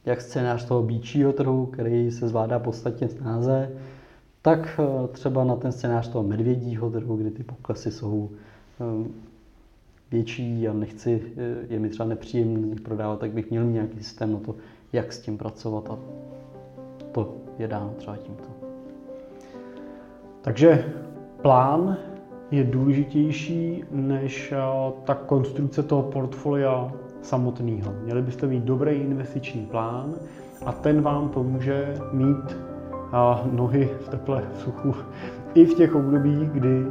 jak 0.04 0.20
scénář 0.20 0.64
toho 0.64 0.82
býčího 0.82 1.32
trhu, 1.32 1.66
který 1.66 2.10
se 2.10 2.28
zvládá 2.28 2.58
podstatně 2.58 3.08
snáze, 3.08 3.70
tak 4.42 4.80
eh, 4.80 5.08
třeba 5.08 5.44
na 5.44 5.56
ten 5.56 5.72
scénář 5.72 6.08
toho 6.08 6.24
medvědího 6.24 6.90
trhu, 6.90 7.16
kdy 7.16 7.30
ty 7.30 7.42
poklesy 7.42 7.90
jsou 7.90 8.30
eh, 8.80 9.08
větší 10.10 10.68
a 10.68 10.72
nechci 10.72 11.22
eh, 11.36 11.74
je 11.74 11.78
mi 11.78 11.88
třeba 11.88 12.08
nepříjemný 12.08 12.74
prodávat, 12.74 13.20
tak 13.20 13.30
bych 13.30 13.50
měl 13.50 13.64
nějaký 13.64 13.98
systém 13.98 14.32
na 14.32 14.38
to, 14.38 14.54
jak 14.92 15.12
s 15.12 15.20
tím 15.20 15.38
pracovat 15.38 15.90
a 15.90 15.98
to 17.12 17.36
je 17.58 17.68
dáno 17.68 17.94
třeba 17.96 18.16
tímto. 18.16 18.48
Takže 20.42 20.92
plán 21.42 21.96
je 22.52 22.64
důležitější 22.64 23.84
než 23.90 24.52
eh, 24.52 24.92
ta 25.04 25.14
konstrukce 25.14 25.82
toho 25.82 26.02
portfolia 26.02 26.92
samotného. 27.22 27.92
Měli 28.04 28.22
byste 28.22 28.46
mít 28.46 28.64
dobrý 28.64 28.92
investiční 28.92 29.66
plán 29.66 30.14
a 30.66 30.72
ten 30.72 31.02
vám 31.02 31.28
pomůže 31.28 31.94
mít 32.12 32.56
eh, 32.56 33.48
nohy 33.52 33.90
v 34.00 34.08
teple, 34.08 34.42
v 34.54 34.60
suchu 34.60 34.94
i 35.54 35.64
v 35.64 35.74
těch 35.74 35.94
obdobích, 35.94 36.50
kdy 36.50 36.86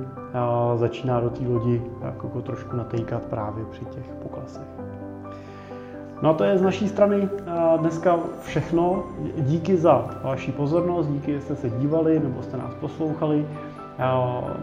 začíná 0.75 1.19
do 1.19 1.29
té 1.29 1.47
lodi 1.47 1.81
jako 2.01 2.41
trošku 2.41 2.75
natejkat 2.77 3.21
právě 3.21 3.65
při 3.65 3.85
těch 3.85 4.05
poklasech. 4.23 4.67
No 6.21 6.29
a 6.29 6.33
to 6.33 6.43
je 6.43 6.57
z 6.57 6.61
naší 6.61 6.87
strany 6.87 7.29
dneska 7.77 8.19
všechno. 8.41 9.03
Díky 9.37 9.77
za 9.77 10.09
vaši 10.23 10.51
pozornost, 10.51 11.07
díky, 11.07 11.33
že 11.33 11.41
jste 11.41 11.55
se 11.55 11.69
dívali 11.69 12.19
nebo 12.19 12.41
jste 12.41 12.57
nás 12.57 12.73
poslouchali. 12.73 13.45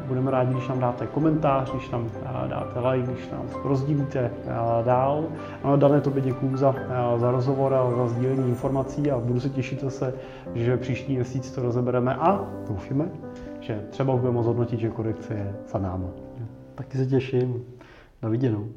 Budeme 0.06 0.30
rádi, 0.30 0.52
když 0.52 0.68
nám 0.68 0.80
dáte 0.80 1.06
komentář, 1.06 1.72
když 1.72 1.90
nám 1.90 2.10
dáte 2.48 2.88
like, 2.88 3.12
když 3.12 3.30
nás 3.30 3.64
rozdílíte 3.64 4.30
dál. 4.84 5.24
No, 5.64 5.76
Dané, 5.76 6.00
tobě 6.00 6.22
děkuju 6.22 6.56
za, 6.56 6.74
za 7.16 7.30
rozhovor 7.30 7.74
a 7.74 7.90
za 7.96 8.06
sdílení 8.06 8.48
informací 8.48 9.10
a 9.10 9.18
budu 9.18 9.40
se 9.40 9.50
těšit 9.50 9.80
zase, 9.80 10.14
že 10.54 10.76
příští 10.76 11.14
měsíc 11.14 11.50
to 11.50 11.62
rozebereme 11.62 12.14
a 12.14 12.44
doufíme, 12.68 13.08
že 13.60 13.84
třeba 13.90 14.16
budeme 14.16 14.34
moct 14.34 14.46
hodnotit, 14.46 14.80
že 14.80 14.88
korekce 14.88 15.34
je 15.34 15.54
za 15.72 15.78
náma. 15.78 16.08
Taky 16.74 16.98
se 16.98 17.06
těším. 17.06 17.64
Na 18.22 18.28
viděnou. 18.28 18.68